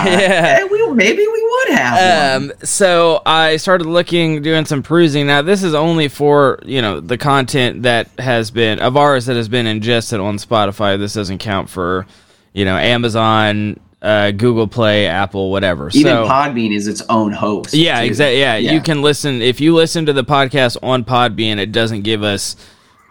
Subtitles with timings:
[0.06, 0.64] yeah, yeah.
[0.64, 5.26] We, maybe we would have um, so I started looking, doing some perusing.
[5.26, 9.36] Now this is only for you know the content that has been of ours that
[9.36, 10.98] has been ingested on Spotify.
[10.98, 12.06] This doesn't count for
[12.52, 15.88] you know Amazon, uh, Google Play, Apple, whatever.
[15.92, 17.74] Even so, Podbean is its own host.
[17.74, 18.40] Yeah, exactly.
[18.40, 21.58] Yeah, you can listen if you listen to the podcast on Podbean.
[21.58, 22.56] It doesn't give us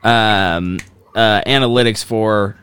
[0.03, 0.79] um,
[1.16, 2.57] uh, analytics for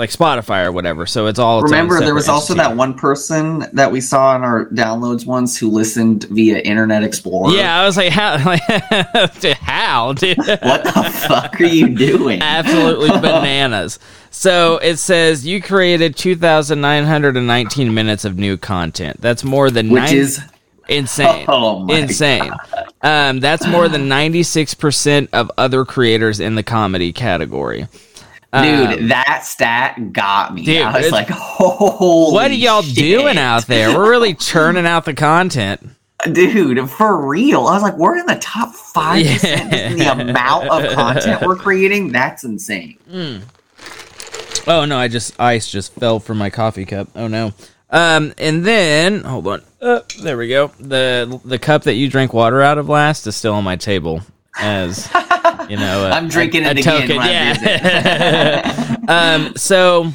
[0.00, 1.06] like Spotify or whatever.
[1.06, 1.60] So it's all.
[1.62, 2.68] its Remember, there was also entity.
[2.70, 7.52] that one person that we saw in our downloads once who listened via Internet Explorer.
[7.54, 8.42] Yeah, I was like, how?
[8.44, 8.62] Like,
[9.60, 10.36] how, dude?
[10.38, 12.42] What the fuck are you doing?
[12.42, 14.00] Absolutely bananas.
[14.32, 19.20] So it says you created 2,919 minutes of new content.
[19.20, 20.40] That's more than Which nine- is
[20.88, 21.44] insane.
[21.48, 22.50] Oh insane.
[23.02, 27.86] Um, that's more than 96% of other creators in the comedy category.
[28.52, 30.62] Dude, that stat got me.
[30.62, 32.96] Um, dude, I was like, holy What are y'all shit.
[32.96, 33.96] doing out there?
[33.96, 35.88] We're really churning out the content.
[36.32, 37.66] Dude, for real.
[37.66, 42.12] I was like, we're in the top 5% in the amount of content we're creating.
[42.12, 42.98] That's insane.
[44.66, 47.08] Oh no, I just ice just fell from my coffee cup.
[47.16, 47.54] Oh no.
[47.88, 49.62] Um, and then hold on.
[49.80, 50.68] Uh, there we go.
[50.78, 54.20] the The cup that you drank water out of last is still on my table,
[54.58, 55.06] as
[55.70, 56.06] you know.
[56.06, 58.96] i I'm drinking it again when I yeah.
[59.08, 59.56] um.
[59.56, 60.12] So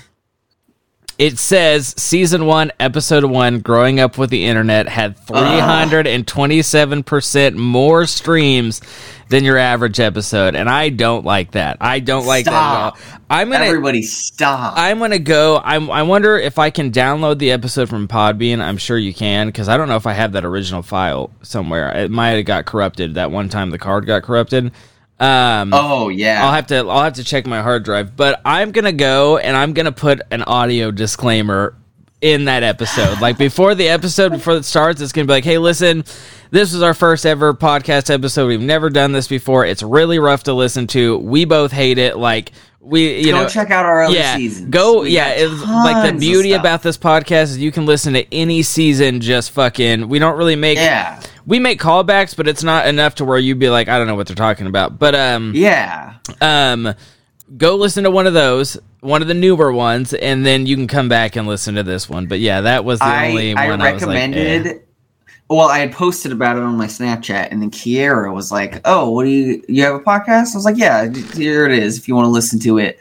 [1.18, 6.28] it says season one, episode one, growing up with the internet had three hundred and
[6.28, 8.82] twenty seven percent more streams
[9.30, 11.78] than your average episode, and I don't like that.
[11.80, 12.98] I don't like that at all.
[13.30, 14.74] I'm gonna Everybody stop.
[14.76, 15.62] I'm gonna go.
[15.64, 18.60] I'm, I wonder if I can download the episode from Podbean.
[18.60, 21.96] I'm sure you can because I don't know if I have that original file somewhere.
[21.96, 23.70] It might have got corrupted that one time.
[23.70, 24.72] The card got corrupted.
[25.20, 26.46] Um, oh, yeah.
[26.46, 26.76] I'll have to.
[26.76, 28.16] I'll have to check my hard drive.
[28.18, 31.76] But I'm gonna go and I'm gonna put an audio disclaimer
[32.22, 33.22] in that episode.
[33.22, 36.04] like before the episode, before it starts, it's gonna be like, "Hey, listen,
[36.52, 38.48] this was our first ever podcast episode.
[38.48, 39.66] We've never done this before.
[39.66, 41.18] It's really rough to listen to.
[41.18, 42.18] We both hate it.
[42.18, 42.52] Like."
[42.82, 43.40] We, you know.
[43.40, 44.70] Go know, check out our other yeah, seasons.
[44.70, 45.30] Go, We yeah.
[45.30, 49.22] It's like the beauty about this podcast is you can listen to any season.
[49.22, 50.78] Just fucking, we don't really make.
[50.78, 51.20] Yeah.
[51.48, 54.16] We make callbacks, but it's not enough to where you'd be like, I don't know
[54.16, 54.98] what they're talking about.
[54.98, 56.16] But um, Yeah.
[56.42, 56.94] um,
[57.58, 60.88] go listen to one of those, one of the newer ones, and then you can
[60.88, 62.26] come back and listen to this one.
[62.26, 64.68] But yeah, that was the I, only I one I was like, recommended.
[64.68, 64.78] eh.
[65.48, 69.12] Well, I had posted about it on my Snapchat, and then Kiera was like, "Oh,
[69.12, 69.64] what do you?
[69.68, 72.00] You have a podcast?" I was like, "Yeah, here it is.
[72.00, 72.98] If you want to listen to it."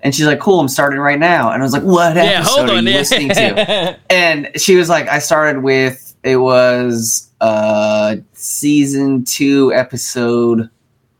[0.00, 2.56] And she's like, "Cool, I'm starting right now." And I was like, "What Yeah, episode
[2.56, 2.96] hold are you Yeah.
[2.98, 10.68] listening to?" And she was like, "I started with it was uh season two, episode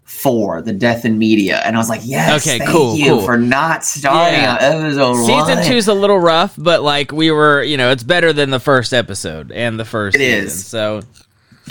[0.04, 3.22] four, the death in media, and I was like, yes, Okay, thank cool, you cool.
[3.24, 4.54] for not starting Yeah.
[4.54, 5.64] on episode Season one.
[5.64, 8.92] two's a little rough, but like we were, you know, it's better than the first
[8.92, 10.44] episode and the first It season.
[10.46, 10.66] is.
[10.66, 11.02] So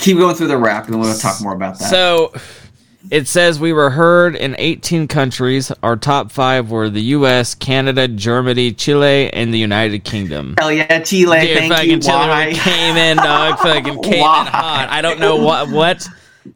[0.00, 1.90] Keep going through the rap, and we'll talk more about that.
[1.90, 2.32] So
[3.10, 5.72] it says we were heard in 18 countries.
[5.82, 10.54] Our top five were the U.S., Canada, Germany, Chile, and the United Kingdom.
[10.58, 12.00] Hell yeah, Chile, Dude, thank fucking you.
[12.00, 12.52] Chile Why?
[12.54, 13.58] came in, dog.
[13.62, 14.40] Fucking came Why?
[14.40, 14.88] in hot.
[14.90, 16.06] I don't know what what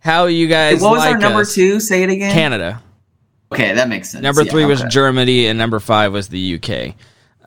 [0.01, 0.81] how you guys.
[0.81, 1.55] What was like our number us.
[1.55, 1.81] two?
[1.81, 2.33] Say it again.
[2.33, 2.83] Canada.
[3.53, 4.23] Okay, that makes sense.
[4.23, 4.83] Number Yeah, three was.
[4.85, 6.97] Germany, and number five was the U.K.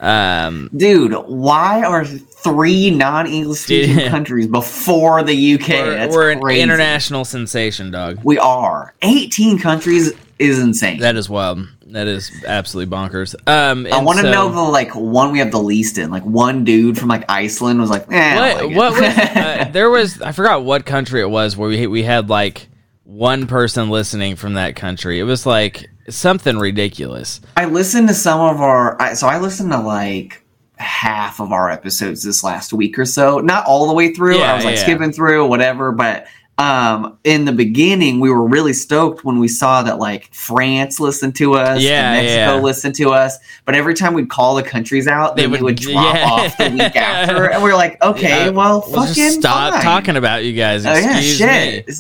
[0.06, 4.10] Um, Dude, why are three non-English speaking Yeah.
[4.10, 5.70] countries before the UK?
[5.70, 8.20] we're That's we're an international sensation, dog.
[8.24, 8.94] We are.
[9.02, 11.00] 18 countries is insane.
[11.00, 11.68] That is wild.
[11.88, 13.36] That is absolutely bonkers.
[13.48, 16.12] Um, I want to so- know the like one we have the least in.
[16.12, 19.02] Like one dude from like Iceland was like, eh, what like what it.
[19.02, 22.68] was, uh, there was I forgot what country it was where we we had like
[23.06, 25.20] one person listening from that country.
[25.20, 27.40] It was like something ridiculous.
[27.56, 29.02] I listened to some of our.
[29.02, 30.44] I, so I listened to like
[30.78, 33.40] half of our episodes this last week or so.
[33.40, 34.40] Not all the way through.
[34.40, 34.82] Yeah, I was like yeah.
[34.84, 35.92] skipping through, whatever.
[35.92, 41.00] But um, in the beginning, we were really stoked when we saw that like France
[41.00, 42.62] listened to us, Yeah, Mexico yeah.
[42.62, 43.38] listened to us.
[43.66, 46.30] But every time we'd call the countries out, They would- would, drop yeah.
[46.30, 49.82] off the week after, and we are like, okay, well, We'll fucking stop fine.
[49.84, 50.86] talking about you guys.
[50.86, 51.88] Oh yeah, shit.
[51.88, 51.94] me.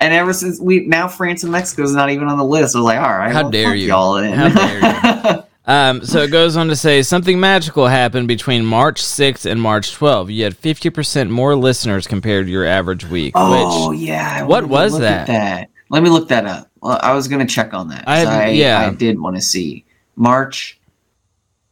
[0.00, 2.78] And ever since we now France and Mexico is not even on the list, I
[2.78, 3.88] was like, all right, How well, dare you.
[3.88, 4.32] y'all in.
[4.32, 9.44] How dare Um, so it goes on to say something magical happened between March 6th
[9.44, 10.32] and March 12th.
[10.32, 13.32] You had 50% more listeners compared to your average week.
[13.36, 14.44] Oh which yeah.
[14.44, 15.22] What was that?
[15.22, 15.70] at that?
[15.90, 16.70] Let me look that up.
[16.80, 18.04] Well, I was gonna check on that.
[18.08, 18.88] I I, yeah.
[18.88, 19.84] I did want to see
[20.16, 20.80] March,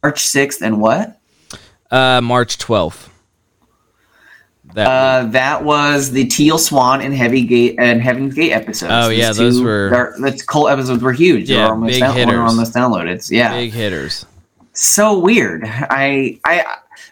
[0.03, 1.19] March sixth, and what?
[1.89, 3.09] uh, March 12th.
[4.77, 4.87] That.
[4.87, 8.91] Uh, that was the Teal Swan and Heavy Gate and Heaven's Gate episodes.
[8.93, 11.47] Oh, yeah, These those two- were- they're- the cult episodes were huge.
[11.47, 12.35] They Yeah, were almost big down- hitters.
[12.35, 13.05] were almost downloaded.
[13.05, 14.25] It's- Yeah, Big hitters.
[14.73, 15.63] so weird.
[15.65, 16.63] I I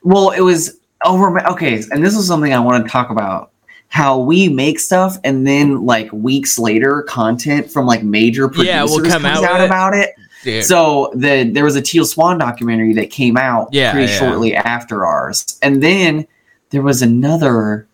[0.04, 1.44] well, it was over.
[1.48, 3.50] Okay, and this is something I want to talk about.
[3.88, 8.84] How we make stuff, and then like weeks later, content from like major producers Yeah,
[8.84, 10.12] will come comes out out, about it.
[10.44, 10.64] Dude.
[10.66, 14.20] So the there was a Teal Swan documentary that came out Yeah, pretty yeah.
[14.20, 16.28] shortly after ours, and then
[16.76, 17.88] there was another.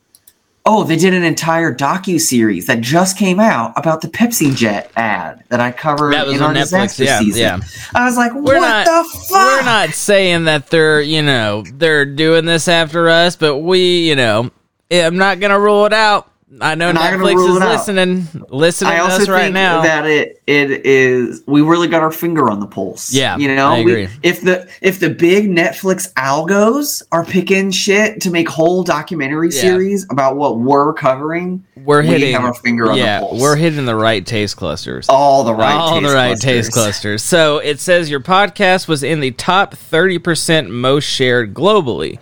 [0.65, 4.91] Oh, they did an entire docu series that just came out about the Pepsi Jet
[4.95, 7.41] ad that I covered That was in on our Netflix, yeah, season.
[7.41, 7.59] yeah.
[7.95, 11.63] I was like, We're "What not- the fuck?" We're not saying that they're, you know,
[11.75, 14.49] they're doing this after us, but we, you know,
[14.91, 16.30] I'm not gonna rule it out.
[16.59, 17.69] I know I'm Netflix is out.
[17.69, 19.83] listening, listening I to us right now.
[19.83, 23.13] that it it is we really got our finger on the pulse.
[23.13, 24.07] Yeah, you know, I We- agree.
[24.21, 29.61] if the if the big Netflix algos are picking shit to make whole documentary Yeah.
[29.61, 33.41] series about what we're covering, we're we hitting, have our finger on yeah, the pulse.
[33.41, 35.07] we're hitting the right taste clusters.
[35.07, 36.41] all the right, all taste the right clusters.
[36.43, 37.23] taste clusters.
[37.23, 42.19] So it says your podcast was in the top 30% most shared globally.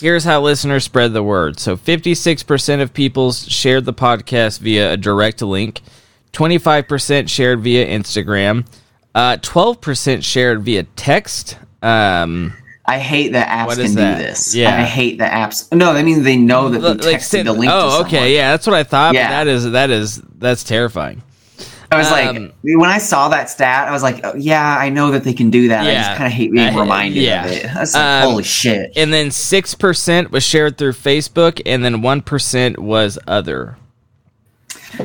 [0.00, 1.60] Here's how listeners spread the word.
[1.60, 5.82] So 56% of people shared the podcast via a direct link,
[6.32, 8.66] 25% shared via Instagram,
[9.14, 11.58] uh, 12% shared via text.
[11.82, 12.54] Um,
[12.86, 14.54] I hate that apps can is do this.
[14.54, 14.74] Yeah.
[14.74, 15.72] I hate that apps.
[15.72, 17.70] No, that means they know that they like texted send- the link.
[17.72, 19.14] oh, okay, yeah, that's what I thought.
[19.14, 19.28] Yeah.
[19.28, 21.22] But that is that is that's terrifying.
[21.92, 24.90] I was Um, like, when I saw that stat, I was like, oh, yeah, I
[24.90, 25.84] know that they can do that.
[25.84, 27.44] I just kind of hate being reminded yeah.
[27.44, 27.66] of it.
[27.66, 28.92] I like, Um, holy shit.
[28.96, 33.76] And then six percent was shared through Facebook, and then one percent was other.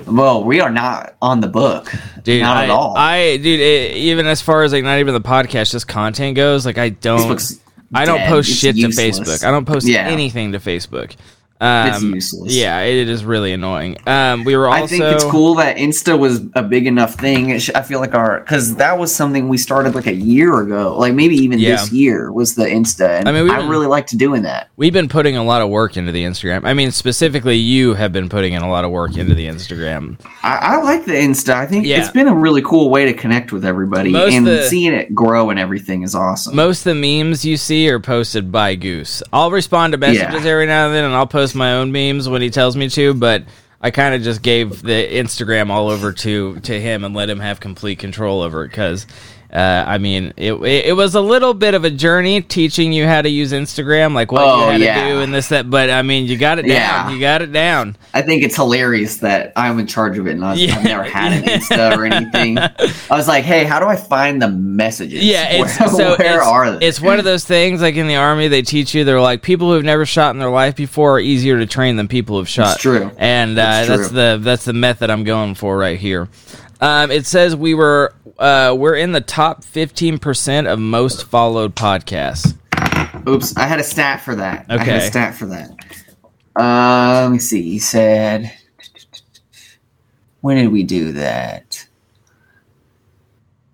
[0.07, 1.91] Well, we are not on the book.
[2.23, 2.95] Dude, not I, at all.
[2.97, 6.65] I dude, it, even as far as like not even the podcast, just content goes,
[6.65, 7.59] like I don't, Facebook's
[7.93, 8.29] I don't dead.
[8.29, 8.95] post It's shit useless.
[9.17, 9.43] to Facebook.
[9.47, 10.07] I don't post Yeah.
[10.07, 11.15] anything to Facebook.
[11.61, 12.53] Um, It's useless.
[12.53, 13.95] Yeah, it is really annoying.
[14.05, 14.83] Um, we were also.
[14.83, 17.53] I think it's cool that Insta was a big enough thing.
[17.53, 21.13] I feel like our because that was something we started like a year ago, like
[21.13, 21.77] maybe even Yeah.
[21.77, 23.19] this year was the Insta.
[23.19, 24.67] And I mean, I been- really liked doing that.
[24.75, 26.65] We've been putting a lot of work into the Instagram.
[26.65, 30.19] I mean, specifically, you have been putting in a lot of work into the Instagram.
[30.43, 31.53] I, I like the Insta.
[31.53, 31.99] I think Yeah.
[32.01, 35.15] it's been a really cool way to connect with everybody, Most and the- seeing it
[35.15, 36.53] grow and everything is awesome.
[36.53, 39.23] Most of the memes you see are posted by Goose.
[39.31, 40.51] I'll respond to messages Yeah.
[40.51, 43.13] every now and then, and I'll post my own memes when he tells me to.
[43.13, 43.43] But
[43.81, 47.39] I kind of just gave the Instagram all over to to him and let him
[47.39, 49.05] have complete control over it because.
[49.55, 53.07] Uh, I mean, it, it it was a little bit of a journey teaching you
[53.07, 55.03] how to use Instagram, like what Oh, you had yeah.
[55.07, 55.69] to do and this that.
[55.69, 56.71] But I mean, you got it down.
[56.71, 57.09] Yeah.
[57.11, 57.95] You got it down.
[58.13, 60.75] I think it's hilarious that I'm in charge of it, and I, Yeah.
[60.77, 62.57] I've never had an Insta or anything.
[63.09, 65.23] I was like, hey, how do I find the messages?
[65.23, 66.85] Yeah, it's where, so where it's, are they?
[66.87, 69.71] It's one of those things like in the army they teach you they're like people
[69.71, 72.73] who've never shot in their life before are easier to train than people who've shot.
[72.73, 73.09] It's true.
[73.17, 76.27] and uh, It's that's the that's the method I'm going for right here.
[76.81, 81.75] Um, it says we were uh, we're in the top fifteen percent of most followed
[81.75, 82.57] podcasts.
[83.27, 84.65] Oops, I had a stat for that.
[84.69, 84.97] I had Okay.
[84.97, 85.71] a stat for that.
[86.59, 87.61] Uh, let me see.
[87.63, 88.51] He said,
[90.41, 91.87] when did we do that?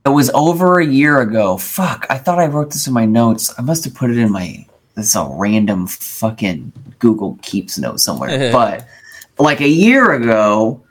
[0.05, 1.57] It was over a year ago.
[1.57, 3.53] Fuck, I thought I wrote this in my notes.
[3.57, 4.65] I must have put it in my.
[4.95, 8.51] This is a random fucking Google Keeps note somewhere.
[8.51, 8.87] but
[9.37, 10.81] like a year ago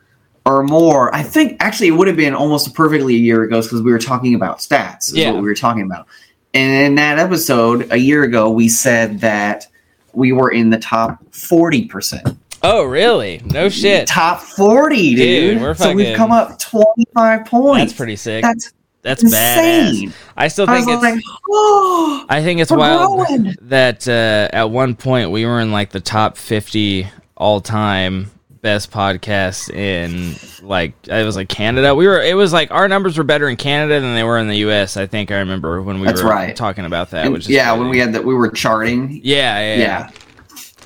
[0.46, 3.82] or more, I think actually it would have been almost perfectly a year ago because
[3.82, 5.08] we were talking about stats.
[5.08, 5.30] Is Yeah.
[5.32, 6.06] what we were talking about.
[6.54, 9.66] And in that episode a year ago, we said that
[10.12, 12.36] we were in the top forty percent.
[12.62, 13.40] Oh, really?
[13.44, 14.06] No shit.
[14.08, 15.54] Top forty, dude.
[15.54, 17.92] Dude, we're so we've come up twenty five points.
[17.92, 18.42] That's pretty sick.
[18.42, 20.08] That's That's insane.
[20.10, 20.14] badass.
[20.36, 21.02] I still I think it's.
[21.02, 23.54] like, oh, I think it's wild growing.
[23.62, 27.06] that uh, at one point we were in like the top 50
[27.36, 28.30] all time
[28.62, 30.34] best podcast in
[30.66, 31.94] like it was like Canada.
[31.94, 34.48] We were it was like our numbers were better in Canada than they were in
[34.48, 34.96] the US.
[34.96, 36.54] I think I remember when we That's were right.
[36.54, 37.24] talking about that.
[37.24, 37.80] And which is yeah, funny.
[37.80, 39.20] when we had that, we were charting.
[39.22, 39.76] yeah yeah yeah.
[39.76, 40.10] Yeah.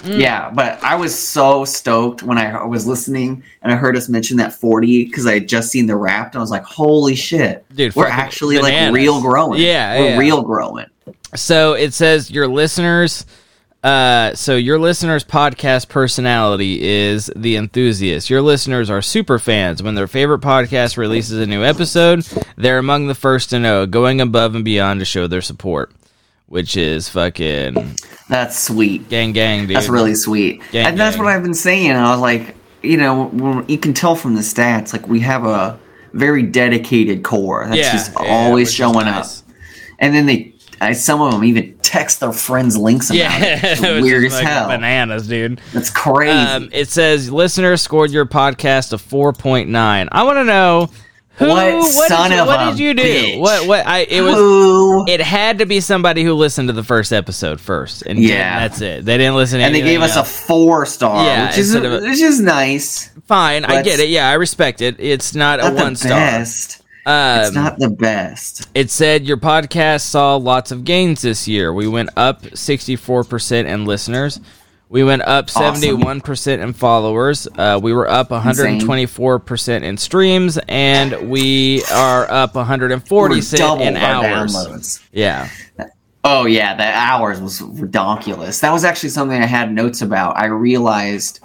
[0.04, 0.20] Mm.
[0.20, 4.36] Yeah, but I was so stoked when I was listening and I heard us mention
[4.36, 7.64] that 40 because I had just seen the rap and I was like, holy shit.
[7.74, 8.92] Dude, we're actually bananas.
[8.92, 9.62] like real growing.
[9.62, 10.18] Yeah, We're yeah.
[10.18, 10.86] real growing.
[11.34, 13.24] So it says your listeners.
[13.84, 18.30] Uh, so your listeners' podcast personality is the enthusiast.
[18.30, 19.82] Your listeners are super fans.
[19.82, 22.26] When their favorite podcast releases a new episode,
[22.56, 25.92] they're among the first to know, going above and beyond to show their support.
[26.46, 27.96] Which is fucking
[28.28, 29.08] That's sweet.
[29.10, 29.76] gang gang, dude.
[29.76, 30.62] That's really sweet.
[30.72, 31.24] Gang, and that's gang.
[31.24, 31.92] what I've been saying.
[31.92, 35.78] I was like, you know, you can tell from the stats, like we have a
[36.14, 39.40] very dedicated core that's yeah, just yeah, always showing nice.
[39.40, 39.46] up.
[39.98, 40.53] And then they,
[40.84, 43.64] I, some of them even text their friends links about Yeah, it.
[43.64, 44.68] It's weird as fucking hell.
[44.68, 45.60] bananas, dude.
[45.72, 46.30] That's crazy.
[46.32, 50.08] Um, it says listeners scored your podcast a four point nine.
[50.12, 50.90] I want to know
[51.36, 53.02] who, What what, son did, you- of what did you do?
[53.02, 53.40] bitch.
[53.40, 55.04] What what I it was Who?
[55.08, 58.60] it had to be somebody who listened to the first episode first, and Yeah.
[58.60, 59.04] that's it.
[59.04, 61.80] They didn't listen, to and they gave us a four star, Yeah, which is a-
[62.00, 63.10] which is nice.
[63.26, 63.64] fine.
[63.64, 64.10] I get it.
[64.10, 64.94] Yeah, I respect it.
[65.00, 66.10] It's not, Not a one star.
[66.10, 66.82] best.
[67.06, 68.68] It's Um, not the best.
[68.74, 71.72] it said your podcast saw lots of gains this year.
[71.72, 74.40] We went up sixty four percent in listeners.
[74.88, 77.48] We went up seventy one percent in followers.
[77.58, 82.30] Uh, we were up one hundred and twenty four percent in streams, and we are
[82.30, 84.54] up 140% in hours.
[84.54, 85.02] downloads.
[85.12, 85.48] Yeah.
[86.22, 88.60] Oh yeah, the hours was redonkulous.
[88.60, 90.38] That was actually something I had notes about.
[90.38, 91.40] I realized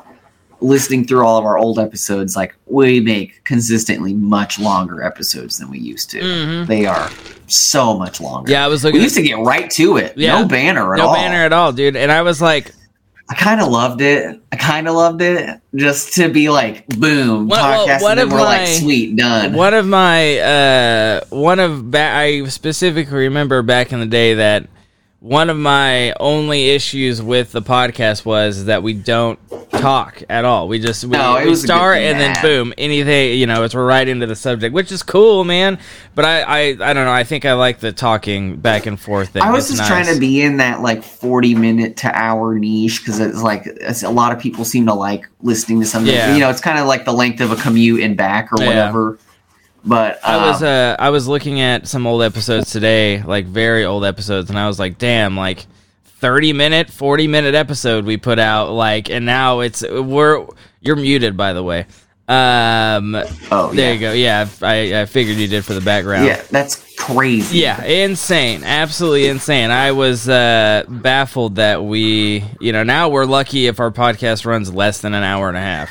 [0.61, 5.69] listening through all of our old episodes, like we make consistently much longer episodes than
[5.69, 6.19] we used to.
[6.21, 6.67] Mhm.
[6.67, 7.09] They are
[7.47, 8.51] so much longer.
[8.51, 9.01] Yeah, I was we looking.
[9.03, 10.13] used to get right to it.
[10.17, 10.39] Yeah.
[10.41, 11.13] No banner at no all.
[11.15, 11.95] No banner at all, dude.
[11.95, 12.71] And I was like,
[13.31, 14.39] I kind of loved it.
[14.51, 18.31] I kind of loved it just to be like, boom, Well, well, podcast, one and
[18.31, 19.53] then we're like, my- sweet, done.
[19.53, 24.67] One of my uh one of ba- I specifically remember back in the day that
[25.21, 29.37] one of my only issues with the podcast was that we don't
[29.71, 30.69] talk at all.
[30.69, 33.85] We just we, No, we good start and then boom, anything you know, it's we're
[33.85, 35.77] right into the subject, which is cool, man.
[36.15, 37.11] But I I, I don't know.
[37.11, 39.41] I think I like the talking back and forth thing.
[39.41, 39.87] I was just nice.
[39.89, 44.03] trying to be in that like 40 minute to hour niche because it's like it's,
[44.03, 46.13] a lot of people seem to like listening to something.
[46.13, 46.33] Yeah.
[46.33, 48.93] You know, it's kind of like the length of a commute and back or Yeah.
[49.83, 53.85] But I was um, uh I was looking at some old episodes today, like very
[53.85, 55.65] old episodes, and I was like, damn, like
[56.03, 60.45] thirty minute, forty minute episode we put out, like, and now it's we're
[60.81, 61.85] you're muted by the way.
[62.27, 63.15] Um,
[63.51, 64.11] oh there yeah, you go.
[64.13, 66.25] Yeah, I I figured you did for the background.
[66.25, 67.59] yeah, that's crazy.
[67.59, 68.63] Yeah, insane.
[68.63, 69.71] Absolutely insane.
[69.71, 74.71] I was uh, baffled that we, you know, now we're lucky if our podcast runs
[74.71, 75.89] less than an hour and a half.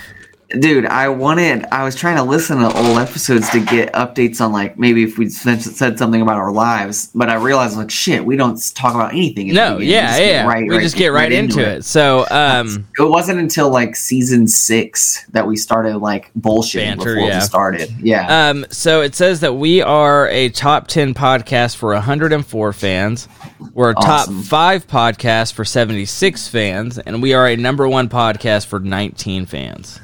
[0.61, 1.67] Dude, I wanted.
[1.71, 5.19] I was trying to listen to old episodes to get updates on like maybe if
[5.19, 9.13] we said, something about our lives, but I realized like shit, we don't talk about
[9.13, 9.49] anything.
[9.49, 10.47] in the No, yeah, yeah.
[10.47, 11.85] right- we right- just get right, into, it.
[11.85, 17.29] So, um, It wasn't until like season six that we started like bullshit Banter, before
[17.29, 17.39] yeah.
[17.41, 17.91] we started.
[18.01, 18.49] Yeah.
[18.51, 23.29] Um, so it says that we are a top 10 podcast for 104 fans.
[23.75, 26.99] We're a top 5 podcast for 76 fans.
[26.99, 30.01] And we are a number one podcast for 19 fans.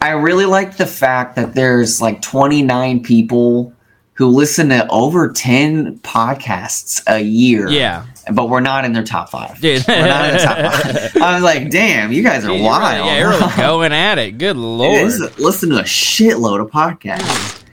[0.00, 3.72] I really like the fact that there's like 29 people
[4.14, 7.68] who listen to over 10 podcasts a year.
[7.68, 8.04] Yeah.
[8.32, 9.60] But we're not in their top five.
[9.60, 9.82] Dude.
[9.88, 11.16] We're not in the top five.
[11.22, 13.06] I was like, damn, you guys are really- wild.
[13.06, 14.32] yeah, you're really going at it.
[14.38, 14.94] Good lord.
[15.06, 17.64] is- listen to a shitload of podcasts.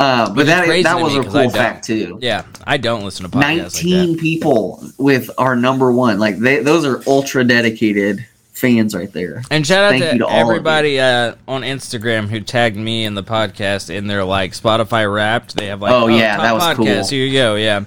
[0.00, 2.18] Uh, but Which that, that was a cool fact too.
[2.20, 6.18] Yeah, I don't listen to podcasts 19 like people with our number one.
[6.18, 9.42] Like they, those are ultra dedicated fans right there.
[9.50, 13.22] And shout out Thank to, to everybody uh, on Instagram who tagged me in the
[13.24, 15.56] podcast in their like Spotify Wrapped.
[15.56, 16.76] They have like, Oh, yeah, top that was podcast.
[16.76, 17.08] cool.
[17.08, 17.54] Here you go.
[17.56, 17.84] Yeah,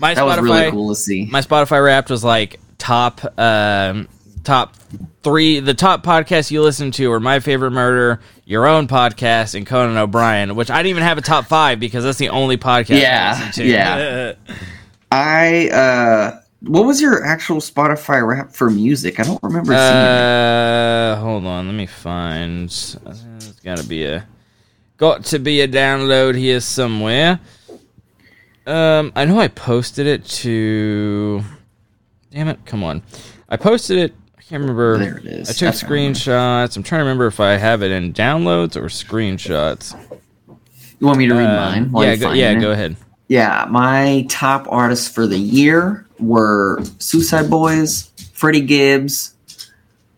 [0.00, 1.28] my That was Spotify, really cool to see.
[1.30, 4.08] my Spotify Wrapped was like top, um,
[4.44, 4.74] top
[5.22, 5.60] three.
[5.60, 9.96] The top podcasts you listen to are My Favorite Murder, your own podcast, and Conan
[9.98, 10.54] O'Brien.
[10.56, 13.46] Which I didn't even have a top five because that's the only podcast Yeah, I
[13.46, 13.70] listen to.
[13.70, 14.32] yeah.
[15.12, 19.20] I uh what was your actual Spotify rap for music?
[19.20, 21.12] I don't remember seeing it.
[21.14, 21.66] Uh, hold on.
[21.66, 22.68] Let me find.
[23.06, 24.26] uh, There's got to be a.
[24.96, 27.38] Got to be a download here somewhere.
[28.66, 31.42] Um, I know I posted it to.
[32.32, 32.58] Damn it!
[32.66, 33.02] Come on,
[33.48, 34.14] I posted it.
[34.36, 34.98] I can't remember.
[34.98, 35.48] There it is.
[35.48, 36.18] I took That's what remember.
[36.18, 36.76] screenshots.
[36.76, 39.94] I'm trying to remember if I have it in downloads or screenshots.
[41.00, 41.90] You want me to read Uh, mine?
[42.04, 42.50] yeah, go, yeah.
[42.50, 42.60] it?
[42.60, 42.96] Go ahead.
[43.28, 49.34] Yeah, my top artists for the year were Suicideboys, Freddie Gibbs.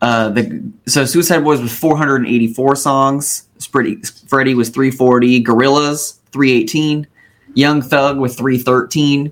[0.01, 3.47] Uh, the so Suicideboys was 484 songs.
[3.69, 5.43] Freddie, Freddie was 340.
[5.43, 7.07] Gorillaz 318.
[7.53, 9.31] Young Thug with 313.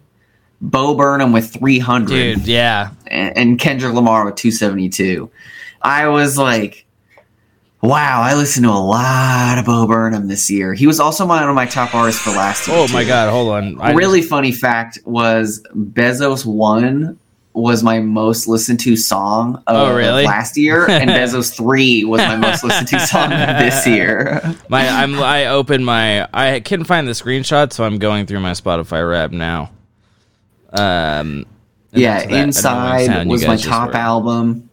[0.62, 2.92] Bo Burnham with 300 Dude, yeah.
[3.08, 5.32] and, and Kendrick Lamar with 272.
[5.82, 6.86] I was like,
[7.82, 10.74] wow, I listened to a lot of Bo Burnham this year.
[10.74, 12.78] He was also one of my top artists for last year.
[12.78, 13.80] Oh my god, hold on.
[13.80, 17.18] I really funny fact was Bezos one
[17.54, 20.24] was my most listened to song of Oh, really?
[20.24, 24.42] last year, and Bezos three was my most listened to song this year.
[24.70, 28.52] My I'm I opened my I couldn't find the screenshot, so I'm going through my
[28.52, 29.72] Spotify rap now.
[30.72, 31.46] Um
[31.92, 32.28] yeah, that.
[32.28, 33.96] I don't know what Inside was my top heard.
[33.96, 34.70] album.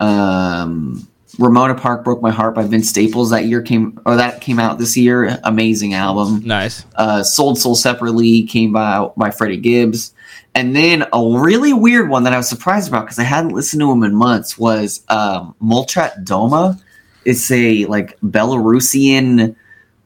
[0.00, 1.06] Um,
[1.38, 4.78] Ramona Park broke my heart by Vince Staples that year came or that came out
[4.78, 5.38] this year.
[5.44, 6.42] Amazing album.
[6.44, 6.84] Nice.
[6.96, 10.12] uh, Sold Soul Separately came by by Freddie Gibbs.
[10.54, 13.80] And then a really weird one that I was surprised about because I hadn't listened
[13.80, 16.80] to him in months was um, Molchat Doma.
[17.24, 19.56] It's a like Belarusian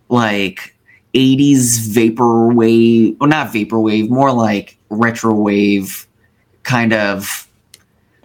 [0.09, 0.75] like
[1.15, 6.07] 80s vaporwave, well not vaporwave, more like retro wave
[6.63, 7.48] kind of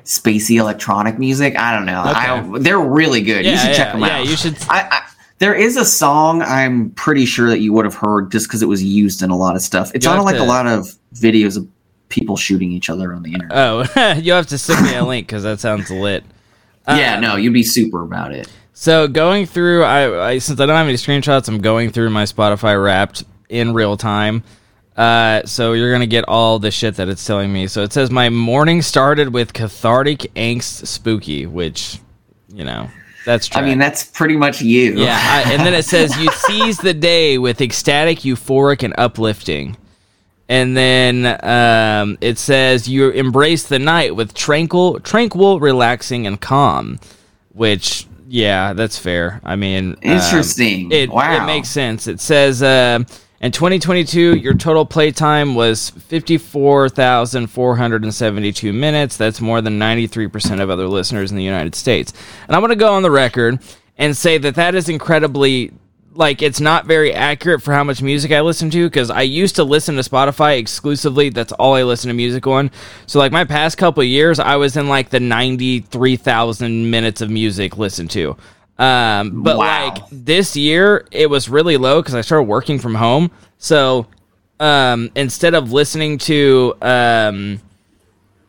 [0.06, 1.58] spacey electronic music.
[1.58, 2.02] I don't know.
[2.06, 3.46] I, they're really good.
[3.46, 4.26] you should yeah, check them yeah, out.
[4.26, 5.02] Yeah, you should- I, I
[5.39, 8.68] there is a song I'm pretty sure that you would have heard just because it
[8.68, 9.92] was used in a lot of stuff.
[9.94, 11.68] It's on like to- a lot of videos of
[12.10, 13.58] people shooting each other on the internet.
[13.58, 16.24] Oh, you'll have to send me a link because that sounds lit.
[16.88, 18.48] yeah, Um, no, you'd be super about it.
[18.74, 22.24] So going through, I, I since I don't have any screenshots, I'm going through my
[22.24, 24.44] Spotify Wrapped in real time.
[24.95, 27.67] Uh, so you're gonna get all the shit that it's telling me.
[27.67, 31.99] So it says my morning started with cathartic angst, spooky, which
[32.53, 32.89] you know
[33.25, 33.47] that's.
[33.47, 33.62] True.
[33.62, 34.93] I mean, that's pretty much you.
[34.99, 35.19] yeah.
[35.45, 39.77] I, and then it says you seize the day with ecstatic, euphoric, and uplifting.
[40.49, 46.99] And then um, it says you embrace the night with tranquil, tranquil, relaxing, and calm.
[47.53, 49.39] Which, yeah, that's fair.
[49.43, 50.91] I mean, um, Interesting.
[50.91, 51.41] it, Wow.
[51.43, 52.08] it makes sense.
[52.08, 52.99] It says uh,
[53.43, 59.17] in 2022, your total playtime was 54,472 minutes.
[59.17, 62.13] That's more than 93% of other listeners in the United States.
[62.47, 63.60] And I want to go on the record
[63.97, 65.73] and say that that is incredibly.
[66.15, 69.56] Like it's not very accurate for how much music I listen to because I used
[69.56, 71.29] to listen to Spotify exclusively.
[71.29, 72.69] That's all I listen to music on.
[73.08, 77.21] So like my past couple years, I was in like the ninety three thousand minutes
[77.21, 78.38] of music listened to.
[78.80, 79.86] Um, but Wow.
[79.94, 83.32] like this year, it was really low because I started working from home.
[83.60, 84.08] So
[84.60, 87.62] um, instead of listening to um,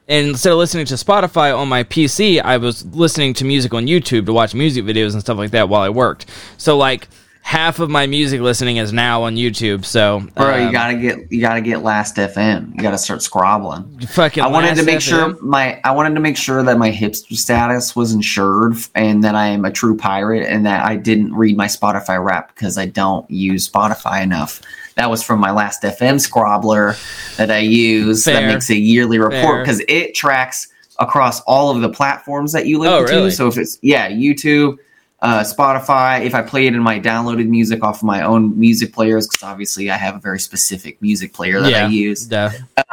[0.08, 4.26] instead of listening to Spotify on my PC, I was listening to music on YouTube
[4.26, 6.26] to watch music videos and stuff like that while I worked.
[6.56, 7.08] So like
[7.46, 9.84] half of my music listening is now on YouTube.
[9.84, 12.74] So Bro, you um, gotta get you gotta get Last FM.
[12.74, 14.00] You gotta start scrobbling.
[14.08, 14.42] fucking.
[14.42, 15.02] I wanted to make FM.
[15.02, 19.34] sure my I wanted to make sure that my hipster status was insured and that
[19.34, 22.86] I am a true pirate and that I didn't read my Spotify rap because I
[22.86, 24.62] don't use Spotify enough.
[24.96, 26.96] That was from my last FM scrobbler
[27.36, 28.40] that I use Fair.
[28.40, 32.78] that makes a yearly report because it tracks across all of the platforms that you
[32.86, 33.30] Oh, listen really?
[33.30, 33.36] to.
[33.36, 34.78] So if it's yeah, YouTube,
[35.24, 38.92] uh, Spotify, if I play it in my downloaded music off of my own music
[38.92, 42.52] players, because obviously I have a very specific music player that yeah, I use uh,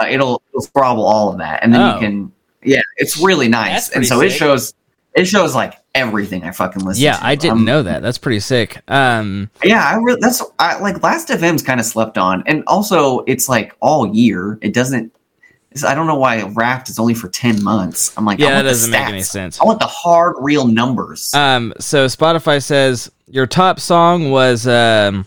[0.09, 1.93] it'll, it'll scrobble all of that, and then Oh.
[1.95, 2.31] you can.
[2.63, 4.73] Yeah, it's really nice, and so it shows.
[5.13, 7.03] It shows like everything I fucking listen.
[7.03, 7.25] Yeah, to.
[7.25, 8.01] I didn't Um, know that.
[8.01, 8.81] That's pretty sick.
[8.87, 10.21] Um, Yeah, I really.
[10.21, 14.57] That's I, like Last FM's kind of slept on, and also it's like all year.
[14.61, 15.11] It doesn't.
[15.85, 18.15] I don't know why Wrapped is only for ten months.
[18.17, 19.59] I'm like, I yeah, that want the doesn't make any sense.
[19.59, 21.33] I want the hard, real numbers.
[21.33, 25.25] Um, so Spotify says your top song was um,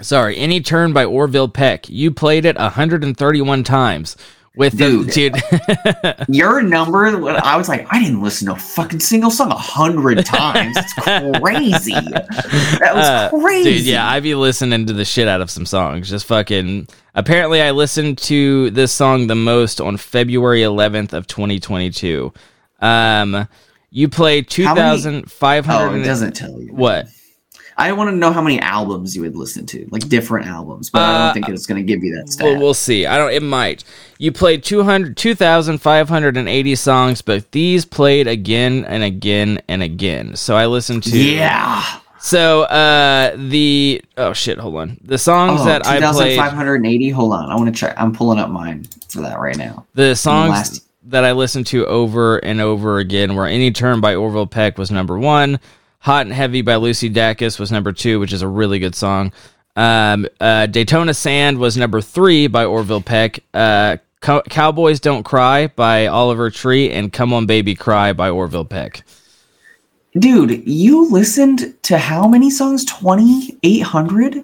[0.00, 1.88] sorry, "Any Turn" by Orville Peck.
[1.88, 4.16] You played it 131 times.
[4.56, 5.10] With Dude.
[5.10, 5.36] dude.
[6.28, 10.24] Your number, I was like, I didn't listen to a fucking single song a hundred
[10.26, 10.76] times.
[10.76, 11.92] It's crazy.
[11.92, 13.78] That was Uh, crazy.
[13.78, 16.08] Dude, yeah, I be listening to the shit out of some songs.
[16.10, 16.88] Just fucking.
[17.14, 22.32] Apparently, I listened to this song the most on February 11th of 2022.
[22.80, 23.46] Um,
[23.90, 24.42] you many-
[25.22, 25.72] 2,500.
[25.72, 26.72] Oh, it doesn't tell you.
[26.72, 27.06] What?
[27.88, 31.02] I want to know how many albums you would listen to, like different albums, but
[31.02, 32.44] I Uh, don't think it's going to give you that stat.
[32.46, 33.06] Well, we'll see.
[33.06, 33.32] I don't.
[33.32, 33.84] It might.
[34.18, 40.36] You played 200, 2,580 songs, but these played again and again and again.
[40.36, 41.18] So I listened to.
[41.18, 41.82] yeah.
[42.22, 44.98] So uh, the oh shit, hold on.
[45.02, 46.34] The songs Oh, that I played.
[46.36, 47.08] 2,580.
[47.10, 47.50] Hold on.
[47.50, 47.94] I want to check.
[47.96, 49.86] I'm pulling up mine for that right now.
[49.94, 54.14] The songs last- that I listened to over and over again were Any Turn by
[54.16, 55.58] Orville Peck was number one.
[56.00, 59.32] Hot and Heavy by Lucy Dacus was number two, which is a really good song.
[59.76, 63.40] Um, uh, Daytona Sand was number three by Orville Peck.
[63.52, 68.64] Uh, Co- Cowboys Don't Cry by Oliver Tree and Come On Baby Cry by Orville
[68.64, 69.04] Peck.
[70.18, 72.84] Dude, you listened to how many songs?
[72.86, 74.38] 2,800?
[74.38, 74.42] Uh,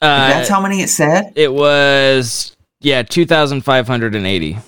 [0.00, 1.32] That's how many it said?
[1.36, 4.58] it was, yeah, 2,580.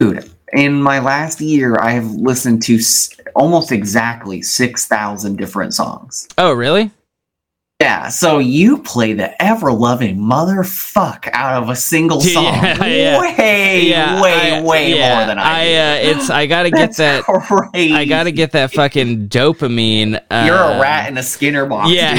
[0.00, 6.28] Dude, in my last year, I have listened to s- almost exactly 6,000 different songs.
[6.38, 6.90] Oh, really?
[7.78, 12.42] Yeah, so you play the ever loving motherfuck out of a single song.
[12.54, 13.20] yeah.
[13.20, 15.70] Way, way, I- way yeah, more than I, do.
[16.08, 17.24] uh, it's I gotta get that.
[17.24, 17.92] Crazy.
[17.92, 20.18] I gotta get that fucking dopamine.
[20.30, 21.90] Uh, You're a rat in a Skinner box.
[21.92, 22.14] Yeah.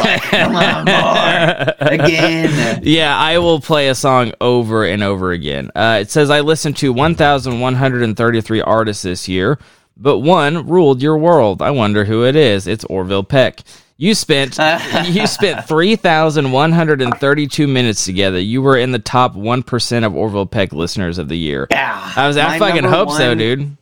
[0.00, 0.84] Like, come on,
[1.90, 2.04] more.
[2.06, 2.80] Again.
[2.82, 5.70] Yeah, I will play a song over and over again.
[5.76, 9.58] Uh, it says I listened to 1,133 artists this year,
[9.94, 11.60] but one ruled your world.
[11.60, 12.66] I wonder who it is.
[12.66, 13.60] It's Orville Peck.
[14.02, 14.58] You spent
[15.04, 18.40] you spent 3,132 minutes together.
[18.40, 21.68] You were in the top 1% of Orville Peck listeners of the year.
[21.70, 22.12] Yeah.
[22.16, 23.76] I was I fucking hope so, dude.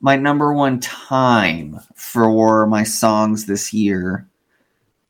[0.00, 4.26] My number one time for my songs this year,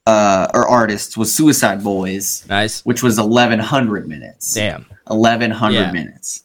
[0.06, 2.84] uh, or artists, was Suicideboys, Nice.
[2.84, 4.52] which was 1,100 minutes.
[4.52, 4.84] Damn.
[5.06, 5.90] 1100 Yeah.
[5.90, 6.42] minutes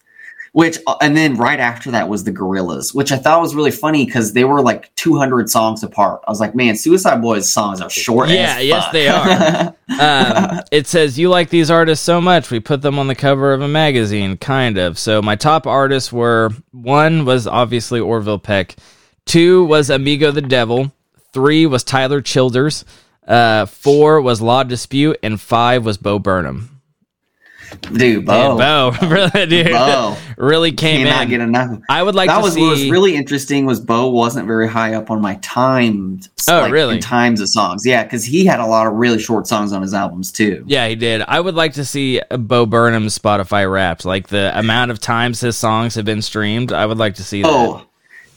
[0.56, 4.06] which and then right after that was the Gorillaz which i thought was really funny
[4.06, 6.22] because they were like 200 songs apart.
[6.26, 9.76] I was like man Suicideboys songs are short Yeah, yes, they are.
[10.00, 13.52] um, it says you like these artists so much we put them on the cover
[13.52, 14.98] of a magazine kind of.
[14.98, 18.78] So my top artists were one was obviously orville peck
[19.26, 20.94] two was amigo the devil
[21.34, 22.86] three was tyler childers
[23.28, 26.75] uh, four was law dispute and five was bo burnham
[27.82, 30.18] dude bo, bo really dude Bo.
[30.38, 32.90] really came cannot in get enough i would like that to was see what was
[32.90, 37.00] really interesting was bo wasn't very high up on my timed Oh, like, really?
[37.00, 39.94] times of songs yeah because he had a lot of really short songs on his
[39.94, 41.22] albums too Yeah, he did.
[41.28, 45.58] I would like to see Bo Burnham's Spotify Wrapped, like the amount of times his
[45.58, 46.72] songs have been streamed.
[46.72, 47.50] I would like to see that.
[47.52, 47.84] Oh,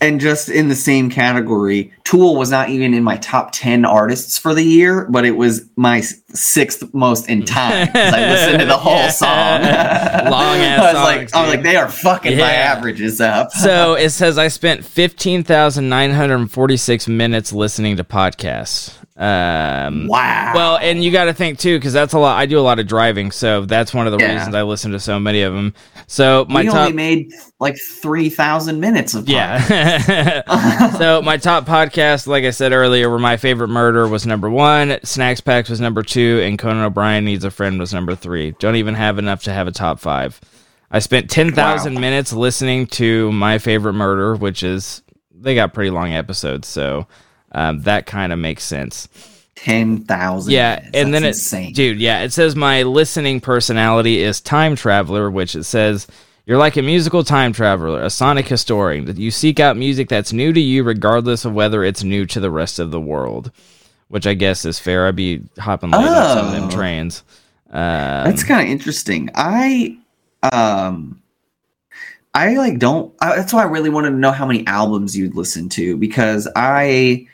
[0.00, 4.38] And just in the same category, Tool was not even in my top 10 artists
[4.38, 6.02] for the year, but it was my
[6.34, 9.10] sixth most in time I listened to the whole Yeah.
[9.10, 9.60] song.
[10.30, 12.74] Long-ass I was songs, like, I was like, they are fucking my Yeah.
[12.76, 13.50] averages up.
[13.50, 18.94] so it says I spent fifteen thousand nine hundred forty-six minutes listening to podcasts.
[19.20, 20.52] Um, wow.
[20.54, 22.38] Well, and you got to think too, because that's a lot.
[22.38, 24.34] I do a lot of driving, so that's one of the Yeah.
[24.34, 25.74] reasons I listen to so many of them.
[26.10, 29.28] So my we top, only made like 3,000 minutes of.
[29.28, 30.90] Yeah.
[30.98, 34.98] so my top podcast, like I said earlier, were my favorite murder was number one,
[35.04, 38.52] Snacks Packs was number two, and Conan O'Brien needs a friend was number three.
[38.58, 40.40] Don't even have enough to have a top five.
[40.90, 42.00] I spent ten thousand Wow.
[42.00, 47.06] minutes listening to my favorite murder, which is they got pretty long episodes, so
[47.52, 49.08] um, that kind of makes sense.
[49.64, 50.90] 10,000 Yeah, minutes.
[50.94, 51.72] and then That's it, insane.
[51.72, 56.06] dude, yeah, it says my listening personality is time traveler, which it says
[56.46, 59.04] you're like a musical time traveler, a sonic historian.
[59.06, 62.40] That you seek out music that's new to you, regardless of whether it's new to
[62.40, 63.50] the rest of the world.
[64.08, 65.06] Which I guess is fair.
[65.06, 66.70] I'd be hopping late on some of them Oh.
[66.70, 67.22] trains.
[67.70, 69.28] Um, That's kind of interesting.
[69.34, 69.98] I
[70.50, 71.20] um
[72.32, 75.34] I like don't I, that's why I really wanted to know how many albums you'd
[75.34, 77.26] listen to because I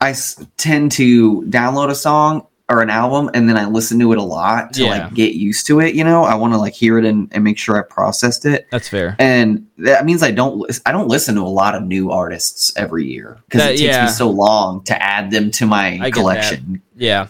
[0.00, 4.12] I s- tend to download a song or an album and then I listen to
[4.12, 4.90] it a lot to Yeah.
[4.90, 6.24] like get used to it, you know?
[6.24, 8.66] I want to like hear it and, and make sure I processed it.
[8.70, 9.16] that's fair.
[9.18, 13.06] And that means I don't I don't listen to a lot of new artists every
[13.06, 14.04] year because it takes yeah.
[14.04, 16.12] me so long to add them to my that.
[16.12, 16.82] collection.
[16.94, 17.28] Yeah.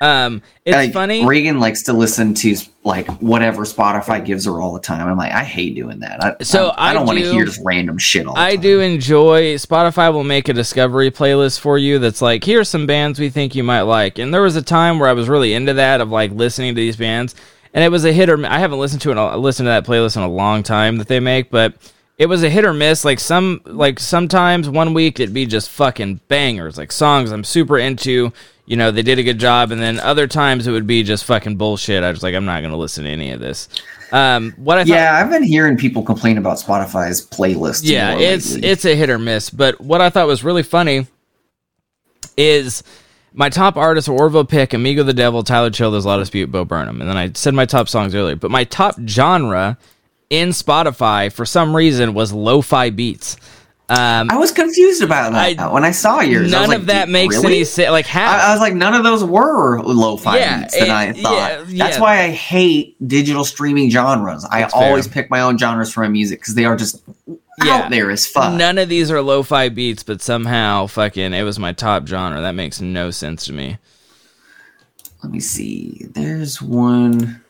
[0.00, 1.26] Um, it's Like, funny.
[1.26, 5.08] Reagan likes to listen to like whatever Spotify gives her all the time.
[5.08, 6.22] I'm like, I hate doing that.
[6.22, 8.56] I, So I, I don't I want to hear just random shit all the I
[8.56, 8.62] time.
[8.62, 13.18] do enjoy Spotify will make a discovery playlist for you that's like here's some bands
[13.18, 14.18] we think you might like.
[14.18, 16.80] And there was a time where I was really into that of like listening to
[16.80, 17.34] these bands
[17.72, 19.16] and it was a hit or I haven't listened to it.
[19.18, 21.74] I listened to that playlist in a long time that they make, but
[22.18, 23.04] it was a hit or miss.
[23.04, 27.78] Like some, like sometimes one week it'd be just fucking bangers, like songs I'm super
[27.78, 28.32] into.
[28.68, 31.24] You know, they did a good job, and then other times it would be just
[31.24, 32.02] fucking bullshit.
[32.02, 33.68] I was like, I'm not gonna listen to any of this.
[34.10, 37.82] Um, what I thought, Yeah, I've been hearing people complain about Spotify's playlist.
[37.84, 38.68] yeah, it's lately.
[38.68, 39.50] it's a hit or miss.
[39.50, 41.06] But what I thought was really funny
[42.36, 42.82] is
[43.32, 46.22] my top artists are Orville Peck, Amigo the Devil, Tyler Chill, There's a lot of
[46.22, 48.36] dispute, Bo Burnham, and then I said my top songs earlier.
[48.36, 49.78] But my top genre
[50.30, 53.36] in Spotify for some reason was lo-fi beats.
[53.88, 56.52] Um, I was confused about that I- when I saw yours.
[56.52, 57.90] I none was like, of that makes really?" any sense.
[57.92, 58.32] Like how?
[58.32, 61.32] I, I was like, none of those were lo-fi Yeah, beats that I thought.
[61.36, 62.00] yeah, That's yeah.
[62.00, 64.44] why I hate digital streaming genres.
[64.50, 64.82] I That's fair.
[64.88, 67.00] always pick my own genres for my music because they are just
[67.62, 67.76] Yeah.
[67.76, 68.54] out there as fuck.
[68.54, 72.40] None of these are lo-fi beats, but somehow fucking it was my top genre.
[72.40, 73.78] That makes no sense to me.
[75.22, 76.06] Let me see.
[76.10, 77.40] There's one.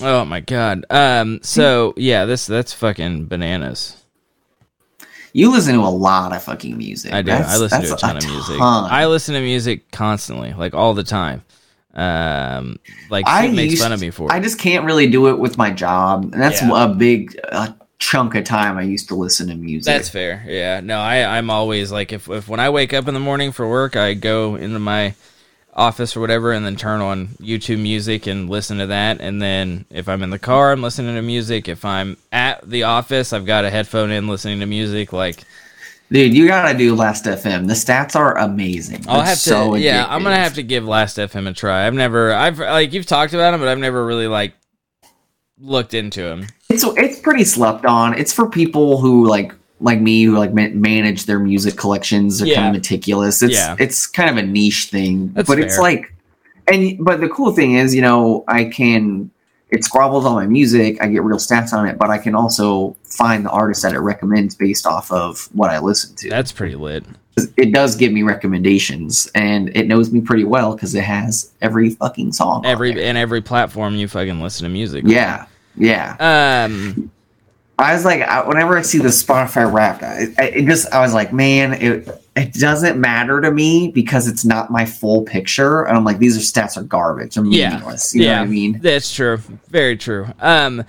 [0.00, 0.84] Oh my god.
[0.90, 1.40] Um.
[1.42, 3.96] So yeah, this that's fucking bananas.
[5.32, 7.12] You listen to a lot of fucking music.
[7.12, 7.26] I do.
[7.30, 8.56] That's- I listen to a ton of music.
[8.58, 8.90] ton.
[8.90, 11.42] I listen to music constantly, like all the time.
[11.94, 12.78] Um,
[13.10, 15.56] like I makes used- fun of me for I just can't really do it with
[15.58, 16.84] my job, and that's Yeah.
[16.84, 19.86] a big uh, chunk of time I used to listen to music.
[19.92, 20.44] That's fair.
[20.46, 20.80] Yeah.
[20.80, 23.68] No, I I'm always like if if when I wake up in the morning for
[23.68, 25.14] work, I go into my
[25.76, 29.84] office or whatever and then turn on YouTube music and listen to that and then
[29.90, 33.44] if I'm in the car I'm listening to music if I'm at the office I've
[33.44, 35.44] got a headphone in listening to music like
[36.10, 37.66] Dude, you gotta do Last FM.
[37.66, 39.04] The stats are amazing.
[39.08, 41.86] I'll It's have to so yeah I'm gonna have to give Last FM a try
[41.86, 44.54] I've never I've like you've talked about him but I've never really like
[45.58, 48.14] looked into him It's it's pretty slept on.
[48.18, 52.40] It's for people who like like me who like ma- manage their music collections.
[52.42, 52.56] Are Yeah.
[52.56, 53.42] kind of meticulous.
[53.42, 53.76] It's Yeah.
[53.78, 56.14] it's kind of a niche thing, That's but it's like,
[56.66, 59.30] and but the cool thing is, you know, I can
[59.70, 60.96] it scrobbles all my music.
[61.02, 63.98] I get real stats on it, but I can also find the artist that it
[63.98, 66.30] recommends based off of what I listen to.
[66.30, 67.04] that's pretty lit
[67.58, 71.90] it does give me recommendations, and it knows me pretty well because it has every
[71.90, 72.58] fucking song.
[72.58, 75.44] on every and every platform you fucking listen to music yeah,
[75.76, 76.16] yeah.
[76.64, 77.10] um
[77.78, 81.00] I was like, I, whenever I see the Spotify Wrapped, I, I, it just I
[81.00, 85.82] was like, man, it it doesn't matter to me because it's not my full picture,
[85.84, 87.70] and I'm like, these are stats are garbage, they're Yeah.
[87.70, 88.14] meaningless.
[88.14, 88.78] You yeah know what I mean?
[88.82, 90.84] that's true very true um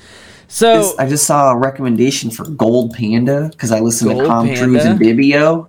[0.47, 4.27] so Just- I just saw a recommendation for Gold Panda because I listen Gold to
[4.27, 4.97] Com Truise and?
[4.99, 5.67] Bibio.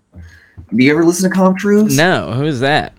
[0.74, 1.96] Do you ever listen to Com Truise?
[1.96, 2.92] no who's that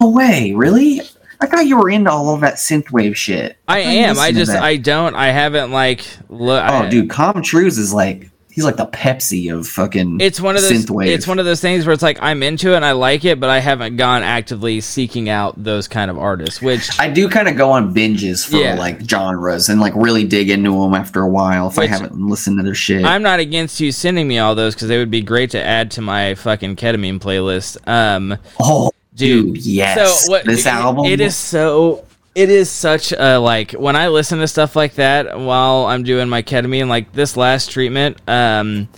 [0.00, 1.00] No way, really?
[1.42, 3.56] I thought you were into all of that synthwave shit.
[3.66, 4.18] I you am.
[4.18, 4.52] I just.
[4.52, 5.14] I don't.
[5.16, 6.62] I haven't like look.
[6.66, 10.20] Oh, dude, Com Truise is like he's like the Pepsi of fucking.
[10.20, 10.70] It's one of those.
[10.72, 11.08] synthwave.
[11.08, 13.40] It's one of those things where it's like I'm into it and I like it,
[13.40, 16.62] but I haven't gone actively seeking out those kind of artists.
[16.62, 18.74] Which I do kind of go on binges for Yeah.
[18.76, 22.14] like genres and like really dig into them after a while if Which- I haven't
[22.16, 23.04] listened to their shit.
[23.04, 25.90] I'm not against you sending me all those because they would be great to add
[25.92, 27.78] to my fucking ketamine playlist.
[27.88, 30.24] Um, oh, dude, dude, yes.
[30.24, 30.44] So what?
[30.44, 32.04] this it- album, It is so.
[32.34, 36.30] It is such a like when I listen to stuff like that while I'm doing
[36.30, 36.88] my ketamine.
[36.88, 38.88] Like this last treatment, um,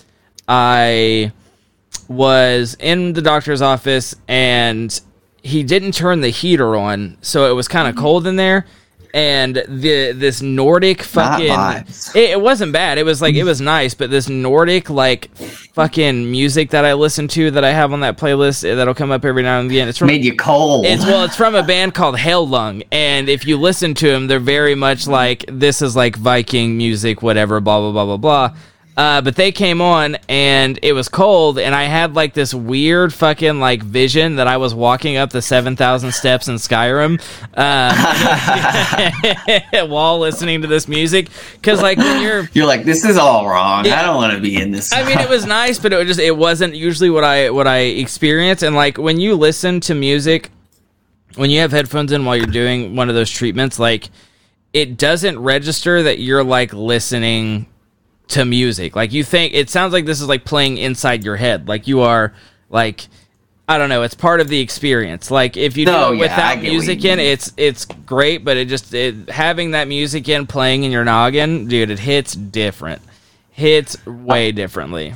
[0.46, 1.32] I
[2.08, 5.00] was in the doctor's office and
[5.42, 8.66] he didn't turn the heater on, so it was kind of cold in there.
[9.14, 11.46] And the this Nordic fucking
[12.16, 12.98] it, it wasn't bad.
[12.98, 17.28] It was like it was nice, but this Nordic like fucking music that I listen
[17.28, 19.86] to that I have on that playlist eh, that'll come up every now and again.
[19.86, 20.84] It's from made you cold.
[20.84, 24.40] it's well, it's from a band called Heilung, and if you listen to them, they're
[24.40, 28.56] very much like this is like Viking music, whatever, blah blah blah blah blah.
[28.96, 33.12] Uh, but they came on and it was cold, and I had like this weird
[33.12, 37.20] fucking like vision that I was walking up the seven thousand steps in Skyrim
[39.74, 41.28] um, while listening to this music.
[41.54, 43.84] Because like when you're You're like, this is all wrong.
[43.84, 43.98] Yeah.
[43.98, 44.92] I don't want to be in this.
[44.92, 47.66] I mean, it was nice, but it was just it wasn't usually what I what
[47.66, 48.62] I experience.
[48.62, 50.50] And like when you listen to music,
[51.34, 54.08] when you have headphones in while you're doing one of those treatments, like
[54.72, 57.66] it doesn't register that you're like listening
[58.28, 58.96] to music.
[58.96, 61.68] Like you think it sounds like this is like playing inside your head.
[61.68, 62.34] Like you are
[62.70, 63.06] like
[63.66, 64.02] I don't know.
[64.02, 65.30] It's part of the experience.
[65.30, 68.44] Like if you No, do it yeah, without music in, it's it's great.
[68.44, 72.34] But it just it, having that music in playing in your noggin, dude, it hits
[72.34, 73.00] different.
[73.52, 75.14] Hits way differently.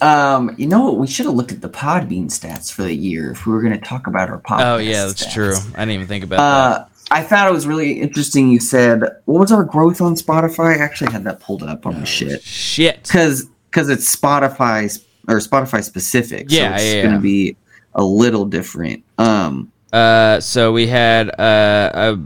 [0.00, 0.96] Um, you know what?
[0.96, 3.74] We should have looked at the Podbean stats for the year if we were going
[3.74, 4.74] to talk about our podcast.
[4.74, 5.34] Oh yeah, that's stats.
[5.34, 5.56] true.
[5.74, 6.90] I didn't even think about that.
[7.10, 8.50] I thought it was really interesting.
[8.50, 11.94] You said, "What was our growth on Spotify?" I actually had that pulled up on
[11.94, 13.02] Oh, my shit Shit.
[13.04, 16.46] because because it's Spotify or Spotify specific.
[16.50, 17.16] Yeah, so it's yeah, going yeah.
[17.16, 17.56] to be
[17.94, 19.04] a little different.
[19.18, 22.18] Um, Uh, so we had uh, a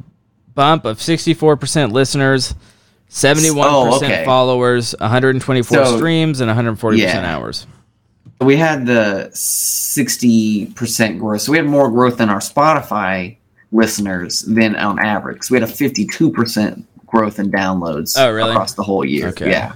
[0.54, 2.54] bump of 64% listeners,
[3.10, 4.24] 71% Oh, okay.
[4.24, 7.36] followers, 124 So- streams, and 140% Yeah.
[7.36, 7.66] hours.
[8.40, 11.42] we had the 60% growth.
[11.42, 13.36] So we had more growth than our Spotify
[13.72, 15.42] listeners than on average.
[15.44, 18.50] So we had a 52% growth in downloads Oh, really?
[18.50, 19.28] across the whole year.
[19.28, 19.50] Okay.
[19.50, 19.74] Yeah.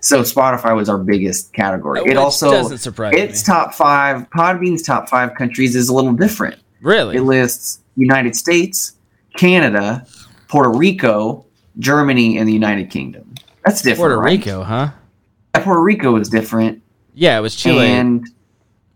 [0.00, 2.00] So Spotify was our biggest category.
[2.02, 3.52] Which it also doesn't surprise its me.
[3.52, 6.58] top five Podbean's top five countries is a little different.
[6.80, 7.16] Really?
[7.16, 8.94] It lists United States,
[9.36, 10.06] Canada,
[10.48, 11.44] Puerto Rico,
[11.78, 13.34] Germany, and the United Kingdom.
[13.64, 13.98] That's different.
[13.98, 14.38] Puerto right?
[14.38, 14.90] Rico, huh?
[15.54, 16.82] Yeah, Puerto Rico is different.
[17.14, 17.86] Yeah, it was Chile.
[17.86, 18.26] And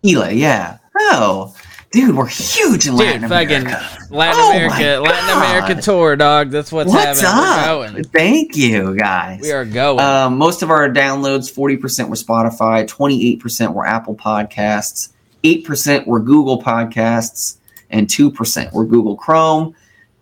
[0.03, 0.79] Chile, yeah.
[0.99, 1.55] Oh,
[1.95, 3.99] dude, we're huge in Dude, Latin fucking America.
[4.11, 5.37] Latin Oh America, Latin.
[5.37, 6.51] America tour, dog.
[6.51, 7.41] That's what's, What's happening.
[7.41, 7.93] We're up?
[7.93, 8.05] going.
[8.05, 9.41] Thank you, guys.
[9.41, 10.01] We are going.
[10.01, 15.11] Um, most of our downloads, 40% were Spotify, 28% were Apple Podcasts,
[15.45, 17.59] 8% were Google Podcasts,
[17.91, 19.75] and 2% were Google Chrome.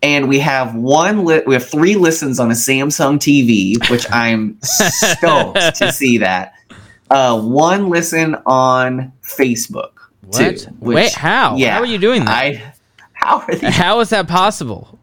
[0.03, 4.57] And we have one li- we have three listens on a Samsung TV, which I'm
[4.61, 6.53] stoked to see that.
[7.09, 9.92] Uh, one listen on Facebook.
[10.25, 10.57] What?
[10.57, 11.55] too, which- Wait, how?
[11.57, 12.31] yeah, how are you doing that?
[12.35, 12.73] I
[13.13, 14.99] how are they how is that possible?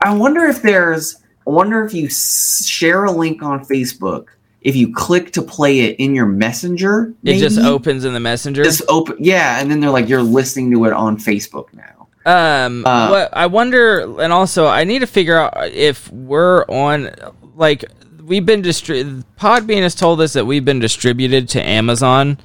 [0.00, 1.16] I wonder if there's.
[1.46, 4.26] I wonder if you share a link on Facebook.
[4.60, 8.62] If you click to play it in your messenger, It just opens in the messenger.
[8.62, 12.06] Just open, yeah, and then they're like, you're listening to it on Facebook now.
[12.24, 17.10] Um, Uh, what I wonder, and also I need to figure out if we're on,
[17.56, 17.84] like,
[18.24, 22.38] we've been distri- Podbean has told us that we've been distributed to Amazon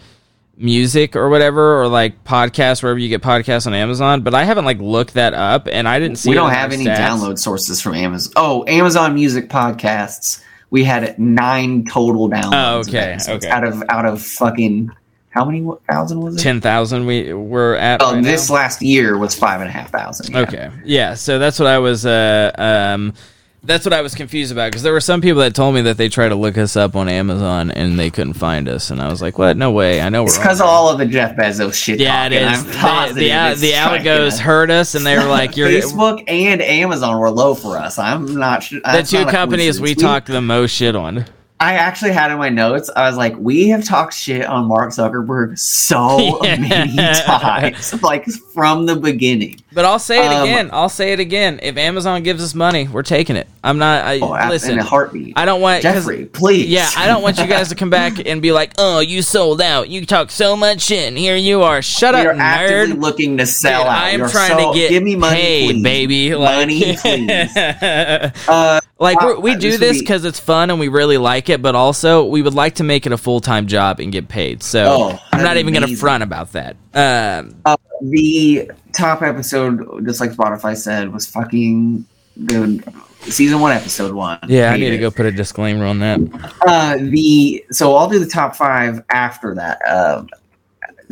[0.58, 4.22] Music or whatever, or like podcasts wherever you get podcasts on Amazon.
[4.22, 6.30] But I haven't like looked that up, and I didn't see.
[6.30, 6.98] we don't have any stats.
[6.98, 8.34] download sources from Amazon.
[8.36, 10.44] Oh, Amazon Music podcasts.
[10.70, 12.52] We had nine total downloads.
[12.54, 13.50] Oh, okay, okay.
[13.50, 14.92] Out of out of fucking
[15.38, 16.40] how many thousand was it?
[16.40, 17.06] Ten thousand.
[17.06, 18.02] We were at.
[18.02, 18.56] Oh, right this now?
[18.56, 20.34] last year was five and a half thousand.
[20.34, 20.40] yeah.
[20.42, 20.72] Okay.
[20.84, 21.14] Yeah.
[21.14, 22.06] So that's what I was.
[22.06, 23.14] Uh, um,
[23.64, 25.98] that's what I was confused about because there were some people that told me that
[25.98, 29.10] they tried to look us up on Amazon and they couldn't find us, and I
[29.10, 29.58] was like, "What?
[29.58, 30.02] No way!
[30.02, 32.00] I know we're." It's because of all of the Jeff Bezos shit.
[32.00, 32.70] Yeah, it talking.
[32.70, 32.78] is.
[32.84, 33.22] I'm The,
[33.56, 37.56] the, the algos heard us, and they were like, "You're." Facebook and Amazon were low
[37.56, 37.98] for us.
[38.00, 38.80] I'm not sure.
[38.82, 41.26] The two companies we talked the most shit on.
[41.60, 42.88] I actually had in my notes.
[42.96, 46.58] I was like, we have talked shit on Mark Zuckerberg so Yeah.
[46.58, 49.60] many times, like from the beginning.
[49.78, 50.70] But I'll say it Um, again.
[50.74, 51.60] I'll say it again.
[51.62, 53.48] If Amazon gives us money, we're taking it.
[53.64, 54.06] I'm not.
[54.06, 55.34] I, Oh, listen, in a heartbeat.
[55.38, 56.66] I don't want Jeffrey, please.
[56.68, 59.62] Yeah, I don't want you guys to come back and be like, "Oh, you sold
[59.62, 59.88] out.
[59.88, 61.84] You talk so much shit, and here you are.
[61.84, 64.04] Shut We up, are actively nerd." looking to sell Dude, out.
[64.06, 65.84] I'm You're trying so- to get give me money, paid, please.
[65.84, 66.34] baby.
[66.36, 67.52] Like, Money, please.
[68.48, 71.62] Uh, like Uh, this do this be- because it's fun and we really like it,
[71.62, 74.64] but also we would like to make it a full time job and get paid.
[74.64, 76.76] So Oh, I'm not even going to front about that.
[76.94, 77.56] Um,
[78.02, 82.84] the top episode, just like Spotify said, was fucking the
[83.22, 84.40] season one, episode one.
[84.48, 86.20] yeah, I Hate need to go put a disclaimer on that.
[86.68, 90.24] Uh, the so I'll do the top five after that, uh,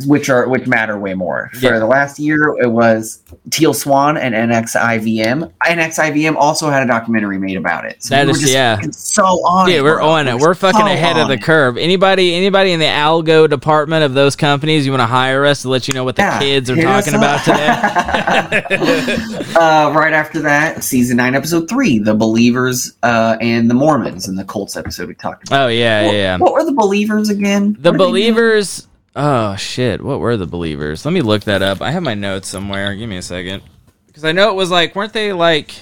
[0.06, 1.50] which are which matter way more.
[1.54, 1.78] For Yeah.
[1.78, 5.50] the last year, it was Teal Swan and NXIVM.
[5.66, 7.96] NXIVM also had a documentary made about it.
[8.02, 8.78] So That we is- yeah.
[8.90, 10.38] so on Yeah, we're on it.
[10.38, 11.42] We're fucking so ahead of the it.
[11.42, 11.78] curve.
[11.78, 15.68] Anybody, anybody in the algo department of those companies, you want to hire us to
[15.70, 17.66] let you know what the Yeah, kids are talking about today?
[19.56, 24.38] uh, right after that, season nine, episode three, the believers uh, and the Mormons and
[24.38, 25.62] the cults episode we talked about.
[25.64, 26.36] Oh yeah, What- yeah.
[26.36, 27.76] What were the believers again?
[27.80, 27.98] The What did they do?
[27.98, 28.86] believers.
[29.18, 30.02] Oh shit!
[30.02, 31.06] What were the believers?
[31.06, 31.80] Let me look that up.
[31.80, 32.94] I have my notes somewhere.
[32.94, 33.62] Give me a second,
[34.08, 35.74] because I know it was like, weren't they like,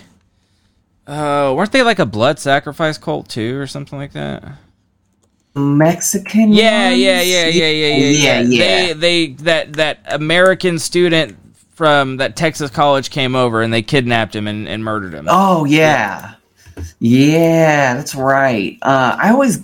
[1.08, 4.44] uh, weren't they like a blood sacrifice cult too, or something like that?
[5.56, 6.52] Mexican.
[6.52, 8.86] Yeah, yeah, yeah, yeah, yeah, yeah, yeah, yeah.
[8.86, 11.36] They, they, that that American student
[11.74, 15.26] from that Texas college came over and they kidnapped him and, and murdered him.
[15.28, 16.34] Oh yeah,
[17.00, 18.78] yeah, that's right.
[18.80, 19.60] Uh, I always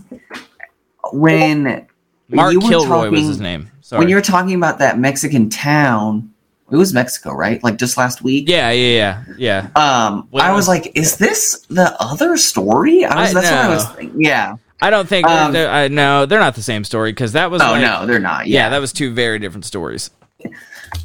[1.13, 1.87] when
[2.31, 3.71] Mark Kilroy was his name.
[3.81, 3.99] Sorry.
[4.01, 6.33] when you were talking about that Mexican town.
[6.73, 7.61] It was Mexico, right?
[7.65, 8.49] Like just last week.
[8.49, 10.07] yeah, yeah, yeah, yeah.
[10.07, 13.31] Um, I was like, "Is this the other story?" I was.
[13.31, 13.89] I- that's what I was.
[13.97, 14.23] Thinking.
[14.23, 14.55] Yeah.
[14.81, 15.27] I don't think.
[15.27, 17.61] Um, they're- I no, they're not the same story because that was.
[17.61, 18.47] Oh like- no, they're not.
[18.47, 18.69] Yeah, Yeah.
[18.69, 20.11] that was two very different stories.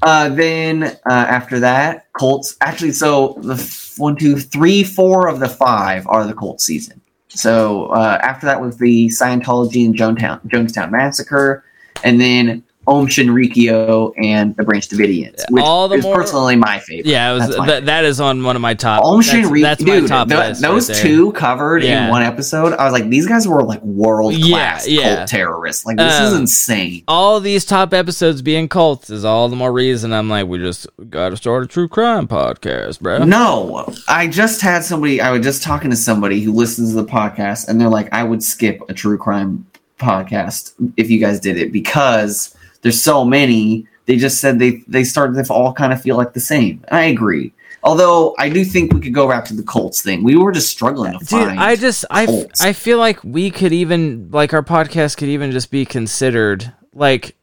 [0.04, 2.56] Uh, then uh, after that, Colts.
[2.62, 7.02] Actually, so the f- one, two, three, four of the five are the Colts season.
[7.36, 11.64] So uh, after that was the Scientology and Jonestown, Jonestown massacre,
[12.04, 16.80] and then Aum Shinrikyo and the Branch Davidians, which all the is more- personally my
[16.80, 17.06] favorite.
[17.06, 19.04] Yeah, it was That's my that, that is on one of my top.
[19.04, 22.06] Om that's, Shinrikyo, that's my dude, top th- those right two covered Yeah.
[22.06, 22.74] in one episode.
[22.74, 25.16] I was like, these guys were like world class Yeah, yeah.
[25.18, 25.86] cult terrorists.
[25.86, 27.04] Like this is Um, insane.
[27.08, 30.88] all these top episodes being cults is all the more reason I'm like, we just
[31.10, 33.24] got to start a true crime podcast, bro.
[33.26, 35.22] No, I just had somebody.
[35.22, 38.24] I was just talking to somebody who listens to the podcast, and they're like, "I
[38.24, 39.66] would skip a true crime
[40.00, 42.55] podcast if you guys did it because
[42.86, 46.34] there's so many." They just said they they started to all kind of feel like
[46.34, 46.84] the same.
[46.92, 47.52] I agree.
[47.82, 50.24] Although I do think we could go back to the Colts thing.
[50.24, 51.60] We were just struggling to Dude, find.
[51.60, 52.62] I just I, cults.
[52.62, 57.36] I feel like we could even like our podcast could even just be considered like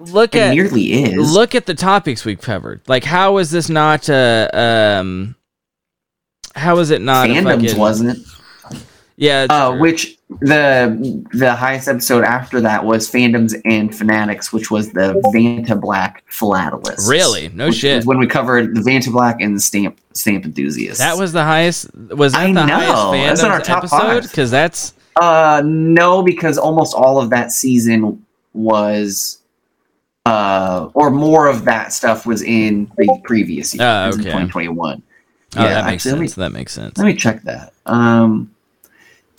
[0.00, 1.32] look it at nearly is.
[1.32, 2.82] look at the topics we've covered.
[2.86, 5.34] Like how is this not uh um
[6.54, 8.18] how is it not a fandoms, fucking- wasn't?
[9.16, 14.92] Yeah, Uh, which the the highest episode after that was fandoms and fanatics, which was
[14.92, 17.08] the Vantablack Philatelists.
[17.08, 17.48] Really?
[17.48, 18.04] No shit.
[18.04, 20.98] when we covered the Vantablack and the stamp stamp enthusiasts.
[20.98, 22.76] that was the highest was that I the know.
[22.76, 27.50] highest That's in our top episode cuz that's uh no, because almost all of that
[27.52, 28.24] season
[28.54, 29.38] was
[30.26, 33.82] uh or more of that stuff was in the previous year.
[33.84, 34.30] Oh, was in okay.
[34.30, 35.02] 2021.
[35.56, 36.98] oh, that makes actually, let me- that makes sense.
[36.98, 37.72] Let me check that.
[37.86, 38.50] Um,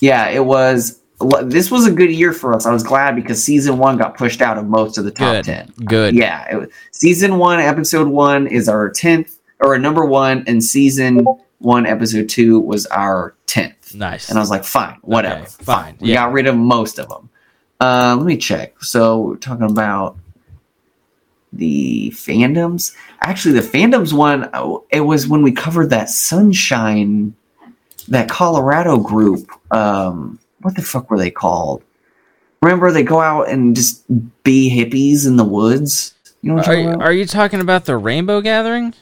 [0.02, 1.00] yeah, it was.
[1.44, 2.66] This was a good year for us.
[2.66, 5.46] I was glad because season one got pushed out of most of the top Good.
[5.46, 5.74] ten.
[5.86, 6.16] Good.
[6.16, 11.24] Yeah, it was, season one, episode one is our tenth or number one, and season
[11.60, 13.94] one, episode two was our tenth.
[13.94, 14.30] Nice.
[14.30, 16.16] And I was like, fine, whatever, Okay, fine, We yeah.
[16.16, 17.30] got rid of most of them.
[17.80, 18.82] Uh, let me check.
[18.84, 20.18] So we're talking about
[21.54, 22.96] the fandoms.
[23.22, 24.50] Actually, the fandoms one,
[24.90, 27.36] it was when we covered that Sunshine,
[28.10, 29.50] that Colorado group.
[29.72, 31.84] Um, what the fuck were they called?
[32.62, 34.04] Remember, they go out and just
[34.44, 36.14] be hippies in the woods.
[36.44, 37.06] You know what Are you, talking about?
[37.08, 38.94] are you talking about the Rainbow Gathering?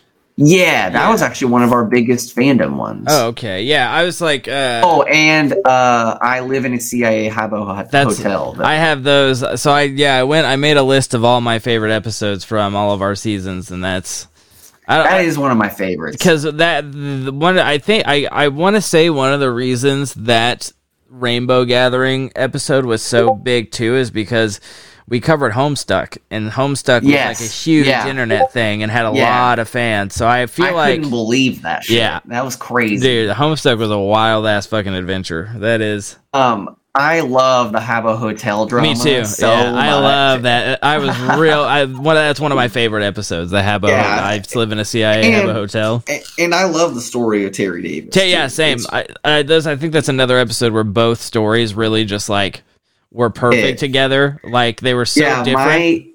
[0.42, 1.12] yeah, that Yeah.
[1.12, 3.08] was actually one of our biggest fandom ones.
[3.10, 3.64] Oh, okay.
[3.64, 8.56] Yeah, I was like, uh, Oh, and uh, I live in a CIA That's- hotel.
[8.60, 9.44] I have those.
[9.62, 10.48] So I yeah, I went.
[10.48, 13.84] I made a list of all my favorite episodes from all of our seasons, and
[13.84, 14.28] that's
[14.90, 16.18] that is one of my favorites.
[16.18, 20.14] because that the one I think I I want to say one of the reasons
[20.16, 20.72] that
[21.10, 24.60] Rainbow Gathering episode was so big too is because
[25.08, 28.08] we covered Homestuck and Homestuck was like a huge yeah.
[28.08, 29.42] internet thing and had a Yeah.
[29.48, 30.14] lot of fans.
[30.14, 31.84] So I feel like I like couldn't believe that.
[31.84, 31.98] Shit.
[31.98, 32.20] Yeah.
[32.26, 33.02] that was crazy.
[33.26, 35.50] dude, Homestuck was a wild ass fucking adventure.
[35.56, 36.16] That is.
[36.32, 38.88] Um, I love the Habbo Hotel drama.
[38.90, 39.24] Me too.
[39.24, 40.84] So yeah, I love that.
[40.84, 41.62] I was real.
[41.62, 42.16] I one.
[42.16, 43.52] That's one of my favorite episodes.
[43.52, 43.90] The Habbo.
[43.90, 44.26] Yeah.
[44.26, 46.04] I just live in a CIA And- Habbo hotel.
[46.10, 48.16] A- And I love the story of Terry Davis.
[48.16, 48.80] Yeah, same.
[48.90, 52.64] I, I, those, I think that's another episode where both stories really just like
[53.12, 53.76] were perfect Yeah.
[53.76, 54.42] together.
[54.44, 55.68] Like they were so yeah, different.
[55.68, 56.06] my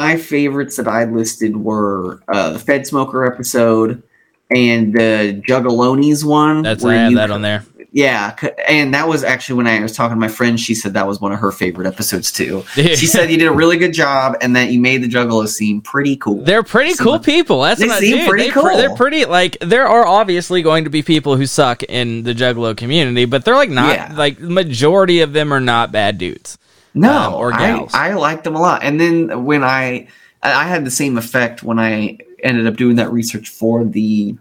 [0.00, 4.02] my favorites that I listed were uh, the Fed Smoker episode
[4.50, 6.62] and the Juggalones one.
[6.62, 7.64] that's I you- that on there.
[7.96, 8.34] Yeah,
[8.66, 10.58] and that was actually when I was talking to my friend.
[10.58, 12.64] She said that was one of her favorite episodes too.
[12.74, 15.80] She said you did a really good job and that you made the Juggalo scene
[15.80, 16.42] pretty cool.
[16.42, 17.62] They're pretty So- cool people.
[17.62, 18.28] That's They what I seem do.
[18.28, 21.84] pretty they, pr- They're pretty like there are obviously going to be people who suck
[21.84, 24.12] in the Juggalo community, but they're like not Yeah.
[24.16, 26.58] like majority of them are not bad dudes.
[26.94, 27.94] No, um, or I, gals.
[27.94, 28.82] I liked them a lot.
[28.82, 30.08] And then when I
[30.42, 34.36] I had the same effect when I ended up doing that research for the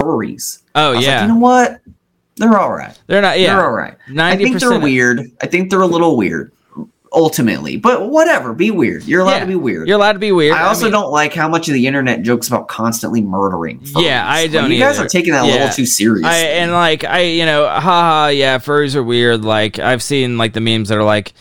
[0.00, 0.62] furries.
[0.74, 1.80] Oh I yeah, like, you know what?
[2.36, 2.98] They're all right.
[3.06, 3.38] they're not.
[3.38, 3.94] Yeah, They're all right.
[4.08, 5.20] I ninety think they're weird.
[5.40, 6.52] I think they're a little weird,
[7.12, 7.76] ultimately.
[7.76, 9.04] But whatever, be weird.
[9.04, 9.88] You're allowed Yeah, to be weird.
[9.88, 10.54] You're allowed to be weird.
[10.54, 13.80] I also mean, don't like how much of the internet jokes about constantly murdering.
[13.80, 14.04] Furries.
[14.04, 15.52] Yeah, I don't you guys are taking that a Yeah.
[15.54, 16.28] little too seriously.
[16.28, 20.52] I and like I you know haha yeah furries are weird like I've seen like
[20.52, 21.32] the memes that are like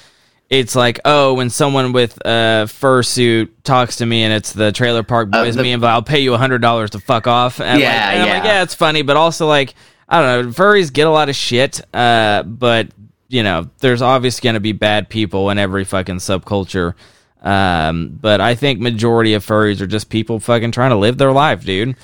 [0.50, 5.02] it's like oh when someone with a fursuit talks to me and it's the trailer
[5.04, 7.60] park Uh, boys the- meme but I'll pay you a hundred dollars to fuck off
[7.60, 8.54] and Yeah, like, and I'm like yeah.
[8.54, 9.74] yeah it's funny but also like
[10.08, 12.90] I don't know furries get a lot of shit uh but
[13.28, 16.94] you know there's obviously gonna be bad people in every fucking subculture
[17.42, 21.32] um but I think majority of furries are just people fucking trying to live their
[21.32, 21.96] life dude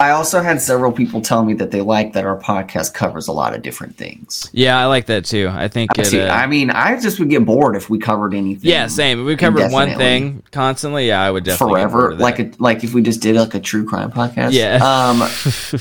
[0.00, 3.32] I also had several people tell me that they like that our podcast covers a
[3.32, 4.48] lot of different things.
[4.52, 7.30] yeah I like that too I think it, See, uh, I mean, I just would
[7.30, 8.70] get bored if we covered anything.
[8.70, 9.20] Yeah, same.
[9.20, 12.14] If we covered one thing constantly, yeah, I would definitely forever.
[12.14, 14.52] Like a, like if we just did like a true crime podcast.
[14.52, 14.78] Yeah.
[14.82, 15.28] Um,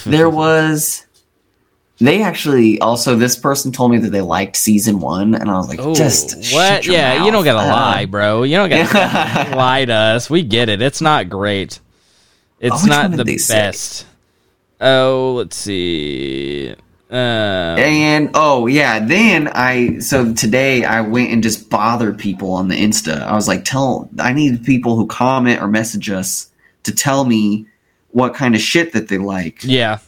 [0.12, 1.06] there was.
[2.00, 5.68] They actually also this person told me that they liked season one, and I was
[5.68, 6.86] like, Ooh, just what?
[6.86, 8.44] Yeah, you don't gotta Uh, lie, bro.
[8.44, 10.30] You don't gotta lie to us.
[10.30, 10.82] We get it.
[10.82, 11.80] It's not great.
[12.60, 14.06] It's which not the best.
[14.80, 16.76] Oh, let's see.
[17.10, 22.68] Um, And oh yeah, then I so today I went and just bothered people on
[22.68, 23.22] the Insta.
[23.24, 26.52] I was like, tell I need people who comment or message us
[26.84, 27.66] to tell me
[28.10, 29.60] what kind of shit that they like.
[29.64, 30.00] yeah.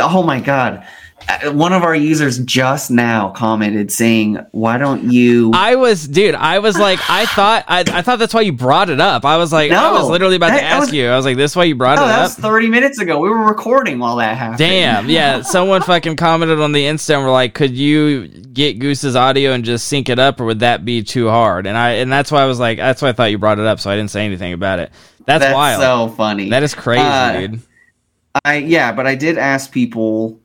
[0.00, 0.84] Uh, Oh my god.
[1.28, 6.34] Uh, One of our users just now commented saying, "Why don't you?" I was, dude.
[6.34, 9.24] I was like, I thought, I, I thought that's why you brought it up.
[9.24, 11.06] I was like, I was literally about to that- that ask was- you.
[11.08, 12.22] I was like, this is why you brought no, it that up.
[12.24, 13.20] was thirty minutes ago.
[13.20, 14.58] We were recording while that happened.
[14.58, 15.42] Damn, yeah.
[15.42, 19.64] Someone fucking commented on the Insta and were like, "Could you get Goose's audio and
[19.64, 22.42] just sync it up, or would that be too hard?" And I and that's why
[22.42, 24.24] I was like, that's why I thought you brought it up, so I didn't say
[24.24, 24.90] anything about it.
[25.24, 25.80] That's, That's wild.
[25.80, 26.50] so funny.
[26.50, 27.60] that is crazy, Uh, dude.
[28.44, 30.40] I yeah, but I did ask people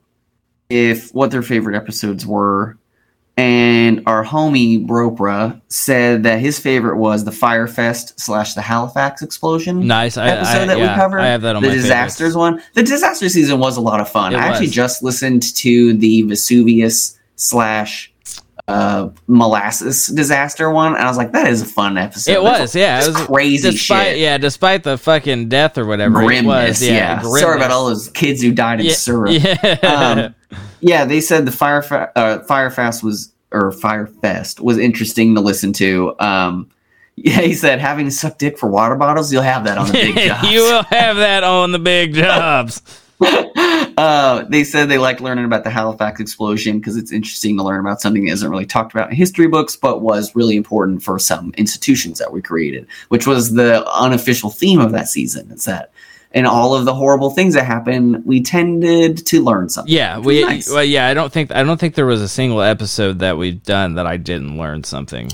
[0.69, 2.77] if what their favorite episodes were,
[3.37, 9.21] and our homie Bropra said that his favorite was the Fyre Fest slash the Halifax
[9.21, 9.87] explosion.
[9.87, 10.17] Nice.
[10.17, 11.19] I, episode I, that yeah, we covered.
[11.19, 12.35] I have that on the disasters favorites.
[12.35, 12.61] one.
[12.73, 14.33] The disaster season was a lot of fun.
[14.33, 18.11] It I actually just listened to the Vesuvius slash
[18.67, 22.31] uh, molasses disaster one, and I was like, that is a fun episode.
[22.31, 23.01] It That's- was, yeah.
[23.01, 24.17] It was crazy despite, shit.
[24.19, 26.45] Yeah, despite the fucking death or whatever, it Grimness,
[26.81, 26.83] was.
[26.83, 27.21] yeah.
[27.23, 29.31] Yeah, Sorry about all those kids who died in Yeah, syrup.
[29.31, 30.33] Yeah.
[30.51, 31.81] Um, yeah, they said the Fire
[32.15, 36.13] uh, Fyre Fest was or Fyre Fest was interesting to listen to.
[36.19, 36.69] Um,
[37.15, 39.93] yeah, he said having to suck dick for water bottles, you'll have that on the
[39.93, 40.51] big jobs.
[40.51, 42.81] you will have that on the big jobs.
[43.97, 47.79] uh, they said they like learning about the Halifax explosion because it's interesting to learn
[47.79, 51.17] about something that isn't really talked about in history books, but was really important for
[51.17, 55.51] some institutions that we created, which was the unofficial theme of that season.
[55.51, 55.91] Is that
[56.31, 59.93] in all of the horrible things that happen, we tended to learn something.
[59.93, 60.43] Yeah, we.
[60.43, 60.69] nice.
[60.69, 61.07] Well, yeah.
[61.07, 64.05] I don't think I don't think there was a single episode that we've done that
[64.05, 65.31] I didn't learn something.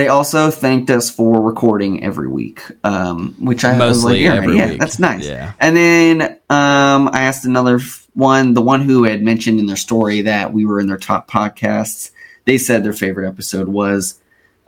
[0.00, 4.34] They also thanked us for recording every week, um, which I was Mostly like, yeah,
[4.34, 4.80] every yeah, week.
[4.80, 5.26] that's nice.
[5.26, 5.52] Yeah.
[5.60, 9.76] And then um, I asked another f- one, the one who had mentioned in their
[9.76, 12.12] story that we were in their top podcasts.
[12.46, 14.18] They said their favorite episode was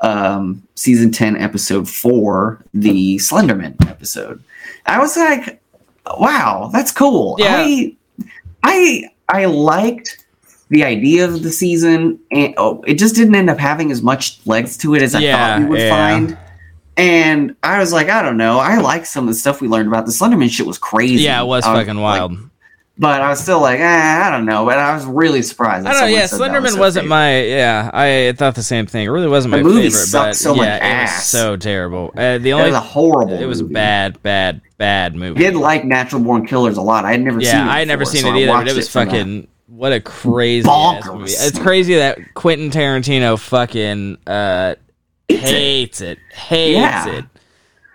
[0.01, 4.45] um, season ten, episode four, the Slenderman episode.
[4.85, 5.63] I was like,
[6.19, 7.37] wow, that's cool.
[7.39, 7.57] Yeah.
[7.57, 7.97] I,
[8.63, 10.27] I, I liked
[10.73, 14.45] the idea of the season, and oh, it just didn't end up having as much
[14.47, 15.89] legs to it as I Yeah, thought we would yeah.
[15.91, 16.39] find.
[16.97, 18.59] And I was like, I don't know.
[18.59, 21.25] I like some of the stuff we learned about the Slenderman shit was crazy.
[21.25, 22.37] Yeah, it was I fucking like- wild.
[22.99, 24.67] but I was still like, eh, I don't know.
[24.67, 25.87] But I was really surprised.
[25.87, 26.17] that I don't know.
[26.17, 27.43] Yeah, Slenderman was wasn't their my.
[27.45, 29.07] Yeah, I thought the same thing.
[29.07, 29.93] It really wasn't The my movie favorite.
[29.93, 31.29] sucked but so much yeah, it was ass.
[31.31, 32.13] so terrible.
[32.15, 32.47] Uh, the favorite.
[32.49, 33.35] It only was a horrible.
[33.35, 33.75] it was movie.
[33.75, 35.45] bad, bad, bad movie.
[35.47, 37.05] I did like Natural Born Killers a lot.
[37.07, 37.49] I had never seen.
[37.55, 38.53] yeah, it I had never before, seen so it either.
[38.53, 39.49] But it was for that.
[39.75, 41.25] What a crazy movie.
[41.33, 44.75] It's crazy that Quentin Tarantino fucking uh,
[45.29, 45.49] Hates it.
[45.51, 46.19] hates it.
[46.35, 47.09] Hates Yeah.
[47.09, 47.25] it.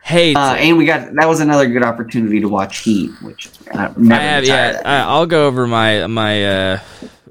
[0.01, 0.63] Hates Uh, it.
[0.63, 4.23] and we got that was another good opportunity to watch Heat, which I never I
[4.25, 4.81] have, yeah.
[5.07, 6.79] I'll go over my my uh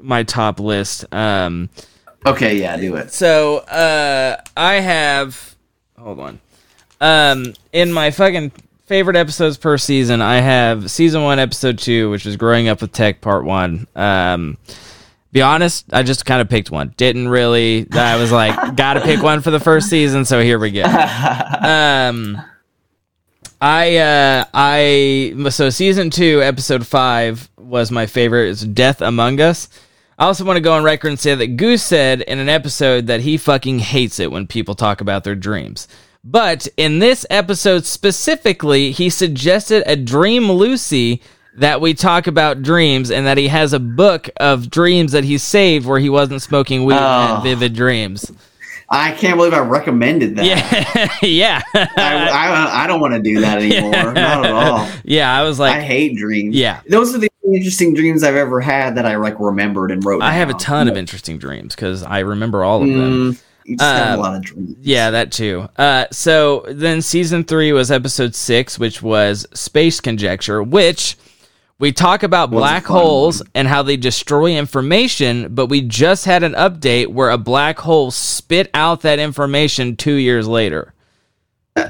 [0.00, 1.04] my top list.
[1.12, 1.68] Um,
[2.24, 3.12] okay, yeah, do it.
[3.12, 5.56] so uh, I have.
[5.98, 6.40] Hold on.
[7.00, 8.52] Um, in my fucking
[8.86, 12.92] favorite episodes per season, I have season one, episode two, which is growing up with
[12.92, 13.86] tech, part one.
[13.94, 14.56] Um,
[15.32, 16.94] be honest, I just kind of picked one.
[16.96, 17.86] Didn't really.
[17.92, 20.84] I was like, got to pick one for the first season, so here we go.
[20.84, 22.40] Um,
[23.60, 28.50] I uh, I so season two, episode five was my favorite.
[28.50, 29.68] It's Death Among Us.
[30.18, 33.08] I also want to go on record and say that Goose said in an episode
[33.08, 35.88] that he fucking hates it when people talk about their dreams.
[36.28, 41.22] But in this episode specifically, he suggested a Dream Lucy
[41.56, 45.38] that we talk about dreams and that he has a book of dreams that he
[45.38, 47.40] saved where he wasn't smoking weed and had Oh.
[47.42, 48.30] vivid dreams.
[48.88, 50.44] I can't believe I recommended that.
[50.44, 54.12] Yeah, yeah, I, I, I don't want to do that anymore.
[54.12, 54.88] Not at all.
[55.04, 55.32] yeah.
[55.36, 56.54] I was like, I hate dreams.
[56.54, 56.80] Yeah.
[56.88, 60.22] those are the interesting dreams I've ever had that I like remembered and wrote.
[60.22, 60.60] I have a down.
[60.60, 63.32] ton of interesting dreams because I remember all of them.
[63.32, 64.76] Mm, you just have Uh, a lot of dreams.
[64.80, 65.68] Yeah, that too.
[65.76, 71.16] Uh, so then season three was episode six, which was space conjecture, which
[71.78, 73.48] we talk about Was black holes one.
[73.54, 75.54] and how they destroy information.
[75.54, 80.14] But we just had an update where a black hole spit out that information two
[80.14, 80.94] years later.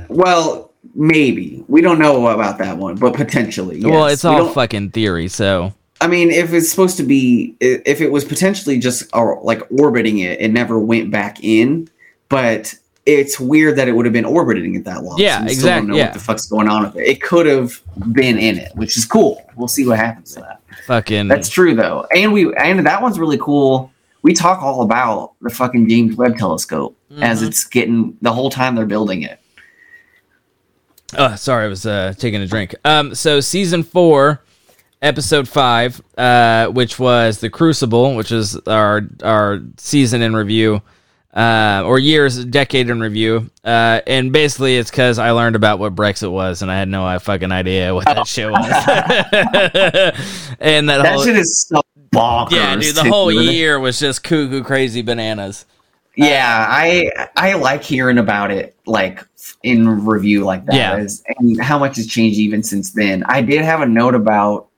[0.09, 3.81] Well, maybe we don't know about that one, but potentially.
[3.85, 5.29] well, it's all fucking theory.
[5.29, 5.73] So
[6.07, 10.21] I mean, if it's supposed to be, if it was potentially just uh, like orbiting
[10.21, 11.89] it, it never went back in.
[12.29, 12.75] But
[13.07, 15.19] it's weird that it would have been orbiting it that long.
[15.19, 16.05] Yeah, we still Don't know yeah.
[16.07, 17.09] what the fuck's going on with it.
[17.09, 17.81] It could have
[18.13, 19.45] been in it, which is cool.
[19.57, 20.61] We'll see what happens to that.
[20.87, 23.93] fucking That's true though, and we and that one's really cool.
[24.23, 27.49] We talk all about the fucking James Webb Telescope as Mm-hmm.
[27.49, 29.41] it's getting the whole time they're building it.
[31.17, 32.75] Oh, sorry, I was uh, taking a drink.
[32.85, 34.43] Um, so season four,
[35.03, 40.83] episode five, uh, which was the Crucible, which is our our season in review,
[41.35, 43.51] uh, or years, decade in review.
[43.65, 47.19] Uh, and basically, it's because I learned about what Brexit was, and I had no
[47.19, 48.65] fucking idea what that shit was.
[50.61, 51.83] and that, That whole shit is so
[52.15, 52.53] bonkers.
[52.53, 55.67] yeah, dude, the whole year was just cuckoo crazy bananas.
[56.17, 59.23] Yeah, I I like hearing about it like
[59.63, 60.97] in review like that, Yeah.
[60.97, 63.23] is- and how much has changed even since then.
[63.25, 64.69] I did have a note about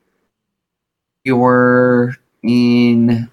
[1.29, 3.31] you were in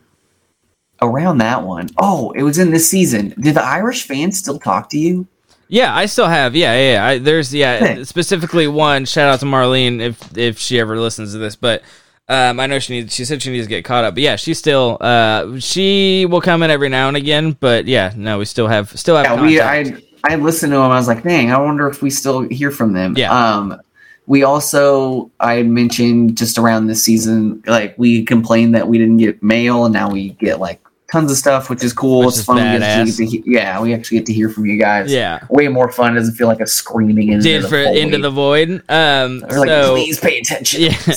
[1.02, 1.90] around that one.
[1.98, 3.34] Oh, it was in this season.
[3.40, 5.28] Did the Irish fans still talk to you?
[5.68, 6.56] Yeah, I still have.
[6.56, 6.92] Yeah, yeah.
[6.92, 7.06] yeah.
[7.06, 8.04] I, there's yeah, Hey.
[8.04, 9.06] specifically one.
[9.06, 11.82] Shout out to Marlene if if she ever listens to this, but.
[12.28, 13.14] Um, I know she needs.
[13.14, 14.98] She said she needs to get caught up, but yeah, she still.
[15.00, 18.90] Uh, she will come in every now and again, but yeah, no, we still have
[18.98, 19.26] still have.
[19.26, 19.62] Yeah, we.
[19.62, 20.90] I I listened to them.
[20.90, 23.14] I was like, dang, I wonder if we still hear from them.
[23.16, 23.32] Yeah.
[23.32, 23.80] Um,
[24.28, 29.42] we also I mentioned just around this season, like we complained that we didn't get
[29.44, 32.20] mail, and now we get like tons of stuff, which is cool.
[32.20, 32.56] Which it's is fun.
[32.58, 33.06] We get to, badass.
[33.06, 35.12] get to he- yeah, we actually get to hear from you guys.
[35.12, 36.14] yeah, Way more fun.
[36.14, 37.98] It doesn't feel like a screaming into did the for void.
[37.98, 38.84] into the void.
[38.90, 40.82] Um, like, so please pay attention.
[41.08, 41.14] Yeah.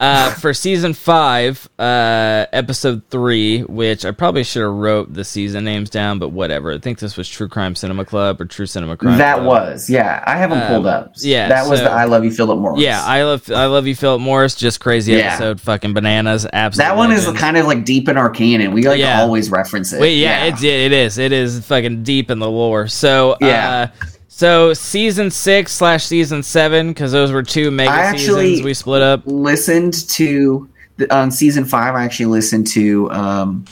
[0.00, 5.64] Uh, for season five, uh, episode three, which I probably should have wrote the season
[5.64, 6.72] names down, but whatever.
[6.72, 9.18] I think this was True Crime Cinema Club or True Cinema Crime.
[9.18, 9.46] That Club.
[9.46, 10.22] was, yeah.
[10.24, 11.14] I have them Um, pulled up.
[11.16, 12.80] yeah, that was so- the I Love You, Philip Morris.
[12.80, 14.54] Yeah, I love I love you, Philip Morris.
[14.54, 15.32] Just crazy Yeah.
[15.34, 16.46] episode, fucking bananas.
[16.52, 18.72] Absolutely, that one is kind of like deep in our canon.
[18.72, 19.20] We like Yeah.
[19.22, 20.00] always reference it.
[20.00, 22.86] Wait, yeah, it's it is it is fucking deep in the lore.
[22.86, 23.88] So Yeah.
[24.02, 24.06] uh,
[24.38, 29.02] so season six slash season seven because those were two mega I seasons we split
[29.02, 29.22] up.
[29.26, 31.96] listened to the, on season five.
[31.96, 33.64] I actually listened to um,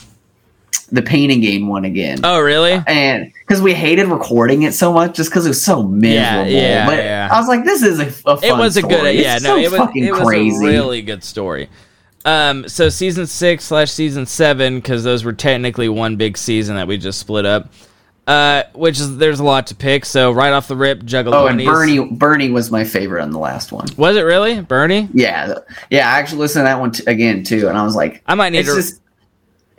[0.91, 2.81] the Pain and Gain one again, Oh, really?
[2.85, 6.51] and because we hated recording it so much, just because it was so miserable.
[6.51, 7.29] yeah, but yeah.
[7.31, 8.93] I was like, this is a, a fun it was a story.
[8.95, 10.65] good It's yeah so no it was fucking it was crazy.
[10.65, 11.69] a really good story.
[12.25, 16.85] Um, so season six slash season seven because those were technically one big season that
[16.85, 17.71] we just split up.
[18.27, 20.03] Uh, which is there's a lot to pick.
[20.03, 21.33] So right off the rip, Juggalo.
[21.33, 23.87] oh, and Bernie Bernie was my favorite on the last one.
[23.95, 25.07] was it really Bernie?
[25.13, 25.55] Yeah,
[25.89, 26.13] yeah.
[26.13, 28.49] I actually listened to that one t- again too, and I was like, I might
[28.49, 28.75] need it's to.
[28.75, 29.01] just.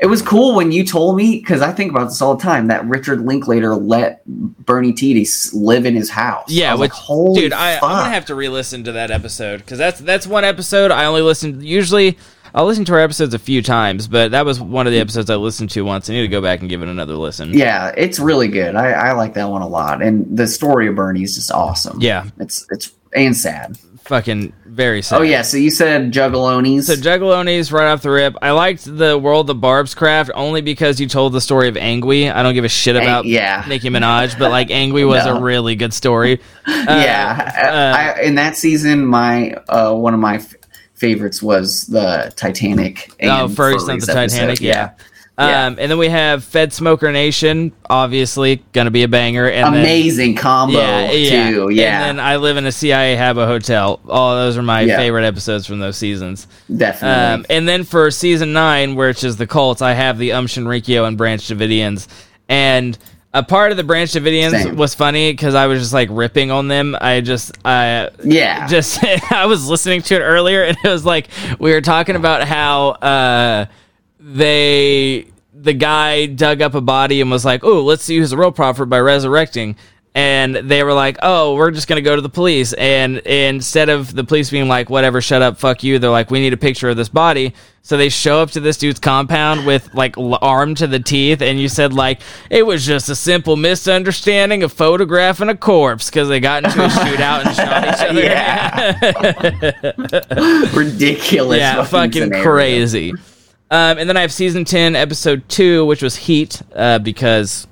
[0.00, 2.68] It was cool when you told me because I think about this all the time
[2.68, 6.48] that Richard Linklater let Bernie Tiede live in his house.
[6.48, 9.76] Yeah, which like, holy dude, I, I'm gonna have to re-listen to that episode because
[9.76, 11.64] that's that's one episode I only listened.
[11.64, 12.16] Usually,
[12.58, 15.30] I'll listen to our episodes a few times, but that was one of the episodes
[15.30, 16.10] I listened to once.
[16.10, 17.54] I need to go back and give it another listen.
[17.54, 18.74] Yeah, it's really good.
[18.74, 22.00] I, I like that one a lot, and the story of Bernie is just awesome.
[22.00, 23.78] Yeah, it's it's and sad.
[24.00, 25.20] fucking very sad.
[25.20, 26.82] Oh yeah, so you said Juggalones.
[26.86, 28.34] So Juggalones right off the rip.
[28.42, 32.28] I liked the world of Barb's Craft only because you told the story of Angui.
[32.32, 33.64] I don't give a shit Ang- about yeah.
[33.68, 35.36] Nicki Minaj, but like Angui was No.
[35.36, 36.40] a really good story.
[36.68, 37.52] Uh, yeah,
[38.16, 40.38] uh, I, in that season, my uh, one of my
[40.98, 43.10] favorites was the Titanic.
[43.20, 44.64] And oh, Furry Son the Furries Titanic, episode.
[44.64, 44.90] yeah.
[45.40, 45.66] Yeah.
[45.66, 49.48] Um, and then we have Fed Smoker Nation, obviously gonna be a banger.
[49.48, 50.80] And then- amazing combo
[51.12, 51.68] too.
[51.70, 54.00] Yeah, And then I live in a CIA Habbo hotel.
[54.08, 54.96] All those are my Yeah.
[54.96, 56.48] favorite episodes from those seasons.
[56.76, 57.34] definitely.
[57.34, 61.06] Um, and then for season nine, which is the cults, I have the Um Shinrikyo
[61.06, 62.08] and Branch Davidians.
[62.48, 62.98] And
[63.34, 64.76] a part of the Branch Davidians Same.
[64.76, 66.96] was funny because I was just like ripping on them.
[66.98, 71.28] I just, I yeah, just, I was listening to it earlier and it was like,
[71.58, 73.66] we were talking about how, uh,
[74.20, 78.36] they, the guy dug up a body and was like, oh, let's see who's the
[78.36, 79.76] real prophet by resurrecting.
[80.14, 84.12] And they were like, "Oh, we're just gonna go to the police." And instead of
[84.14, 86.88] the police being like, "Whatever, shut up, fuck you," they're like, "We need a picture
[86.88, 90.78] of this body." So they show up to this dude's compound with like l- armed
[90.78, 95.48] to the teeth, and you said like it was just a simple misunderstanding of photographing
[95.50, 98.22] a corpse because they got into a shootout and shot each other.
[98.22, 98.98] Yeah,
[100.76, 101.58] ridiculous.
[101.58, 102.42] yeah, fucking scenario.
[102.42, 103.12] crazy.
[103.70, 107.68] Um, and then I have season ten, episode two, which was Heat, uh, because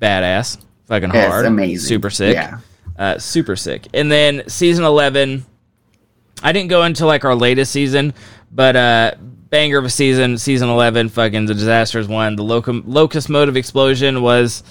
[0.00, 1.86] badass, fucking hard, amazing.
[1.86, 2.58] super sick, Yeah.
[2.98, 3.86] uh, super sick.
[3.94, 5.44] And then season eleven,
[6.42, 8.14] I didn't go into like our latest season,
[8.50, 9.12] but uh,
[9.50, 12.36] banger of a season, season eleven, fucking the disasters one.
[12.36, 14.62] The locum- locust motive explosion was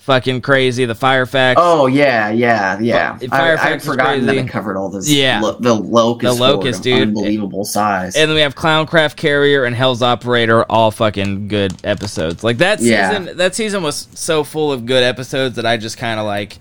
[0.00, 0.84] fucking crazy.
[0.84, 1.60] The fire facts.
[1.62, 3.16] Oh yeah, yeah, yeah.
[3.18, 5.08] Fu- I, Firefax I'd forgotten that it covered all this.
[5.10, 5.40] Yeah.
[5.40, 7.02] lo- the locust, The locust, dude.
[7.08, 8.16] unbelievable size.
[8.16, 12.42] And then we have Clowncraft Carrier and Hell's Operator, all fucking good episodes.
[12.42, 13.10] Like that Yeah.
[13.18, 16.58] season, that season was so full of good episodes that I just kind of like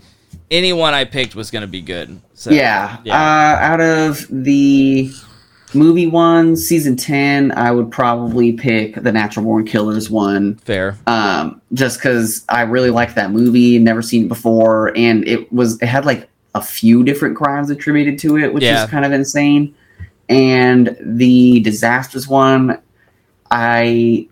[0.51, 2.19] anyone I picked was going to be good.
[2.33, 3.15] So yeah, yeah.
[3.15, 5.11] Uh, out of the
[5.73, 10.55] movie one, season ten, I would probably pick the Natural Born Killers one.
[10.65, 10.97] fair.
[11.07, 15.81] um, just because I really liked that movie, never seen it before, and it was
[15.81, 18.83] it had like a few different crimes attributed to it, which Yeah.
[18.85, 19.73] is kind of insane.
[20.27, 22.79] and the disasters one,
[23.51, 24.27] I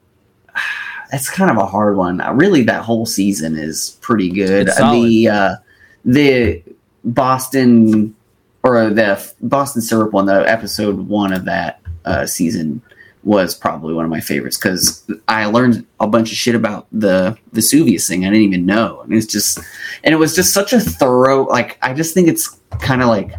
[1.11, 2.17] that's kind of a hard one.
[2.37, 4.67] Really, that whole season is pretty good.
[4.67, 5.55] The uh,
[6.05, 6.63] the
[7.03, 8.15] Boston
[8.75, 12.81] or the Boston syrup one, the episode one of that uh, season
[13.23, 17.37] was probably one of my favorites because I learned a bunch of shit about the
[17.51, 19.59] Vesuvius thing I didn't even know, and it's just
[20.03, 22.47] and it was just such a thorough like I just think it's
[22.79, 23.33] kind of like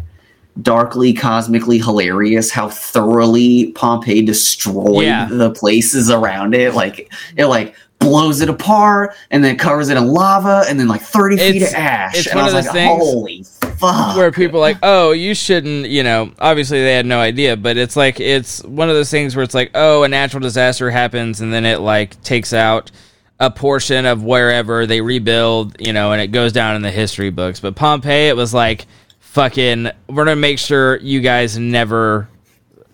[0.61, 5.25] darkly cosmically hilarious how thoroughly Pompeii destroyed Yeah.
[5.31, 10.07] the places around it like it like blows it apart and then covers it in
[10.07, 12.73] lava and then like 30 feet It's- of ash it's and one I was of
[12.73, 13.45] those like things holy
[13.79, 17.77] fuck where people like, oh, you shouldn't, you know, obviously they had no idea, but
[17.77, 21.41] it's like, it's one of those things where it's like, oh, a natural disaster happens
[21.41, 22.91] and then it like takes out
[23.39, 27.29] a portion of wherever they rebuild, you know, and it goes down in the history
[27.29, 27.59] books.
[27.59, 28.85] But Pompeii, it was like,
[29.19, 32.27] fucking, we're going to make sure you guys never.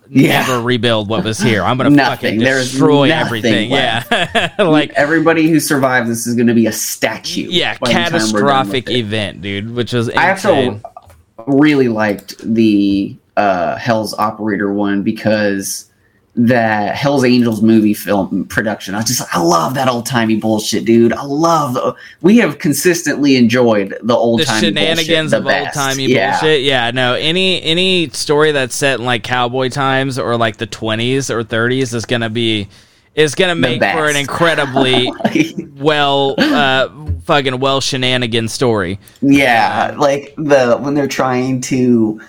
[0.09, 0.41] Yeah.
[0.41, 1.63] Never rebuild what was here.
[1.63, 3.69] I'm gonna fucking destroy everything.
[3.71, 4.11] left.
[4.11, 7.93] Yeah, like everybody who survives this is going to be a statue yeah, by the
[7.93, 9.73] time we're done with catastrophic event, dude.
[9.73, 10.81] Which was I insane.
[10.83, 15.91] also really liked the uh, Hell's Operator one because
[16.37, 18.93] that Hell's Angels movie film production.
[18.93, 21.13] I just I love that old timey bullshit, dude.
[21.13, 26.07] I love the, we have consistently enjoyed the old the shenanigans bullshit, of old timey
[26.07, 26.31] yeah.
[26.31, 26.63] bullshit.
[26.63, 31.29] Yeah, no, any any story that's set in like cowboy times or like the twenties
[31.29, 32.67] or thirties is gonna be
[33.15, 35.09] is gonna make for an incredibly
[35.77, 36.89] well uh
[37.23, 38.99] fucking well shenanigan story.
[39.21, 42.19] Yeah, like the when they're trying to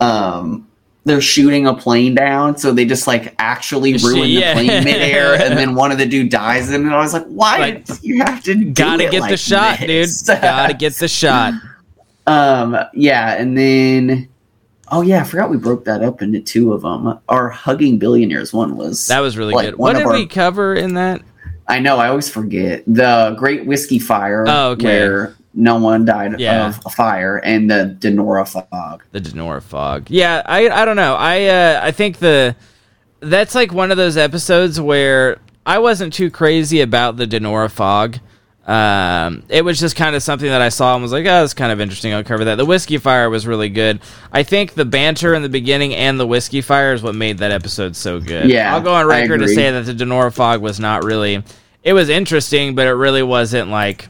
[0.00, 0.68] um
[1.04, 4.54] they're shooting a plane down, so they just like actually ruin yeah.
[4.54, 7.58] the plane midair, and then one of the dude dies, and I was like, "Why
[7.58, 10.22] Like, did you have to Gotta get the shot, this?
[10.22, 10.40] dude.
[10.40, 11.54] Gotta get the shot.
[12.26, 14.28] um, yeah, and then
[14.90, 17.18] oh yeah, I forgot we broke that up into two of them.
[17.28, 19.76] Our hugging billionaires one was That was really like, good.
[19.76, 21.20] What did our- we cover in that?
[21.66, 24.84] I know, I always forget the Great Whiskey Fire, Oh, okay.
[24.84, 26.68] where no one died Yeah.
[26.68, 29.02] of a fire, and the Donora Fog.
[29.12, 30.06] The Donora fog.
[30.10, 31.14] Yeah, I I don't know.
[31.14, 32.56] I uh, I think the
[33.20, 38.18] that's like one of those episodes where I wasn't too crazy about the Donora fog.
[38.66, 41.52] Um, it was just kind of something that I saw and was like, oh, that's
[41.52, 42.14] kind of interesting.
[42.14, 42.54] I'll cover that.
[42.56, 44.00] The whiskey fire was really good.
[44.32, 47.50] I think the banter in the beginning and the whiskey fire is what made that
[47.50, 48.48] episode so good.
[48.48, 51.42] Yeah, I'll go on record to say that the Donora fog was not really.
[51.82, 54.08] It was interesting, but it really wasn't like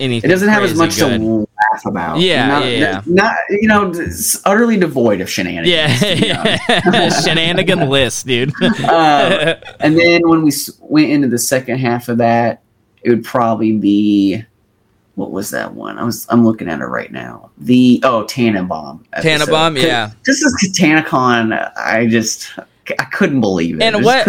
[0.00, 0.28] anything.
[0.28, 1.20] It doesn't have as much good.
[1.20, 2.20] to laugh about.
[2.20, 5.68] Yeah, not, yeah, Not you know, it's utterly devoid of shenanigans.
[5.68, 8.52] Yeah, shenanigan list, dude.
[8.86, 12.62] Uh, and then when we went into the second half of that,
[13.02, 14.44] it would probably be
[15.16, 15.98] what was that one?
[15.98, 17.50] I was I'm looking at it right now.
[17.58, 19.04] The oh Tannenbaum.
[19.12, 19.28] episode.
[19.28, 20.12] Tannenbaum, yeah.
[20.24, 22.50] This is TanaCon, I just
[22.98, 23.82] I couldn't believe it.
[23.82, 24.26] And what-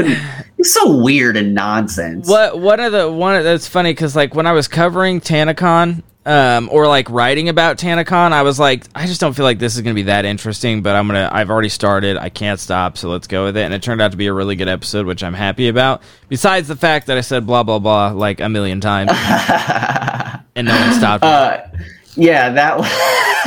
[0.57, 2.27] It's so weird and nonsense.
[2.27, 6.67] What one of the one that's funny because like when I was covering TanaCon, um,
[6.73, 9.81] or like writing about TanaCon, I was like, I just don't feel like this is
[9.81, 13.27] gonna be that interesting, but I'm gonna I've already started, I can't stop, so let's
[13.27, 13.61] go with it.
[13.61, 16.01] And it turned out to be a really good episode, which I'm happy about.
[16.27, 19.11] Besides the fact that I said blah blah blah like a million times
[20.55, 21.23] and no one stopped.
[21.23, 21.61] Uh,
[22.15, 23.43] yeah, that.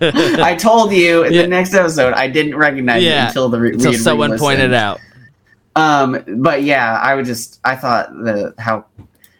[0.00, 1.42] I told you in Yeah.
[1.42, 3.28] the next episode I didn't recognize it Yeah.
[3.28, 4.46] until the re- Until someone re-listen.
[4.46, 5.00] pointed out.
[5.74, 8.84] Um, but yeah, I would just I thought the how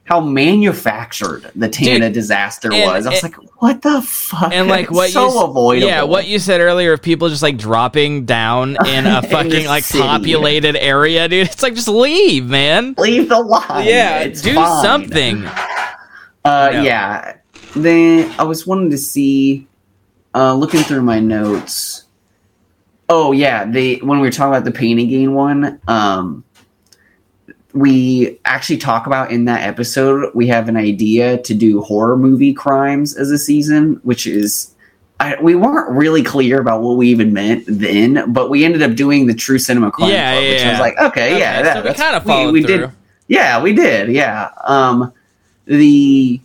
[0.05, 3.07] how manufactured the Tana Dude, disaster and- was.
[3.07, 4.53] I was and- like, what the fuck?
[4.53, 5.89] and like what so you avoidable.
[5.89, 9.67] yeah what you said earlier of people just like dropping down in a fucking the
[9.67, 10.03] like city.
[10.05, 13.87] populated area dude it's like just leave man leave the line.
[13.87, 14.83] yeah it's do fine.
[14.85, 15.45] something
[16.45, 16.83] Uh, No.
[16.83, 17.33] yeah.
[17.75, 19.67] Then I was wanting to see,
[20.37, 22.05] uh, looking through my notes.
[23.09, 26.45] Oh yeah, they when we were talking about the pain and gain one, um,
[27.73, 32.53] we actually talk about in that episode we have an idea to do horror movie
[32.55, 34.73] crimes as a season, which is.
[35.19, 38.95] I, we weren't really clear about what we even meant then, but we ended up
[38.97, 40.71] doing the True Cinema Crime Yeah, Club, yeah, which yeah.
[40.73, 42.91] was like, okay, yeah, Okay, that, so we that's- kind of followed we, through did
[43.27, 44.11] yeah, we did.
[44.11, 44.51] Yeah.
[44.63, 45.11] Um
[45.65, 46.39] the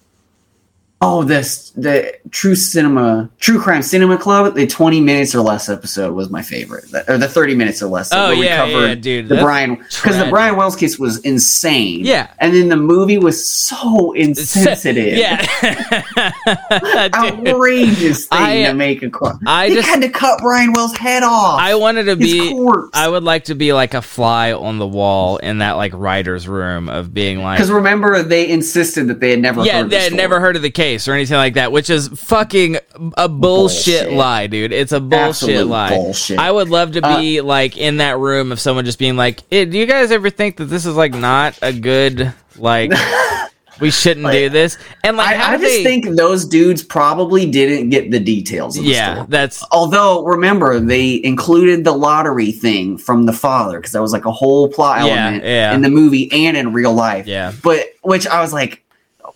[1.03, 6.13] oh this the True Cinema True Crime Cinema Club, the 20 minutes or less episode
[6.13, 6.89] was my favorite.
[6.91, 8.09] The- Or the 30 minutes or less.
[8.11, 10.27] Oh, yeah, covered yeah, dude, The that's Brian cuz the.
[10.29, 12.01] Brian Wells case was insane.
[12.05, 12.27] Yeah.
[12.39, 15.17] And then the movie was so insensitive.
[15.17, 15.45] yeah
[17.13, 19.39] Outrageous thing I- to make a crime.
[19.45, 21.59] I they just- had to cut Brian Wells' head off.
[21.59, 22.89] i wanted to be corpse.
[22.93, 26.47] i would like to be like a fly on the wall in that like writer's
[26.47, 30.05] room of being like Because remember, they insisted that they had never yeah they had
[30.07, 30.17] story.
[30.17, 32.77] never heard of the case case or anything like that, which is fucking
[33.17, 34.13] a bullshit, Bullshit.
[34.13, 34.71] lie, dude.
[34.73, 35.89] It's a bullshit Absolute lie.
[35.89, 36.37] bullshit.
[36.37, 39.41] Uh, I would love to be like in that room of someone just being like,
[39.51, 42.91] "Eh, "Do you guys ever think that this is like not a good like
[43.79, 47.89] we shouldn't do this?" And like, I, I just they- think those dudes probably didn't
[47.89, 48.77] get the details.
[48.77, 49.27] Of the yeah, story.
[49.29, 54.25] that's Although, remember, they included the lottery thing from the father because that was like
[54.25, 55.73] a whole plot Yeah, element yeah.
[55.73, 57.27] in the movie and in real life.
[57.27, 57.53] yeah.
[57.63, 58.83] But which I was like,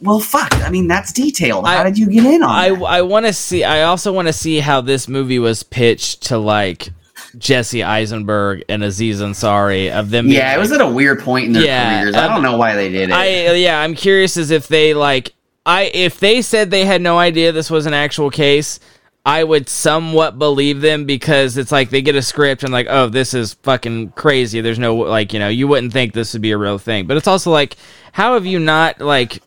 [0.05, 0.53] well, fuck.
[0.63, 1.65] I mean, that's detailed.
[1.67, 2.83] How I- did you get in on I that?
[2.83, 3.63] I want to see.
[3.63, 6.89] I also want to see how this movie was pitched to like
[7.37, 10.27] Jesse Eisenberg and Aziz Ansari of them.
[10.29, 12.15] yeah, it was at a weird point in their Yeah, careers.
[12.15, 13.13] I um, don't know why they did it.
[13.13, 15.33] I yeah, I'm curious as if they like
[15.65, 18.79] I if they said they had no idea this was an actual case.
[19.27, 23.09] I would somewhat believe them because it's like they get a script and like, oh,
[23.09, 24.61] this is fucking crazy.
[24.61, 27.07] There's no like, you know, you wouldn't think this would be a real thing.
[27.07, 27.75] But it's also like,
[28.11, 29.41] how have you not like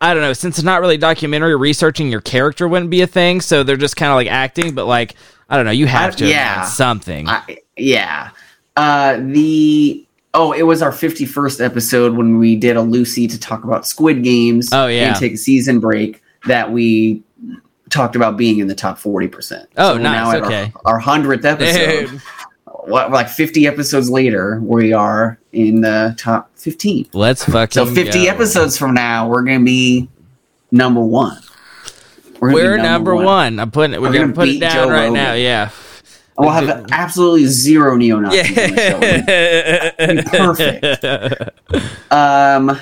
[0.00, 3.40] I don't know, since it's not really documentary, researching your character wouldn't be a thing,
[3.40, 5.14] so they're just kind of like acting, but like
[5.48, 6.64] I don't know, you have I- to yeah.
[6.64, 7.28] something.
[7.28, 8.30] I, yeah.
[8.76, 13.64] Uh, the oh, it was our fifty-first episode when we did a Lucy to talk
[13.64, 14.70] about Squid Games.
[14.72, 15.08] Oh, yeah.
[15.08, 17.22] and take a season break that we
[17.88, 19.68] talked about being in the top forty percent.
[19.78, 20.72] Oh, nice, okay.
[20.84, 22.10] Our hundredth episode.
[22.10, 22.22] Dude,
[22.84, 27.08] What, like fifty episodes later, we are in the top fifteen.
[27.12, 28.30] let's fucking So fifty go.
[28.30, 30.08] episodes from now, we're gonna be
[30.70, 31.38] number one.
[32.40, 33.58] We're, We're number, one.
[33.58, 34.00] I'm putting it.
[34.02, 35.14] We're, We're gonna, gonna put it down Joe right Rogan.
[35.14, 35.32] now.
[35.32, 35.70] Yeah.
[36.38, 38.46] We'll have absolutely zero neo Nazis
[38.76, 39.00] show.
[40.26, 41.50] Perfect.
[42.12, 42.78] Um,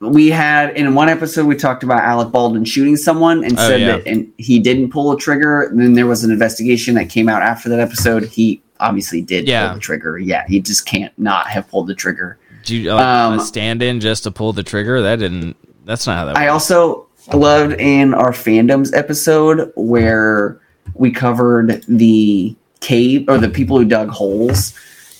[0.00, 3.80] we had in one episode we talked about Alec Baldwin shooting someone and Oh, said
[3.80, 3.96] yeah.
[3.96, 5.62] that and he didn't pull a trigger.
[5.62, 8.24] And then there was an investigation that came out after that episode.
[8.24, 9.66] He obviously did Yeah.
[9.68, 10.18] pull the trigger.
[10.18, 12.38] Yeah, he just can't not have pulled the trigger.
[12.64, 15.00] Do you like, Um, stand in just to pull the trigger?
[15.02, 15.56] That didn't.
[15.86, 16.36] That's not how that.
[16.36, 16.52] I works.
[16.70, 20.58] also loved in our fandoms episode where
[20.94, 24.74] we covered the cave or the people who dug holes.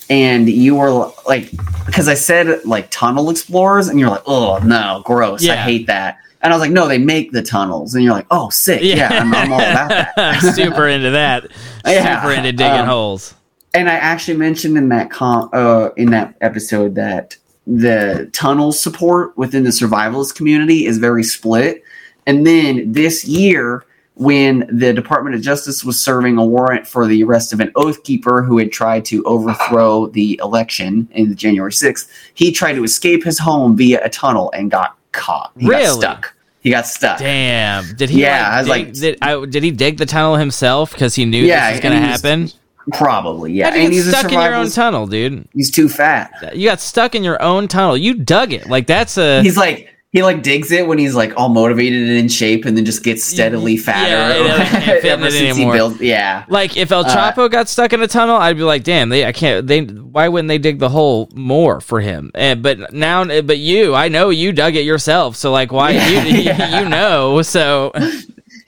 [0.09, 1.49] And you were like,
[1.85, 6.17] because I said like tunnel explorers, and you're like, oh no, gross, I hate that.
[6.43, 9.09] And I was like, no, they make the tunnels, and you're like, oh, sick, yeah,
[9.21, 10.39] I'm, I'm all about that.
[10.55, 11.47] Super into that.
[11.85, 13.35] Yeah, Super into digging um, holes.
[13.73, 19.37] And I actually mentioned in that com- uh, in that episode that the tunnel support
[19.37, 21.83] within the survivalist community is very split.
[22.27, 27.23] And then this year, when the Department of Justice was serving a warrant for the
[27.23, 32.09] arrest of an oath keeper who had tried to overthrow the election in January 6th,
[32.33, 35.51] he tried to escape his home via a tunnel and got caught.
[35.57, 35.83] He Really?
[35.85, 36.33] got stuck.
[36.61, 37.17] He got stuck.
[37.19, 37.95] Damn.
[37.95, 38.21] Did he?
[38.21, 41.25] Yeah, I was dig, like- did, I, did he dig the tunnel himself because he
[41.25, 42.51] knew Yeah, this was going to happen?
[42.93, 43.75] Probably, yeah.
[43.75, 45.47] You And he's stuck in your own tunnel, dude?
[45.53, 46.55] He's too fat.
[46.55, 47.95] You got stuck in your own tunnel.
[47.97, 48.67] You dug it.
[48.69, 49.41] Like that's a.
[49.43, 52.75] he's like he like digs it when he's like all motivated and in shape and
[52.75, 55.73] then just gets steadily fatter Yeah, can't fit ever it since he anymore.
[55.73, 58.83] built yeah Like if El Uh, Chapo got stuck in a tunnel, I'd be like,
[58.83, 59.65] "Damn, they I can't.
[59.65, 63.95] They why wouldn't they dig the hole more for him?" And but now, but you,
[63.95, 65.99] I know you dug it yourself, so like, why you
[66.41, 66.81] Yeah.
[66.81, 67.41] you know?
[67.41, 67.93] So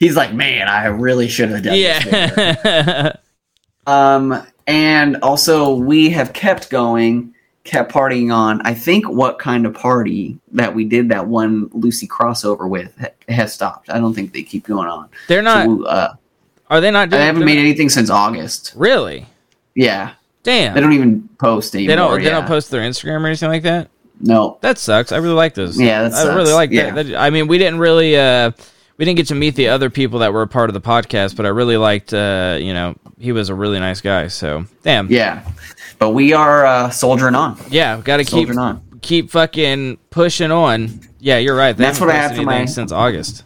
[0.00, 3.12] he's like man i really should have done this yeah,
[3.86, 9.72] um and also we have kept going kept partying on i think what kind of
[9.74, 14.32] party that we did that one lucy crossover with ha- has stopped i don't think
[14.32, 15.64] they keep going on they're not.
[15.66, 16.14] so, uh,
[16.70, 17.08] Are they not?
[17.10, 19.26] Doing, they haven't made anything since august really.
[19.74, 22.18] yeah Damn, they don't even post anymore They don't.
[22.18, 22.30] They yeah.
[22.32, 23.88] don't post their Instagram or anything like that.
[24.20, 25.10] no That sucks.
[25.10, 25.80] I really like those.
[25.80, 26.90] Yeah, that I really like Yeah.
[26.90, 27.06] that.
[27.06, 27.16] that.
[27.16, 28.14] I mean, we didn't really.
[28.18, 28.50] uh
[28.96, 31.36] we didn't get to meet the other people that were a part of the podcast,
[31.36, 32.12] but I really liked.
[32.14, 34.28] uh You know, he was a really nice guy.
[34.28, 35.08] So damn.
[35.10, 35.42] yeah
[35.98, 40.50] but we are uh soldiering on Yeah, we got to keep on keep fucking pushing
[40.50, 41.00] on.
[41.20, 41.76] Yeah, you're right.
[41.76, 43.44] That's what I have posted for my- since August.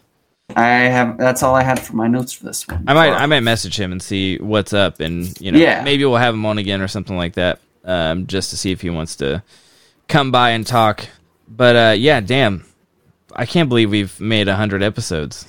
[0.56, 1.18] I have.
[1.18, 2.82] That's all I had for my notes for this one.
[2.88, 5.82] I might I might message him and see what's up, and you know, Yeah.
[5.84, 8.80] maybe we'll have him on again or something like that, um, just to see if
[8.80, 9.42] he wants to
[10.08, 11.06] come by and talk.
[11.46, 12.64] But uh, yeah, damn,
[13.34, 15.46] I can't believe we've made hundred episodes.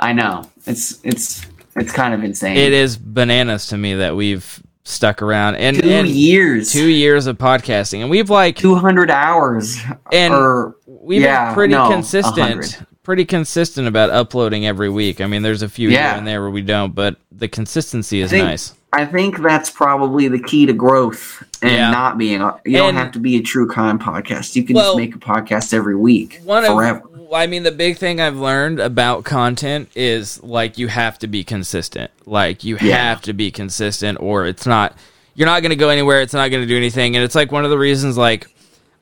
[0.00, 0.50] I know.
[0.66, 1.46] It's it's
[1.76, 2.56] it's kind of insane.
[2.56, 7.26] It is bananas to me that we've stuck around and, two and years, two years
[7.26, 9.78] of podcasting, and we've like two hundred hours,
[10.12, 12.86] And or we've yeah, been pretty no, consistent 100.
[13.02, 16.10] pretty consistent about uploading every week i mean there's a few Yeah.
[16.10, 19.70] here and there where we don't but the consistency is think, nice I think that's
[19.70, 21.90] probably the key to growth and Yeah.
[21.90, 22.40] not being.
[22.40, 24.54] A, you don't have to be a true crime podcast.
[24.56, 26.98] You can Well, just make a podcast every week one forever.
[27.00, 31.26] of i mean the big thing i've learned about content is like you have to
[31.26, 32.96] be consistent like you Yeah.
[33.08, 34.96] have to be consistent or it's not
[35.34, 37.50] you're not going to go anywhere it's not going to do anything and it's like
[37.50, 38.46] one of the reasons like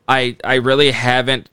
[0.09, 1.51] i i really haven't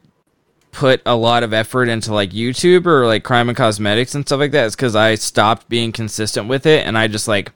[0.71, 4.39] put a lot of effort into like YouTube or like crime and cosmetics and stuff
[4.39, 7.51] like that is because I stopped being consistent with it, and I just like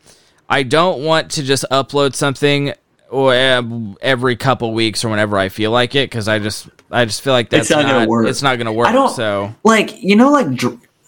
[0.49, 2.73] I don't want to just upload something
[3.11, 3.61] uh,
[4.01, 7.33] every couple weeks or whenever I feel like it because I just I just feel
[7.33, 8.27] like that's It's not gonna work.
[8.27, 8.87] It's not gonna work.
[8.87, 10.47] I don't So like you know like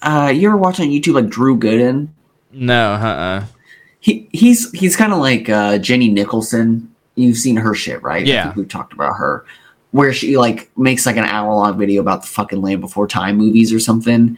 [0.01, 2.09] uh, you ever watch on YouTube like Drew Gooden?
[2.51, 3.45] no, uh, uh
[3.99, 6.93] He he's he's kind of like uh, Jenny Nicholson.
[7.15, 8.25] You've seen her shit, right?
[8.25, 8.53] Yeah.
[8.55, 9.45] we've talked about her,
[9.91, 13.37] where she like makes like an hour long video about the fucking Land Before Time
[13.37, 14.37] movies or something.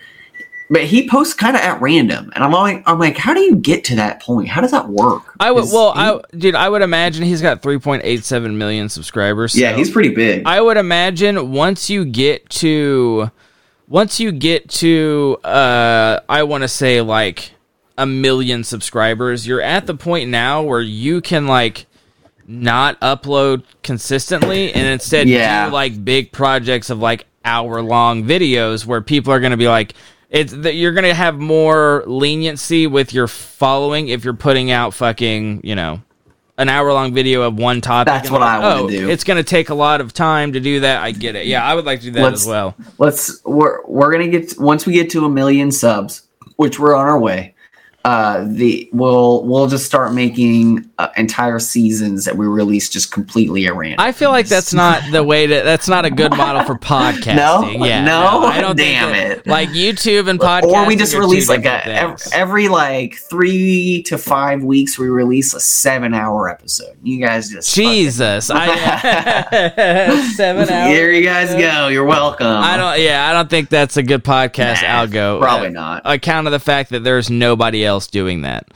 [0.70, 3.56] But he posts kind of at random, and I'm like, I'm like, how do you
[3.56, 4.50] get to that point?
[4.50, 5.34] How does that work?
[5.40, 9.56] I would well, he- I dude, I would imagine he's got 3.87 million subscribers.
[9.58, 10.44] yeah, he's pretty big.
[10.46, 13.32] I would imagine once you get to
[13.88, 17.52] once you get to uh I want to say like
[17.98, 21.86] a million subscribers, you're at the point now where you can like
[22.46, 25.68] not upload consistently and instead Yeah.
[25.68, 29.68] do like big projects of like hour long videos where people are going to be
[29.70, 29.94] like
[30.30, 34.94] it's that you're going to have more leniency with your following if you're putting out
[34.94, 36.02] fucking, you know,
[36.58, 38.08] an hour long video of one topic.
[38.08, 39.10] That's what like, I wanna oh, do.
[39.10, 41.02] It's going to take a lot of time to do that.
[41.02, 41.46] I get it.
[41.46, 42.76] Yeah, I would like to do that Let's- as well.
[42.98, 46.24] let's we're we're gonna get once we get to a million subs,
[46.56, 47.54] which we're on our way.
[48.08, 53.68] Uh, the we'll we'll just start making uh, entire seasons that we release just completely
[53.68, 54.00] at random.
[54.00, 55.54] I feel like that's not the way to.
[55.56, 57.36] That's not a good model for podcasting.
[57.36, 57.86] No?
[57.86, 58.46] yeah, No?
[58.46, 59.48] I don't Damn that- it.
[59.48, 64.18] Like YouTube and podcast, or we just release like a, ev- every like three to
[64.18, 66.96] five weeks we release a seven hour episode.
[67.04, 68.68] You guys just Jesus, I
[70.36, 70.92] seven hours.
[70.94, 71.88] Here you guys go.
[71.90, 72.48] You're welcome.
[72.48, 73.02] I don't.
[73.02, 75.40] Yeah, I don't think that's a good podcast Nah, algo.
[75.42, 76.02] probably Uh, not.
[76.06, 78.68] Account of the fact that there's nobody else doing that.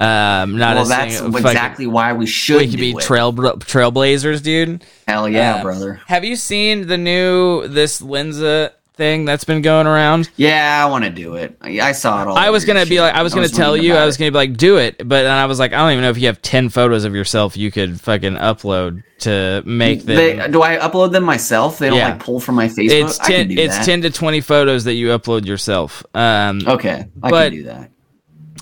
[0.00, 3.00] Um, not well, that's fucking- exactly why we should We could be it.
[3.00, 4.84] trail trailblazers, dude.
[5.08, 6.00] Hell yeah, uh, brother.
[6.06, 10.30] Have you seen the new this Lensa thing that's been going around?
[10.36, 11.56] Yeah, I want to do it.
[11.60, 12.36] I, I saw it all.
[12.36, 13.00] I was gonna be shit.
[13.00, 15.32] like, I was gonna tell you, I was gonna be like, do it, but then
[15.32, 17.72] I was like, I don't even know if you have ten photos of yourself you
[17.72, 20.14] could fucking upload to make them.
[20.16, 21.78] They, do I upload them myself?
[21.80, 22.10] They don't Yeah.
[22.10, 22.90] like pull from my Facebook.
[23.08, 23.58] it's I can ten.
[23.58, 23.84] It's that.
[23.84, 26.04] ten to twenty photos that you upload yourself.
[26.14, 27.90] Um, Okay, I But- can do that.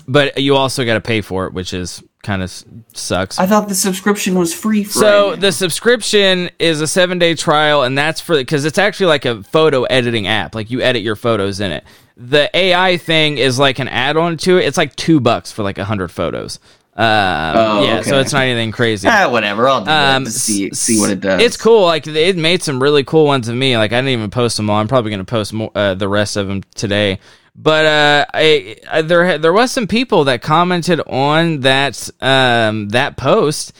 [0.07, 2.51] But you also got to pay for it, which is kind of
[2.93, 3.39] sucks.
[3.39, 4.99] I thought the subscription was free for.
[4.99, 9.07] So right the subscription is a seven day trial, and that's for because it's actually
[9.07, 10.55] like a photo editing app.
[10.55, 11.83] Like you edit your photos in it.
[12.17, 14.65] The AI thing is like an add on to it.
[14.65, 16.59] It's like two bucks for like a hundred photos.
[16.95, 19.07] Um, Oh, yeah, so it's not anything crazy.
[19.11, 19.69] ah, whatever.
[19.69, 21.39] I'll do Um, it to see see what it does.
[21.41, 21.85] It's cool.
[21.85, 23.77] Like it made some really cool ones of me.
[23.77, 24.77] Like I didn't even post them all.
[24.77, 27.19] I'm probably gonna post more, uh, the rest of them today.
[27.57, 33.17] But uh, I, I there there was some people that commented on that um that
[33.17, 33.73] post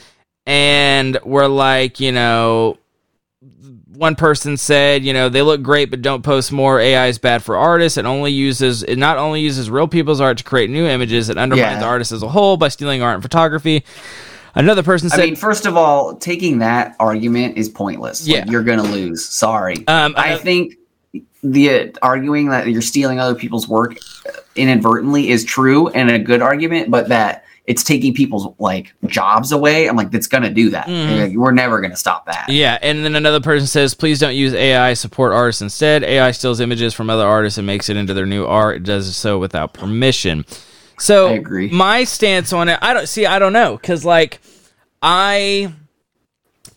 [0.46, 2.78] and were like, you know,
[3.94, 6.80] one person said, you know, they look great, but don't post more.
[6.80, 7.98] AI is bad for artists.
[7.98, 11.28] It only uses it not only uses real people's art to create new images.
[11.28, 11.78] It undermines Yeah.
[11.78, 13.84] the artist as a whole by stealing art and photography.
[14.54, 18.26] Another person I said, mean, first of all, taking that argument is pointless.
[18.26, 18.50] Like, Yeah.
[18.50, 19.24] you're gonna lose.
[19.28, 19.86] Sorry.
[19.86, 20.74] Um, I uh, think
[21.42, 23.98] the arguing that you're stealing other people's work
[24.56, 29.88] inadvertently is true and a good argument, but that it's taking people's like jobs away.
[29.88, 30.86] I'm like, that's gonna do that.
[30.86, 31.20] Mhm.
[31.28, 32.46] Like, we're never gonna stop that.
[32.48, 36.02] Yeah, and then another person says, please don't use AI, support artists instead.
[36.02, 38.76] AI steals images from other artists and makes it into their new art.
[38.76, 40.46] It does so without permission.
[40.98, 41.68] So I agree.
[41.68, 44.40] my stance on it, I don't see, I don't know, because like
[45.02, 45.72] I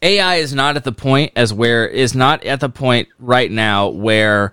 [0.01, 3.89] AI is not at the point as where is not at the point right now
[3.89, 4.51] where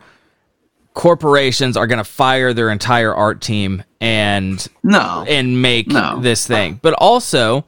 [0.94, 5.24] corporations are going to fire their entire art team and No.
[5.28, 6.18] and make No.
[6.20, 6.78] this thing.
[6.82, 7.64] But also,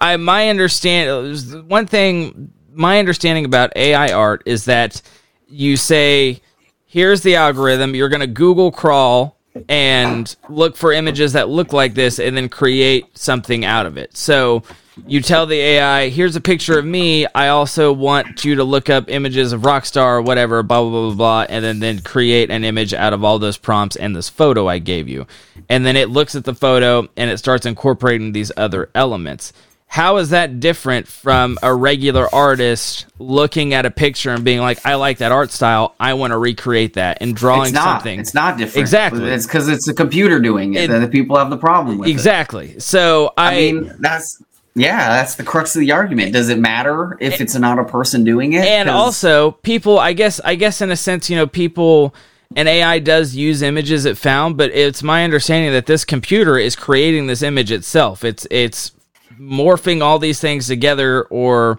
[0.00, 2.52] I my understand one thing.
[2.74, 5.02] My understanding about AI art is that
[5.48, 6.40] you say,
[6.86, 7.94] "Here's the algorithm.
[7.94, 9.36] You're going to Google crawl
[9.68, 14.16] and look for images that look like this, and then create something out of it."
[14.16, 14.62] So.
[15.06, 17.26] You tell the AI, here's a picture of me.
[17.34, 21.06] I also want you to look up images of Rockstar or whatever, blah, blah, blah,
[21.08, 24.28] blah, blah, and then, then create an image out of all those prompts and this
[24.28, 25.26] photo I gave you.
[25.70, 29.54] And then it looks at the photo and it starts incorporating these other elements.
[29.92, 34.86] How is that different from a regular artist looking at a picture and being like,
[34.86, 35.94] I like that art style.
[36.00, 37.98] I want to recreate that and drawing it's not.
[37.98, 38.18] something.
[38.18, 38.78] It's not different.
[38.78, 39.28] Exactly.
[39.30, 42.08] It's because it's a computer doing it, It- that the people have the problem with
[42.08, 42.10] it.
[42.10, 42.80] Exactly.
[42.80, 44.42] So I, I mean, that's
[44.74, 46.32] yeah, that's the crux of the argument.
[46.32, 48.64] Does it matter if it's not a person doing it?
[48.64, 52.14] And also people i guess i guess in a sense you know people
[52.56, 56.74] and ai does use images it found but it's my understanding that this computer is
[56.76, 58.92] creating this image itself it's it's
[59.38, 61.78] morphing all these things together or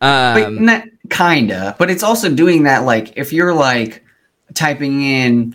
[0.00, 1.76] but Um, not kinda.
[1.78, 4.02] But it's also doing that like if you're like
[4.54, 5.54] typing in,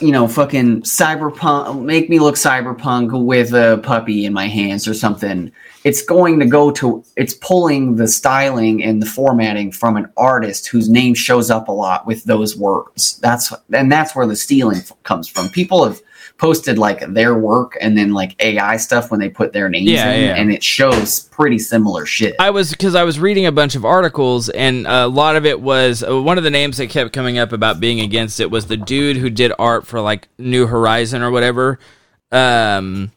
[0.00, 4.94] you know, fucking cyberpunk, make me look cyberpunk with a puppy in my hands or
[4.94, 5.50] something.
[5.84, 7.04] It's going to go to.
[7.16, 11.72] It's pulling the styling and the formatting from an artist whose name shows up a
[11.72, 13.18] lot with those words.
[13.18, 15.48] That's and that's where the stealing comes from.
[15.48, 16.00] People have
[16.36, 20.12] posted like their work and then like AI stuff when they put their names Yeah,
[20.12, 20.34] in, yeah.
[20.36, 22.36] and it shows pretty similar shit.
[22.38, 25.60] I was because I was reading a bunch of articles, and a lot of it
[25.60, 28.66] was uh, one of the names that kept coming up about being against it was
[28.66, 31.78] the dude who did art for like New Horizon or whatever,
[32.32, 33.10] um,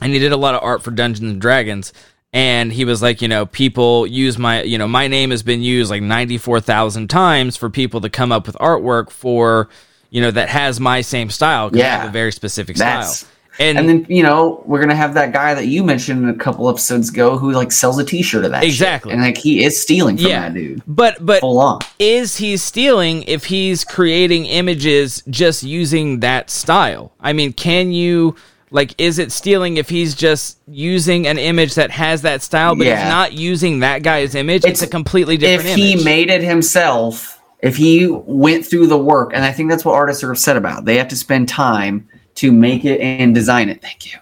[0.00, 1.92] and he did a lot of art for Dungeons and Dragons.
[2.34, 5.60] And he was like, you know, people use my, you know, my name has been
[5.60, 9.68] used like ninety four thousand times for people to come up with artwork for,
[10.12, 11.68] you know, that has my same style.
[11.70, 11.98] 'cause I Yeah.
[12.02, 13.28] have a very specific That's- style.
[13.58, 16.70] And, And then you know we're gonna have that guy that you mentioned a couple
[16.70, 18.62] episodes ago who like sells a T-shirt of that.
[18.62, 18.70] shit.
[18.70, 19.12] Exactly.
[19.12, 20.80] and like he is stealing from yeah, that dude.
[20.86, 21.80] but but Full on.
[21.98, 27.12] is he stealing if he's creating images just using that style?
[27.20, 28.36] I mean, can you
[28.70, 32.86] like is it stealing if he's just using an image that has that style but
[32.86, 33.02] Yeah.
[33.02, 34.64] he's not using that guy's image?
[34.64, 35.68] It's, It's- a completely different.
[35.68, 39.70] If different he made it himself, if he went through the work, and I think
[39.70, 40.84] that's what artists are upset about.
[40.84, 43.80] They have to spend time to make it and design it.
[43.80, 44.18] Thank you.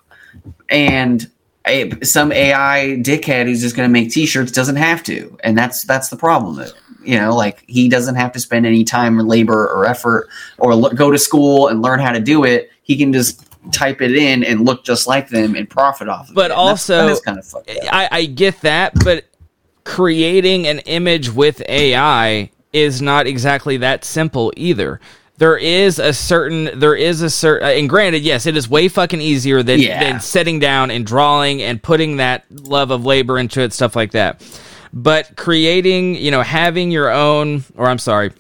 [0.69, 1.29] And
[1.67, 5.85] a, some AI dickhead who's just going to make T-shirts doesn't have to, and that's
[5.85, 6.65] that's the problem.
[7.03, 10.29] You know, like he doesn't have to spend any time or labor or effort
[10.59, 12.71] or lo- go to school and learn how to do it.
[12.83, 16.35] He can just type it in and look just like them and profit off of
[16.35, 16.49] But it.
[16.51, 17.55] That's- also- that is kind of.
[17.91, 19.25] I, I get that, but
[19.85, 25.01] creating an image with AI is not exactly that simple either.
[25.39, 28.89] There is a certain, there is a certain, uh, and granted, yes, it is way
[28.89, 29.99] fucking easier than, Yeah.
[30.03, 34.11] than sitting down and drawing and putting that love of labor into it, stuff like
[34.13, 34.43] that.
[34.93, 38.33] But creating, you know, having your own, or I'm sorry,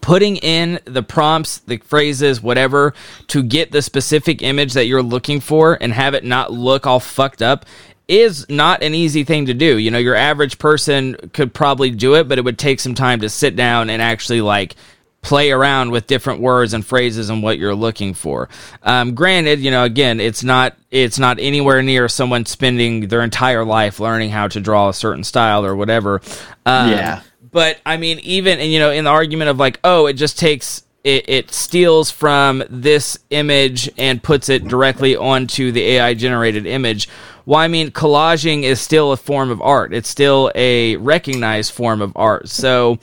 [0.00, 2.92] putting in the prompts, the phrases, whatever,
[3.28, 7.00] to get the specific image that you're looking for and have it not look all
[7.00, 7.64] fucked up
[8.08, 9.78] is not an easy thing to do.
[9.78, 13.20] You know, your average person could probably do it, but it would take some time
[13.20, 14.76] to sit down and actually like
[15.22, 18.48] play around with different words and phrases and what you're looking for.
[18.84, 23.64] Um, granted, you know, again, it's not it's not anywhere near someone spending their entire
[23.64, 26.20] life learning how to draw a certain style or whatever.
[26.64, 27.22] Um, Yeah.
[27.50, 30.38] but I mean, even and you know, in the argument of like, oh, it just
[30.38, 36.66] takes it, it steals from this image and puts it directly onto the AI generated
[36.66, 37.08] image.
[37.46, 39.94] Well, I mean, collaging is still a form of art.
[39.94, 42.48] It's still a recognized form of art.
[42.48, 42.98] So,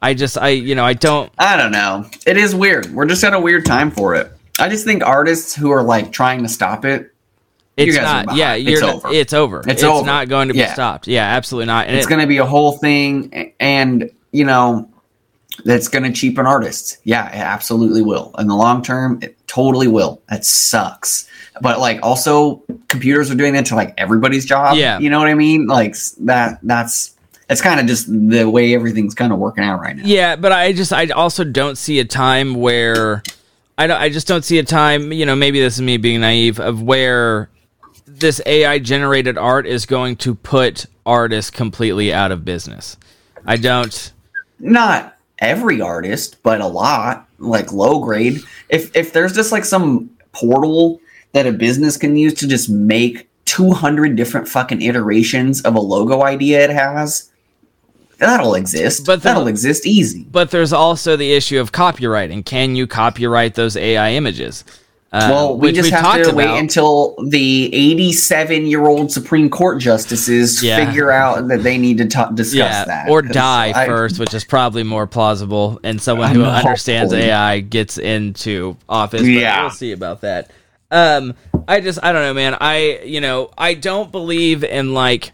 [0.00, 1.32] I just, I you know, I don't.
[1.36, 2.08] I don't know.
[2.24, 2.94] It is weird.
[2.94, 4.30] We're just at a weird time for it.
[4.60, 7.12] I just think artists who are like trying to stop it,
[7.76, 8.36] It's not.
[8.36, 9.08] Yeah, It's not- over.
[9.12, 9.62] It's over.
[9.66, 10.06] It's over.
[10.06, 10.74] not going to be Yeah.
[10.74, 11.08] stopped.
[11.08, 11.88] Yeah, absolutely not.
[11.88, 14.88] And it's it- going to be a whole thing, and you know,
[15.64, 16.98] that's going to cheapen artists.
[17.04, 18.34] Yeah, it absolutely will.
[18.38, 20.22] In the long term, it totally will.
[20.28, 21.28] That sucks.
[21.60, 24.76] But like, also, computers are doing that to like everybody's job.
[24.76, 24.98] Yeah.
[24.98, 25.66] you know what I mean.
[25.66, 26.60] Like that.
[26.62, 27.16] That's
[27.50, 30.02] it's kind of just the way everything's kind of working out right now.
[30.04, 33.22] Yeah, but I just I also don't see a time where
[33.78, 36.20] I don't, I just don't see a time, you know, maybe this is me being
[36.20, 37.48] naive of where
[38.06, 42.96] this AI generated art is going to put artists completely out of business.
[43.46, 44.12] I don't
[44.58, 48.40] not every artist, but a lot, like low grade.
[48.68, 51.00] If if there's just like some portal
[51.32, 56.22] that a business can use to just make 200 different fucking iterations of a logo
[56.22, 57.30] idea it has,
[58.18, 59.06] that'll exist.
[59.06, 60.26] But the- that'll exist easy.
[60.30, 62.44] but there's also the issue of copywriting.
[62.44, 64.64] Can you copyright those AI images?
[65.10, 66.58] Uh, Well, we just have to wait about.
[66.58, 70.84] until the 87 year old Supreme Court justices Yeah.
[70.84, 73.08] figure out that they need to ta- discuss yeah, that.
[73.08, 77.30] Or die I- first, which is probably more plausible, and someone who understands hopefully.
[77.30, 79.22] AI gets into office.
[79.22, 79.62] But Yeah.
[79.62, 80.50] we'll see about that.
[80.90, 81.34] Um,
[81.66, 82.56] I just, I don't know, man.
[82.60, 85.32] I, you know, I don't believe in like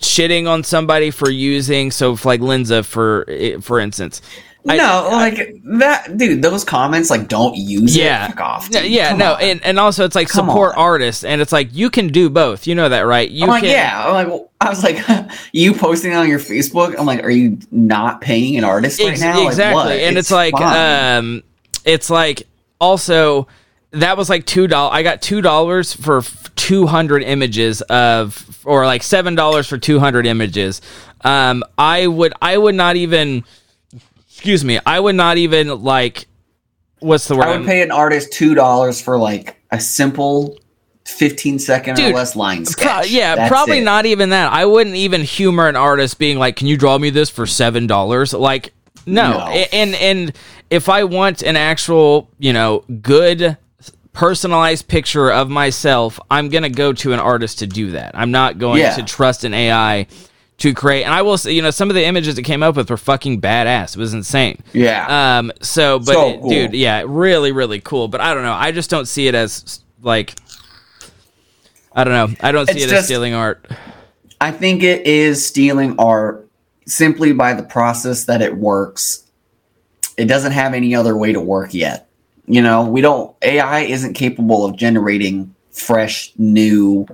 [0.00, 1.90] shitting on somebody for using.
[1.90, 3.26] So, like Lensa, for
[3.60, 4.20] for instance,
[4.68, 6.40] I- no, like that, dude.
[6.42, 8.38] Those comments, like, don't use yeah, it.
[8.38, 8.68] Off.
[8.70, 9.42] Yeah, yeah, no, on.
[9.42, 10.78] and and also it's like Come support on.
[10.78, 12.66] artists, and it's like you can do both.
[12.66, 13.28] You know that, right?
[13.28, 14.06] You I'm like, can, yeah.
[14.06, 14.98] I'm like, well, I was like,
[15.52, 16.94] you posting on your Facebook.
[16.98, 19.38] I'm like, are you not paying an artist right Ex- now?
[19.38, 19.92] Like, exactly what?
[19.92, 21.18] and it's, like fine.
[21.18, 21.42] um
[21.84, 22.44] it's like
[22.80, 23.48] also
[23.90, 26.22] that was like two dollars i got two dollars for
[26.56, 30.80] 200 images of or like seven dollars for 200 images
[31.22, 33.44] um i would i would not even
[34.32, 36.26] excuse me i would not even like
[37.00, 40.58] what's the word I would pay an artist two dollars for like a simple
[41.04, 42.86] 15 second Dude, or less line sketch.
[42.86, 43.84] Pro- yeah, That's probably it.
[43.84, 44.52] not even that.
[44.52, 47.88] I wouldn't even humor an artist being like, "Can you draw me this for seven
[47.88, 48.72] dollars?" Like,
[49.04, 49.32] no.
[49.32, 49.46] No.
[49.72, 50.32] And and
[50.70, 53.56] if I want an actual, you know, good
[54.12, 58.12] personalized picture of myself, I'm gonna go to an artist to do that.
[58.14, 58.94] I'm not going Yeah.
[58.94, 60.06] to trust an AI
[60.58, 61.04] to create.
[61.04, 62.96] And I will say, you know, some of the images it came up with were
[62.96, 63.96] fucking badass.
[63.96, 64.62] It was insane.
[64.72, 65.38] Yeah.
[65.38, 65.52] Um.
[65.60, 66.50] So, but So cool.
[66.50, 68.08] dude, yeah, really, really cool.
[68.08, 68.52] But I don't know.
[68.52, 70.34] I just don't see it as like.
[71.94, 72.36] I don't know.
[72.40, 73.66] I don't see It's it as stealing art.
[74.40, 76.48] I think it is stealing art
[76.86, 79.24] simply by the process that it works.
[80.16, 82.08] It doesn't have any other way to work yet.
[82.46, 87.06] You know, we don't AI isn't capable of generating fresh new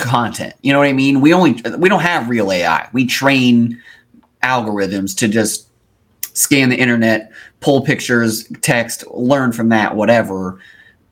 [0.00, 0.54] content.
[0.62, 1.20] You know what I mean?
[1.20, 2.88] We only we don't have real AI.
[2.92, 3.80] We train
[4.42, 5.68] algorithms to just
[6.34, 10.60] scan the internet, pull pictures, text, learn from that, whatever.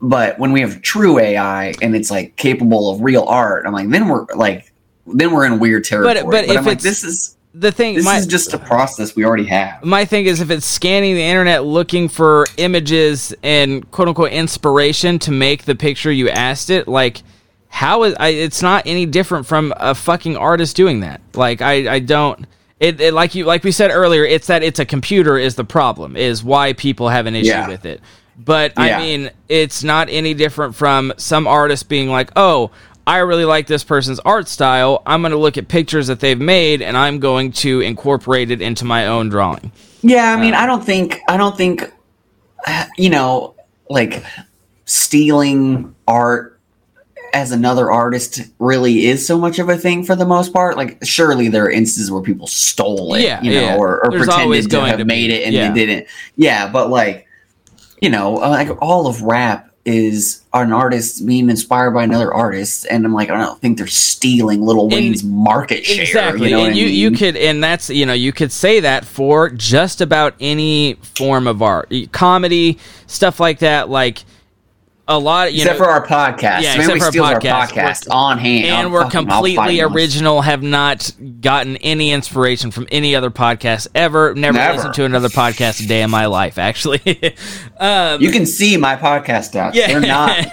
[0.01, 3.89] But when we have true AI and it's like capable of real art, I'm like,
[3.91, 4.73] then we're like,
[5.07, 6.15] then we're in weird territory.
[6.23, 9.17] but but, if I'm like, this is The thing, this my, is just a process
[9.17, 9.83] we already have.
[9.85, 15.19] my thing is if it's scanning the internet looking for images and quote unquote inspiration
[15.21, 17.23] to make the picture you asked it, like
[17.69, 21.21] how is I, it's not any different from a fucking artist doing that.
[21.35, 22.47] Like I, I don't.
[22.81, 25.65] It, it like you like we said earlier, it's that it's a computer is the
[25.65, 27.69] problem is why people have an issue Yeah.
[27.69, 28.01] with it.
[28.39, 32.71] But I mean, it's not any different from some artists being like, "Oh,
[33.05, 35.03] I really like this person's art style.
[35.07, 38.63] I'm going to look at pictures that they've made and I'm going to incorporate it
[38.63, 39.73] into my own drawing."
[40.03, 41.93] Yeah, I mean, I don't think I don't think
[42.65, 43.57] uh, you know,
[43.91, 44.23] like
[44.85, 46.58] stealing art
[47.33, 50.77] as another artist really is so much of a thing for the most part.
[50.77, 53.77] Like, surely there are instances where people stole it, Yeah, you know, yeah.
[53.77, 55.73] or, or There's pretended to have to made be, it and yeah.
[55.73, 56.09] they didn't.
[56.37, 57.27] Yeah, but like,
[58.01, 62.87] you know, uh, like all of rap is an artist being inspired by another artist,
[62.91, 66.03] and I'm like, I don't think they're stealing Little Wayne's market share.
[66.03, 66.51] Exactly.
[66.51, 68.81] you know and what I you, you could and that's you know, you could say
[68.81, 71.93] that for just about any form of art.
[72.13, 74.25] Comedy, stuff like that, like
[75.11, 76.61] a lot you except know for our podcast.
[76.63, 77.69] Yeah, Maybe except we for our steal our podcast.
[77.71, 78.65] podcast We're- on hand.
[78.67, 81.11] and I'll we're completely original have not
[81.41, 84.75] gotten any inspiration from any other podcast ever never, Never.
[84.75, 87.01] listened to another podcast a day in my life actually
[87.81, 89.75] um, You can see my podcast out.
[89.75, 89.87] Yeah.
[89.89, 90.47] They're not.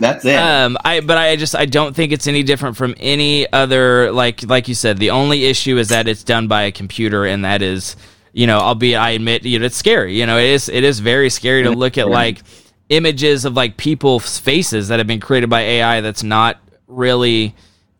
[0.00, 0.36] That's it.
[0.36, 4.42] um i but i just i don't think it's any different from any other like
[4.46, 7.62] like you said the only issue is that it's done by a computer and that
[7.62, 7.96] is
[8.32, 11.00] you know albeit i admit you know it's scary you know it is it is
[11.00, 12.42] very scary to look at like
[12.90, 16.58] images of like people's faces that have been created by ai that's not
[16.88, 17.54] really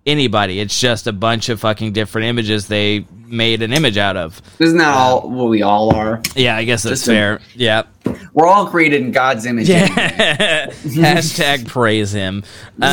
[0.06, 4.42] anybody it's just a bunch of fucking different images they made an image out of
[4.58, 6.20] Isn't that all what we all are?
[6.34, 7.82] yeah i guess that's Just a- fair yeah
[8.32, 9.68] We're all created in God's image.
[9.68, 9.86] Yeah.
[10.70, 12.42] Hashtag praise him.
[12.80, 12.86] Uh,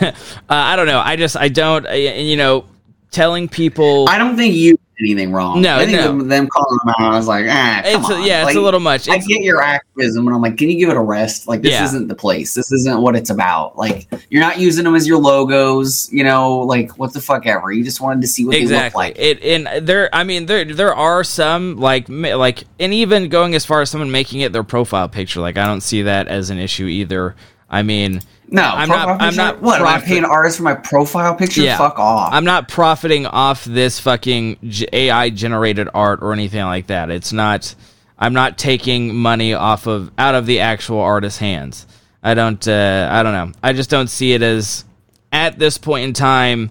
[0.02, 0.12] uh,
[0.48, 0.98] I don't know.
[1.00, 1.86] I just I don't.
[1.94, 2.64] You know,
[3.10, 4.08] telling people.
[4.08, 5.62] I don't think you did anything wrong.
[5.62, 6.08] No, I think no.
[6.08, 8.24] them, them calling them out, I was like, ah, come It's a- on.
[8.26, 9.08] yeah, it's a little much.
[9.08, 11.48] I It's, get your activism, and I'm like, can you give it a rest?
[11.48, 11.84] Like, this Yeah.
[11.84, 12.52] isn't the place.
[12.54, 13.78] This isn't what it's about.
[13.78, 16.08] Like, you're not using them as your logos.
[16.12, 17.72] You know, like what the fuck ever.
[17.72, 19.16] You just wanted to see what they look like.
[19.18, 20.10] It and there.
[20.12, 24.10] I mean, there there are some like like and even going as far as someone
[24.10, 25.40] making it their profile picture.
[25.40, 27.36] Like I don't see that as an issue either.
[27.70, 28.20] I mean,
[28.52, 29.80] No, I'm not- I'm not What?
[29.80, 31.62] Am I profit- paying artists for my profile picture?
[31.62, 31.78] Yeah.
[31.78, 32.32] Fuck off.
[32.32, 34.56] I'm not profiting off this fucking
[34.92, 37.10] AI generated art or anything like that.
[37.10, 37.74] It's not.
[38.18, 41.86] I'm not taking money off of out of the actual artist's hands.
[42.22, 42.66] I don't.
[42.66, 43.52] Uh, I don't know.
[43.62, 44.84] I just don't see it as
[45.32, 46.70] at this point in time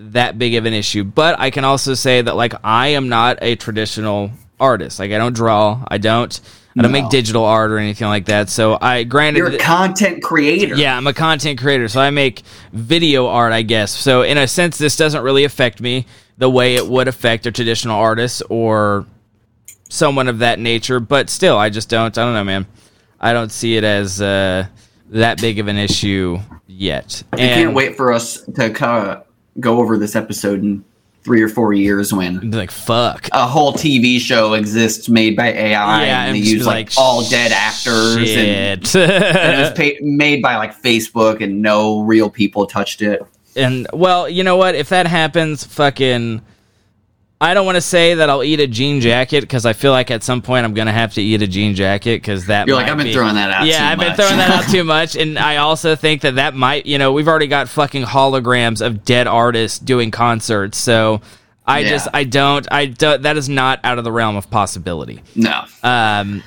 [0.00, 1.02] that big of an issue.
[1.04, 4.30] But I can also say that like I am not a traditional
[4.60, 4.98] artist.
[5.00, 5.84] Like I don't draw.
[5.88, 6.40] I don't.
[6.78, 7.02] I don't No.
[7.02, 8.48] make digital art or anything like that.
[8.48, 10.76] So I granted You're a content creator.
[10.76, 12.42] yeah, I'm a content creator, so I make
[12.72, 13.90] video art, I guess.
[13.90, 16.06] So in a sense, this doesn't really affect me
[16.38, 19.06] the way it would affect a traditional artist or
[19.88, 21.00] someone of that nature.
[21.00, 22.16] But still, I just don't.
[22.16, 22.66] I don't know, man.
[23.20, 24.66] I don't see it as uh,
[25.10, 26.38] that big of an issue
[26.68, 27.24] yet.
[27.32, 29.24] I can't wait for us to kind of
[29.58, 30.84] go over this episode in
[31.28, 33.28] three or four years when Like fuck.
[33.32, 37.22] a whole TV show exists made by AI yeah, and they use be like, all
[37.28, 42.64] dead actors and, and it was pa- made by like Facebook and no real people
[42.64, 43.20] touched it.
[43.54, 44.74] And well, you know what?
[44.74, 46.40] If that happens, fucking.
[47.40, 50.10] I don't want to say that I'll eat a jean jacket because I feel like
[50.10, 52.66] at some point I'm gonna have to eat a jean jacket because that.
[52.66, 53.66] You're like, I've been be- throwing that out.
[53.66, 56.54] Yeah, I've been much." throwing that out too much, and I also think that that
[56.54, 61.20] might, you know, we've already got fucking holograms of dead artists doing concerts, so
[61.64, 61.88] I Yeah.
[61.90, 65.22] just, I don't, I don't, that is not out of the realm of possibility.
[65.36, 66.42] no, Um,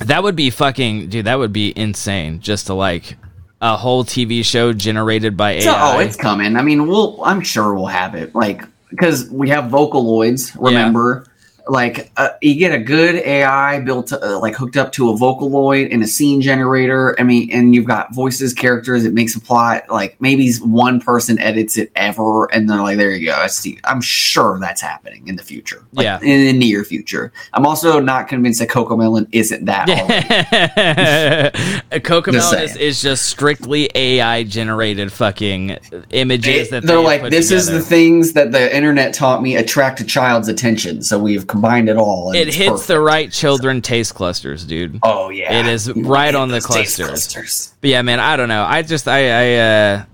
[0.00, 3.16] that would be fucking, dude, that would be insane just to like
[3.62, 5.96] a whole TV show generated by So, AI.
[5.96, 6.56] oh, it's coming.
[6.56, 7.22] I mean, we'll.
[7.24, 8.34] I'm sure we'll have it.
[8.34, 8.64] Like
[8.94, 10.56] because we have Vocaloids.
[10.60, 11.26] Remember,
[11.68, 15.92] like uh, you get a good AI built, uh, like hooked up to a Vocaloid
[15.92, 17.18] and a scene generator.
[17.18, 19.04] I mean, and you've got voices, characters.
[19.04, 19.84] It makes a plot.
[19.88, 23.78] Like maybe one person edits it ever, and they're like, "There you go." I see.
[23.84, 25.82] I'm sure that's happening in the future.
[25.92, 26.20] Like, Yeah.
[26.20, 27.32] in the near future.
[27.52, 29.88] I'm also not convinced that CoComelon isn't that.
[31.90, 35.78] CoComelon is, is just strictly AI generated fucking
[36.10, 40.00] images that they're they like this is the things that the internet taught me attract
[40.00, 42.88] a child's attention so we've combined it all It hits perfect.
[42.88, 44.98] the right children taste clusters, dude.
[45.02, 47.08] oh yeah it is right on the clusters.
[47.08, 47.74] clusters.
[47.80, 48.64] But yeah, man, I don't know.
[48.64, 50.04] I just I I uh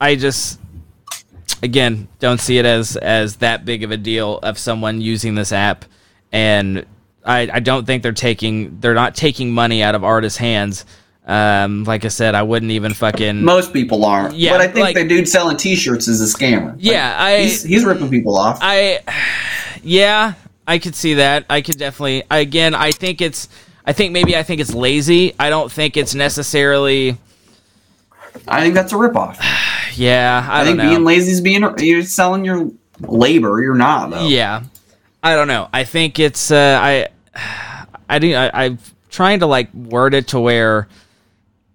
[0.00, 0.58] I just
[1.62, 5.52] again don't see it as as that big of a deal of someone using this
[5.52, 5.84] app
[6.32, 6.86] and
[7.24, 10.86] I, I don't think they're taking they're not taking money out of artists' hands.
[11.26, 14.84] Um, like I said, I wouldn't even fucking most people aren't Yeah, but i think
[14.84, 18.36] like- the dude selling t-shirts is a scammer Like, Yeah, I he's, he's ripping people
[18.38, 19.00] off I
[19.82, 20.34] yeah,
[20.66, 21.46] I could see that.
[21.48, 23.48] I could definitely again, I think it's
[23.84, 25.34] I think maybe I think it's lazy.
[25.38, 27.18] I don't think it's necessarily
[28.46, 29.36] i think that's a ripoff
[29.96, 30.88] yeah, I, i, think know.
[30.88, 32.70] being lazy is being you're selling your
[33.00, 34.62] labor you're not though Yeah,
[35.22, 35.68] I don't know.
[35.72, 37.08] I think it's uh, I,
[38.08, 38.34] I do.
[38.34, 38.78] I, I'm
[39.10, 40.88] trying to like word it to where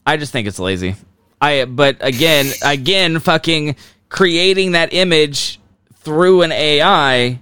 [0.05, 0.95] I just think it's lazy.
[1.41, 3.75] I but again, again, fucking
[4.09, 5.59] creating that image
[5.95, 7.39] through an AI.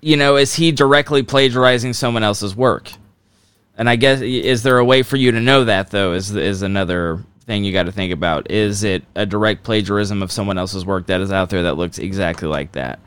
[0.00, 2.90] You know, is he directly plagiarizing someone else's work?
[3.78, 6.12] And I guess is there a way for you to know that though?
[6.12, 8.50] Is is another thing you got to think about?
[8.50, 11.98] Is it a direct plagiarism of someone else's work that is out there that looks
[11.98, 12.98] exactly like that?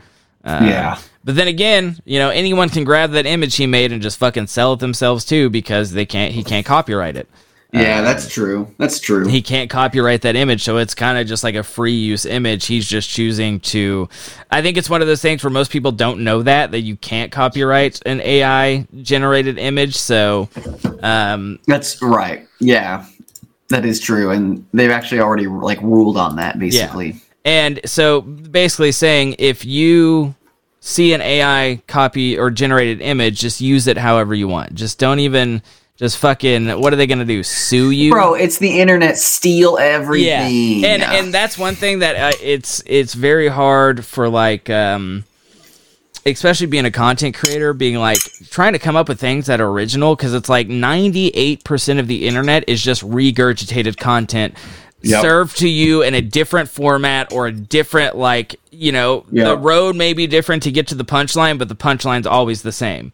[0.43, 0.99] Uh, Yeah.
[1.23, 4.47] But then again, you know, anyone can grab that image he made and just fucking
[4.47, 6.33] sell it themselves too because they can't.
[6.33, 7.27] He can't copyright it.
[7.71, 11.43] Yeah that's true that's true He can't copyright that image, so it's kind of just
[11.43, 12.65] like a free use image.
[12.65, 14.09] He's just choosing to.
[14.49, 16.95] I think it's one of those things where most people don't know that that you
[16.95, 19.95] can't copyright an AI generated image.
[19.95, 20.49] So,
[21.01, 23.05] um, that's right yeah
[23.69, 27.11] that is true and they've actually already like ruled on that basically
[27.45, 30.35] And so basically saying if you
[30.81, 34.73] see an AI copy or generated image, just use it however you want.
[34.73, 35.61] Just don't even
[35.99, 37.43] just fucking what are they going to do?
[37.43, 38.09] Sue you?
[38.11, 40.87] bro it's the internet steal everything Yeah.
[40.87, 45.25] And and that's one thing that uh, it's it's very hard for like um
[46.25, 48.19] especially being a content creator being like
[48.49, 52.27] trying to come up with things that are original because it's like 98% of the
[52.27, 54.55] internet is just regurgitated content
[55.01, 55.21] Yep.
[55.21, 59.95] served to you in a different format or a different like you know the road
[59.95, 63.13] may be different to get to the punchline but the punchline's always the same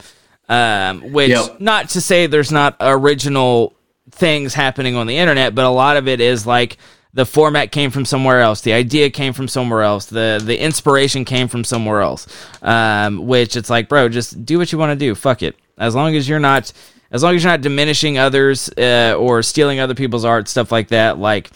[0.49, 1.59] um which Yep.
[1.59, 3.73] not to say there's not original
[4.11, 6.77] things happening on the internet but a lot of it is like
[7.13, 11.25] the format came from somewhere else the idea came from somewhere else the the inspiration
[11.25, 12.27] came from somewhere else
[12.61, 15.95] um which it's like bro just do what you want to do fuck it as
[15.95, 16.71] long as you're not
[17.11, 20.89] as long as you're not diminishing others uh, or stealing other people's art stuff like
[20.89, 21.49] that like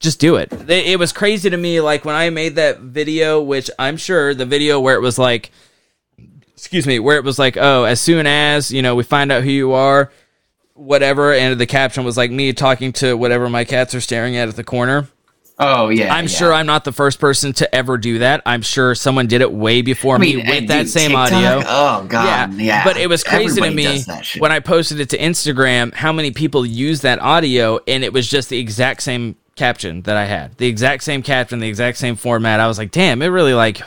[0.00, 0.52] just do it.
[0.52, 4.34] It it was crazy to me, like when I made that video, which I'm sure
[4.34, 5.50] the video where it was like,
[6.54, 9.42] excuse me, where it was like, oh, as soon as you know we find out
[9.42, 10.10] who you are,
[10.74, 14.48] whatever, and the caption was like me talking to whatever my cats are staring at
[14.48, 15.08] at the corner.
[15.58, 16.28] oh yeah I'm yeah.
[16.28, 18.42] sure I'm not the first person to ever do that.
[18.44, 21.10] I'm sure someone did it way before I mean, me with and that dude, same
[21.10, 21.62] TikTok, audio.
[21.66, 22.82] Oh god, yeah.
[22.82, 24.42] But it was crazy Everybody to me does that shit.
[24.42, 28.28] when I posted it to Instagram how many people used that audio and it was
[28.28, 30.56] just the exact same caption that I had.
[30.58, 32.58] The exact same caption, the exact same format.
[32.58, 33.80] I was like, damn, it really like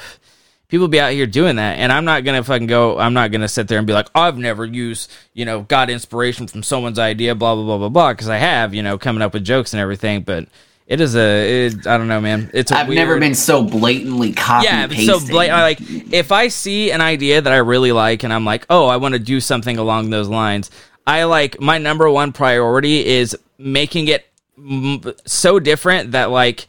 [0.67, 1.77] people be out here doing that.
[1.79, 4.37] And I'm not gonna fucking go I'm not gonna sit there and be like, I've
[4.37, 8.29] never used, you know, got inspiration from someone's idea, blah blah blah blah blah, because
[8.29, 10.47] I have, you know, coming up with jokes and everything, but
[10.87, 12.49] it is a, it, I don't know, man.
[12.53, 15.27] It's I've never been so blatantly copy yeah, so pasting.
[15.29, 18.65] bla- I like if I see an idea that I really like and I'm like,
[18.69, 20.71] oh, I want to do something along those lines.
[21.05, 24.27] I like my number one priority is making it
[24.57, 26.67] m- so different that like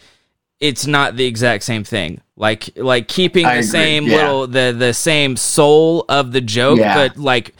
[0.60, 2.20] it's not the exact same thing.
[2.38, 4.16] Like like keeping I the agree, same yeah.
[4.16, 6.94] little the the same soul of the joke, Yeah.
[6.94, 7.54] but like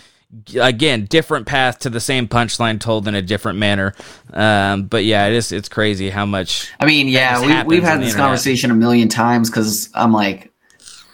[0.61, 3.95] again different path to the same punchline told in a different manner.
[4.33, 8.01] Um, but yeah, it is it's crazy how much I mean, yeah, we, we've had
[8.01, 8.17] this internet.
[8.27, 10.48] conversation a million times because I'm like,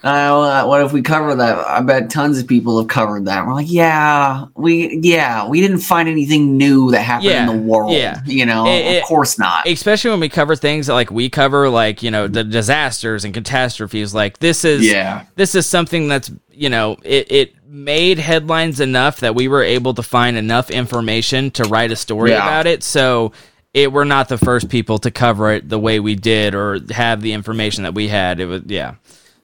[0.05, 1.57] uh, what if we cover that?
[1.67, 3.45] I bet tons of people have covered that.
[3.45, 7.63] We're like, yeah, we, yeah, we didn't find anything new that happened Yeah, in the
[7.63, 7.91] world.
[7.93, 8.21] yeah.
[8.25, 9.67] You know, It- it- of course not.
[9.67, 13.33] especially when we cover things that like we cover like you know the disasters and
[13.33, 15.23] catastrophes like this is Yeah.
[15.35, 19.93] this is something that's you know it, it made headlines enough that we were able
[19.95, 22.43] to find enough information to write a story Yeah.
[22.45, 23.31] about it so
[23.73, 27.21] it we're not the first people to cover it the way we did or have
[27.21, 28.39] the information that we had.
[28.39, 28.93] It was yeah.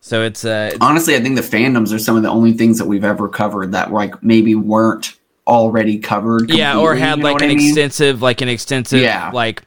[0.01, 2.85] So it's uh Honestly, I think the fandoms are some of the only things that
[2.85, 5.13] we've ever covered that like maybe weren't
[5.47, 6.49] already covered.
[6.49, 7.67] yeah, or had you know like an I mean?
[7.69, 9.31] extensive like an extensive Yeah.
[9.33, 9.63] like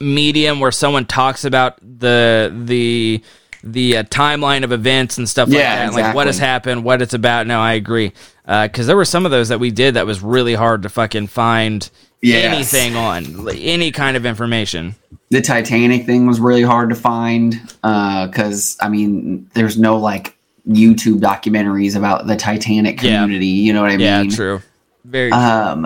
[0.00, 3.22] medium where someone talks about the the
[3.62, 7.02] the uh, timeline of events and stuff like Yeah, that, like what has happened, what
[7.02, 7.46] it's about.
[7.46, 8.12] No, I agree.
[8.46, 11.26] Because there were some of those that we did that was really hard to fucking
[11.26, 11.88] find
[12.22, 12.52] Yes.
[12.74, 14.94] anything on, any kind of information.
[15.30, 20.36] the Titanic thing was really hard to find because I mean, there's no like
[20.68, 23.22] YouTube documentaries about the Titanic Yeah.
[23.22, 23.46] community.
[23.46, 24.00] You know what I mean?
[24.06, 24.60] Yeah, true.
[25.04, 25.30] Very.
[25.32, 25.82] Um,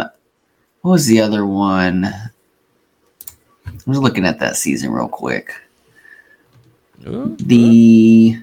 [0.80, 2.04] what was the other one?
[2.06, 2.30] I
[3.86, 5.54] was looking at that season real quick.
[7.06, 7.36] Ooh.
[7.38, 8.38] The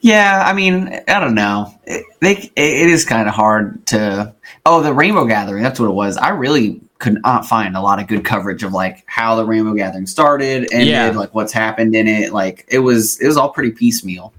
[0.00, 1.74] yeah, I mean, I don't know.
[1.84, 4.34] It, they, it is kind of hard to.
[4.66, 5.62] Oh, the Rainbow Gathering.
[5.62, 6.16] That's what it was.
[6.16, 9.72] I really could not find a lot of good coverage of like how the Rainbow
[9.74, 11.10] Gathering started, ended, Yeah.
[11.10, 12.32] like what's happened in it.
[12.32, 14.32] Like it was, it was all pretty piecemeal.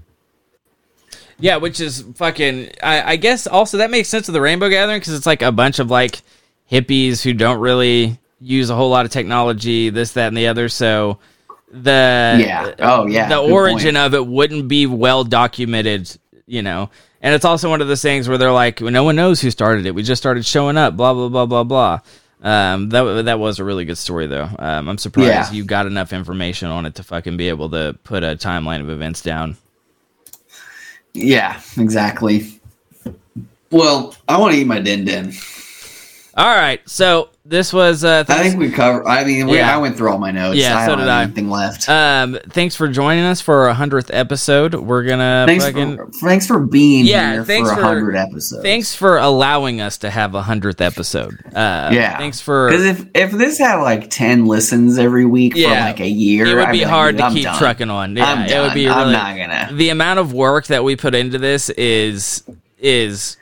[1.38, 2.70] Yeah, which is fucking.
[2.82, 5.50] I, I guess also that makes sense of the Rainbow Gathering because it's like a
[5.50, 6.20] bunch of like
[6.70, 10.68] hippies who don't really use a whole lot of technology, this, that, and the other.
[10.68, 11.18] So
[11.70, 12.72] the Yeah.
[12.78, 13.28] Oh, yeah.
[13.28, 13.96] the Good origin point.
[13.98, 16.10] of it wouldn't be well documented,
[16.46, 16.90] you know.
[17.22, 19.84] And it's also one of those things where they're like, no one knows who started
[19.86, 19.94] it.
[19.94, 20.96] We just started showing up.
[20.96, 22.00] Blah blah blah blah blah.
[22.42, 24.48] Um, that that was a really good story though.
[24.58, 25.52] Um, I'm surprised Yeah.
[25.52, 28.88] you got enough information on it to fucking be able to put a timeline of
[28.88, 29.58] events down.
[31.12, 32.60] Yeah, exactly.
[33.70, 35.32] Well, I want to eat my din din.
[36.36, 39.06] All right, so this was uh, I think we cover.
[39.08, 39.74] I mean, we, Yeah.
[39.74, 40.56] I went through all my notes.
[40.56, 41.22] Yeah, I so don't did have I.
[41.24, 41.88] anything left.
[41.88, 44.74] um, thanks for joining us for our hundredth episode.
[44.76, 48.62] We're gonna thanks fucking for thanks for being Yeah, here thanks for a hundred episodes.
[48.62, 51.38] thanks for allowing us to have a hundredth episode.
[51.46, 52.16] Uh, Yeah.
[52.18, 56.08] thanks for Because if if this had like ten listens every week for like a
[56.08, 57.58] year, it would I'd be hard "Dude, to keep done.
[57.58, 58.16] trucking on.
[58.16, 58.62] Yeah, I'm it done.
[58.68, 59.70] would be I'm not gonna.
[59.76, 62.44] the amount of work that we put into this is
[62.78, 63.36] is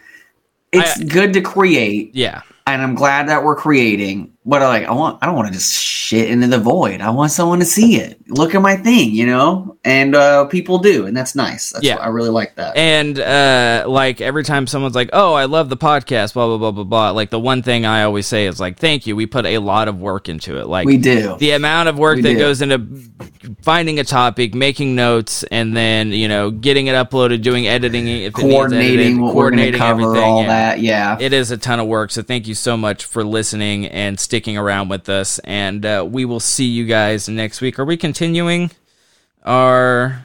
[0.72, 2.40] It's I- good to create, yeah
[2.74, 4.32] and I'm glad that we're creating.
[4.48, 7.02] But like, I want, I don't want to just shit into the void.
[7.02, 8.18] I want someone to see it.
[8.30, 9.76] Look at my thing, you know.
[9.84, 11.70] And uh, people do, and that's nice.
[11.72, 11.96] That's Yeah.
[11.96, 12.76] I really like that.
[12.76, 16.70] and uh like every time someone's like oh i love the podcast blah blah blah
[16.70, 19.46] blah blah like the one thing i always say is like thank you we put
[19.46, 21.36] a lot of work into it like we do.
[21.38, 22.38] the amount of work We that do.
[22.38, 22.78] goes into
[23.62, 28.28] finding a topic, making notes, and then you know getting it uploaded, doing editing, if
[28.28, 30.46] it coordinating edited, what we're going to coordinating cover, everything, all yeah.
[30.48, 30.80] that.
[30.80, 31.16] Yeah.
[31.20, 34.56] It is a ton of work, so thank you so much for listening and sticking
[34.56, 35.40] around with us.
[35.40, 37.76] And uh, we will see you guys next week.
[37.80, 38.70] Are we continuing
[39.42, 40.24] our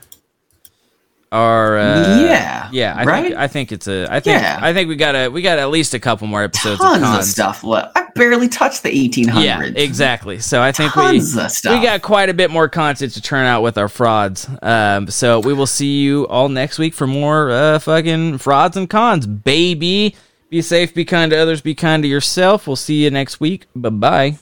[1.31, 1.79] our?
[1.79, 2.93] Uh, Yeah, yeah.
[2.95, 3.23] I right?
[3.23, 4.05] think I think it's a.
[4.07, 4.59] I think Yeah.
[4.61, 7.07] I think we got a we got at least a couple more episodes Tons of
[7.07, 7.31] cons.
[7.31, 7.63] stuff.
[7.63, 9.43] Look, I barely touched the 1800s.
[9.43, 10.37] Yeah, exactly.
[10.39, 13.47] So I think Tons we of we got quite a bit more content to turn
[13.47, 14.47] out with our frauds.
[14.61, 18.87] Um, so we will see you all next week for more uh, fucking frauds and
[18.87, 20.15] cons, baby.
[20.53, 22.67] Be safe, be kind to others, be kind to yourself.
[22.67, 23.65] We'll see you next week.
[23.75, 24.37] Bye bye.